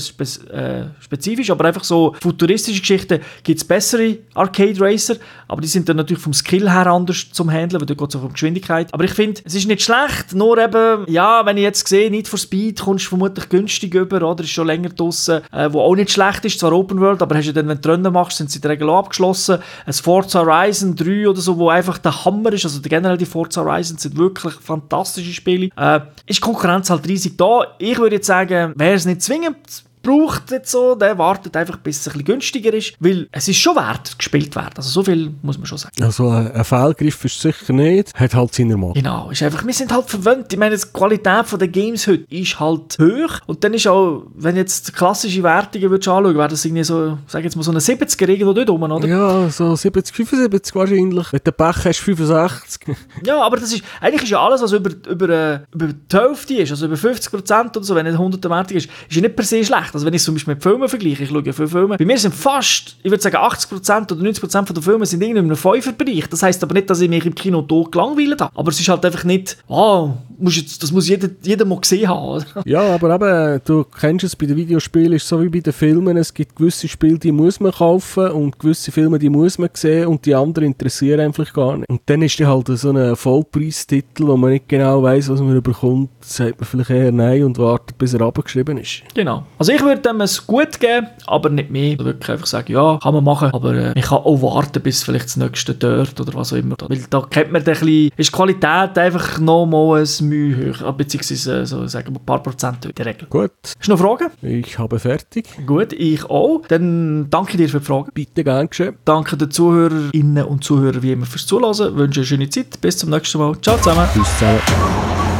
äh, 0.52 1.50
aber 1.50 1.64
einfach 1.64 1.84
so 1.84 2.14
futuristische 2.20 2.80
Geschichten, 2.80 3.20
gibt 3.42 3.60
es 3.60 3.64
bessere 3.66 4.18
Arcade 4.34 4.80
Racer, 4.80 5.16
aber 5.48 5.60
die 5.60 5.68
sind 5.68 5.88
dann 5.88 5.96
natürlich 5.96 6.22
vom 6.22 6.32
Skill 6.32 6.70
her 6.70 6.86
anders 6.86 7.26
zum 7.32 7.50
Handeln, 7.50 7.80
weil 7.80 7.86
da 7.86 7.94
geht 7.94 8.08
es 8.08 8.16
auch 8.16 8.24
um 8.24 8.32
Geschwindigkeit. 8.32 8.92
Aber 8.92 9.04
ich 9.04 9.12
finde, 9.12 9.40
es 9.44 9.54
ist 9.54 9.66
nicht 9.66 9.82
schlecht, 9.82 10.34
nur 10.34 10.58
eben, 10.58 11.10
ja, 11.10 11.44
wenn 11.44 11.56
ich 11.56 11.62
jetzt 11.62 11.86
sehe, 11.86 12.10
nicht 12.10 12.28
for 12.28 12.38
Speed, 12.38 12.80
kommst 12.80 13.06
du 13.06 13.10
vermutlich 13.10 13.48
günstig 13.48 13.94
über, 13.94 14.22
oder? 14.22 14.42
Ist 14.42 14.50
schon 14.50 14.66
länger 14.66 14.90
draussen, 15.14 15.42
äh, 15.52 15.72
wo 15.72 15.80
auch 15.80 15.94
nicht 15.94 16.10
schlecht 16.10 16.44
ist, 16.44 16.58
zwar 16.58 16.72
Open 16.72 17.00
World, 17.00 17.22
aber 17.22 17.36
hast 17.36 17.46
du 17.46 17.52
dann, 17.52 17.68
wenn 17.68 17.80
du 17.80 17.88
Rennen 17.88 18.12
machst, 18.12 18.38
sind 18.38 18.50
sie 18.50 18.58
in 18.58 18.62
der 18.62 18.72
Regel 18.72 18.88
auch 18.90 18.98
abgeschlossen. 18.98 19.58
Ein 19.86 19.92
Forza 19.92 20.40
Horizon 20.40 20.94
3 20.94 21.28
oder 21.28 21.40
so, 21.40 21.56
wo 21.56 21.68
einfach 21.68 21.98
der 21.98 22.24
Hammer 22.24 22.52
ist, 22.52 22.64
also 22.64 22.80
generell 22.82 23.16
die 23.16 23.26
Forza 23.26 23.62
Horizon 23.62 23.98
sind 23.98 24.16
wirklich 24.16 24.54
fantastische 24.54 25.32
Spiele. 25.32 25.70
Äh, 25.76 26.00
ist 26.26 26.40
Konkurrenz 26.40 26.90
halt 26.90 27.06
riesig 27.08 27.36
da. 27.36 27.66
Ich 27.78 27.98
würde 27.98 28.16
jetzt 28.16 28.26
sagen, 28.26 28.72
wäre 28.76 28.94
es 28.94 29.04
nicht 29.04 29.22
zwingend 29.22 29.84
braucht 30.04 30.50
jetzt 30.52 30.70
so, 30.70 30.94
der 30.94 31.18
wartet 31.18 31.56
einfach, 31.56 31.78
bis 31.78 32.00
es 32.00 32.06
ein 32.06 32.12
bisschen 32.12 32.24
günstiger 32.26 32.72
ist, 32.72 32.94
weil 33.00 33.26
es 33.32 33.48
ist 33.48 33.56
schon 33.56 33.74
wert, 33.74 34.16
gespielt 34.16 34.54
werden. 34.54 34.74
Also 34.76 34.90
so 34.90 35.02
viel 35.02 35.32
muss 35.42 35.58
man 35.58 35.66
schon 35.66 35.78
sagen. 35.78 36.00
Also 36.00 36.28
ein 36.28 36.64
Fehlgriff 36.64 37.24
ist 37.24 37.40
sicher 37.40 37.72
nicht, 37.72 38.14
hat 38.14 38.34
halt 38.34 38.54
seine 38.54 38.76
Macht. 38.76 38.94
Genau, 38.94 39.30
ist 39.30 39.42
einfach, 39.42 39.66
wir 39.66 39.74
sind 39.74 39.92
halt 39.92 40.08
verwöhnt. 40.08 40.52
Ich 40.52 40.58
meine, 40.58 40.76
die 40.76 40.86
Qualität 40.92 41.46
der 41.60 41.68
Games 41.68 42.06
heute 42.06 42.24
ist 42.28 42.60
halt 42.60 42.98
hoch 43.00 43.40
und 43.46 43.64
dann 43.64 43.74
ist 43.74 43.86
auch, 43.86 44.24
wenn 44.34 44.56
jetzt 44.56 44.94
klassische 44.94 45.42
Wertungen 45.42 45.90
würdest 45.90 46.08
anschauen, 46.08 46.36
wäre 46.36 46.48
das 46.48 46.64
irgendwie 46.64 46.84
so, 46.84 47.18
sag 47.26 47.42
jetzt 47.42 47.56
mal 47.56 47.62
so 47.62 47.70
eine 47.70 47.80
70er 47.80 48.28
irgendwo 48.28 48.52
dort 48.52 48.70
rum, 48.70 48.82
oder? 48.82 49.08
Ja, 49.08 49.48
so 49.48 49.74
70, 49.74 50.14
75 50.14 50.74
wahrscheinlich. 50.74 51.32
Wenn 51.32 51.40
du 51.42 51.52
Pech 51.52 51.84
hast, 51.84 52.00
65. 52.00 52.96
ja, 53.24 53.40
aber 53.40 53.56
das 53.56 53.72
ist, 53.72 53.82
eigentlich 54.00 54.24
ist 54.24 54.30
ja 54.30 54.40
alles, 54.40 54.60
was 54.60 54.72
über, 54.72 54.90
über, 55.08 55.28
äh, 55.28 55.60
über 55.72 55.88
die 55.88 56.16
Hälfte 56.16 56.54
ist, 56.54 56.70
also 56.70 56.86
über 56.86 56.96
50% 56.96 57.76
oder 57.76 57.82
so, 57.82 57.94
wenn 57.94 58.06
es 58.06 58.14
100 58.14 58.44
Wertung 58.50 58.76
ist, 58.76 58.88
ist 59.08 59.16
ja 59.16 59.22
nicht 59.22 59.36
per 59.36 59.44
se 59.44 59.64
schlecht. 59.64 59.93
Also 59.94 60.06
wenn 60.06 60.14
ich 60.14 60.20
es 60.20 60.24
zum 60.24 60.34
Beispiel 60.34 60.54
mit 60.54 60.62
Filmen 60.62 60.88
vergleiche, 60.88 61.22
ich 61.24 61.28
schaue 61.28 61.44
ja 61.44 61.52
viele 61.52 61.68
Filme, 61.68 61.96
bei 61.96 62.04
mir 62.04 62.18
sind 62.18 62.34
fast, 62.34 62.96
ich 63.02 63.10
würde 63.10 63.22
sagen 63.22 63.36
80% 63.36 64.12
oder 64.12 64.22
90% 64.22 64.72
der 64.72 64.82
Filme 64.82 65.06
sind 65.06 65.22
irgendwie 65.22 65.40
in 65.40 65.46
einem 65.46 65.56
Fünferbereich. 65.56 66.28
Das 66.28 66.42
heisst 66.42 66.62
aber 66.62 66.74
nicht, 66.74 66.90
dass 66.90 67.00
ich 67.00 67.08
mich 67.08 67.24
im 67.24 67.34
Kino 67.34 67.62
tot 67.62 67.92
gelangweilt 67.92 68.40
habe. 68.40 68.56
Aber 68.56 68.70
es 68.70 68.80
ist 68.80 68.88
halt 68.88 69.04
einfach 69.04 69.24
nicht, 69.24 69.56
oh, 69.68 70.10
jetzt, 70.40 70.82
das 70.82 70.92
muss 70.92 71.08
jeder, 71.08 71.28
jeder 71.42 71.64
mal 71.64 71.80
gesehen 71.80 72.08
haben. 72.08 72.44
ja, 72.64 72.94
aber 72.94 73.14
eben, 73.14 73.60
du 73.64 73.84
kennst 73.84 74.24
es, 74.24 74.36
bei 74.36 74.46
den 74.46 74.56
Videospielen 74.56 75.12
ist 75.12 75.28
so 75.28 75.40
wie 75.42 75.48
bei 75.48 75.60
den 75.60 75.72
Filmen, 75.72 76.16
es 76.16 76.32
gibt 76.32 76.56
gewisse 76.56 76.88
Spiele, 76.88 77.18
die 77.18 77.32
muss 77.32 77.60
man 77.60 77.72
kaufen 77.72 78.28
und 78.30 78.58
gewisse 78.58 78.92
Filme, 78.92 79.18
die 79.18 79.28
muss 79.28 79.58
man 79.58 79.70
sehen 79.74 80.08
und 80.08 80.24
die 80.26 80.34
anderen 80.34 80.68
interessieren 80.68 81.20
einfach 81.20 81.52
gar 81.52 81.76
nicht. 81.76 81.88
Und 81.88 82.02
dann 82.06 82.22
ist 82.22 82.38
die 82.38 82.46
halt 82.46 82.66
so 82.66 82.90
ein 82.90 83.16
Vollpreistitel, 83.16 84.26
wo 84.26 84.36
man 84.36 84.50
nicht 84.50 84.68
genau 84.68 85.02
weiß, 85.02 85.28
was 85.30 85.40
man 85.40 85.62
bekommt, 85.62 86.10
sagt 86.20 86.60
man 86.60 86.66
vielleicht 86.66 86.90
eher 86.90 87.12
nein 87.12 87.44
und 87.44 87.58
wartet, 87.58 87.96
bis 87.98 88.14
er 88.14 88.22
abgeschrieben 88.22 88.78
ist. 88.78 89.02
Genau. 89.14 89.44
Also 89.58 89.72
ich 89.72 89.82
würde 89.84 90.02
dem 90.02 90.20
es 90.20 90.46
gut 90.46 90.80
geben, 90.80 91.08
aber 91.26 91.50
nicht 91.50 91.70
mehr. 91.70 91.92
Also 91.92 92.04
wirklich 92.04 92.30
einfach 92.30 92.46
sagen, 92.46 92.72
ja, 92.72 92.98
kann 93.02 93.14
man 93.14 93.24
machen, 93.24 93.50
aber 93.52 93.74
äh, 93.74 93.92
ich 93.94 94.06
kann 94.06 94.18
auch 94.18 94.42
warten, 94.42 94.82
bis 94.82 95.02
vielleicht 95.02 95.26
das 95.26 95.36
nächste 95.36 95.74
dort 95.74 96.20
oder 96.20 96.34
was 96.34 96.52
auch 96.52 96.56
immer. 96.56 96.76
Weil 96.88 97.04
da 97.10 97.20
kennt 97.22 97.52
man 97.52 97.62
ein 97.62 97.64
bisschen, 97.64 98.10
ist 98.16 98.30
die 98.30 98.36
Qualität 98.36 98.98
einfach 98.98 99.38
nochmal 99.38 100.02
ein 100.02 100.28
Mühe 100.28 100.56
höher, 100.56 100.92
beziehungsweise 100.92 101.60
äh, 101.60 101.66
so 101.66 101.86
sagen 101.86 102.14
wir 102.14 102.20
ein 102.20 102.24
paar 102.24 102.42
Prozent 102.42 102.84
in 102.84 102.94
der 102.94 103.06
Regel. 103.06 103.28
Gut. 103.28 103.52
Hast 103.62 103.86
du 103.86 103.92
noch 103.92 103.98
Fragen? 103.98 104.30
Ich 104.42 104.78
habe 104.78 104.98
fertig. 104.98 105.46
Gut, 105.66 105.92
ich 105.92 106.24
auch. 106.24 106.62
Dann 106.68 107.28
danke 107.30 107.56
dir 107.56 107.68
für 107.68 107.80
die 107.80 107.86
Frage. 107.86 108.10
Bitte 108.12 108.44
gern 108.44 108.68
geschehen. 108.68 108.96
Danke 109.04 109.36
den 109.36 109.50
Zuhörerinnen 109.50 110.44
und 110.44 110.64
Zuhörern 110.64 111.02
wie 111.02 111.12
immer 111.12 111.26
fürs 111.26 111.46
Zuhören. 111.46 111.96
Wünsche 111.96 112.20
eine 112.20 112.26
schöne 112.26 112.48
Zeit. 112.48 112.80
Bis 112.80 112.98
zum 112.98 113.10
nächsten 113.10 113.38
Mal. 113.38 113.60
Ciao 113.60 113.76
zusammen. 113.78 114.06
Tschüss 114.12 114.38
zusammen. 114.38 115.33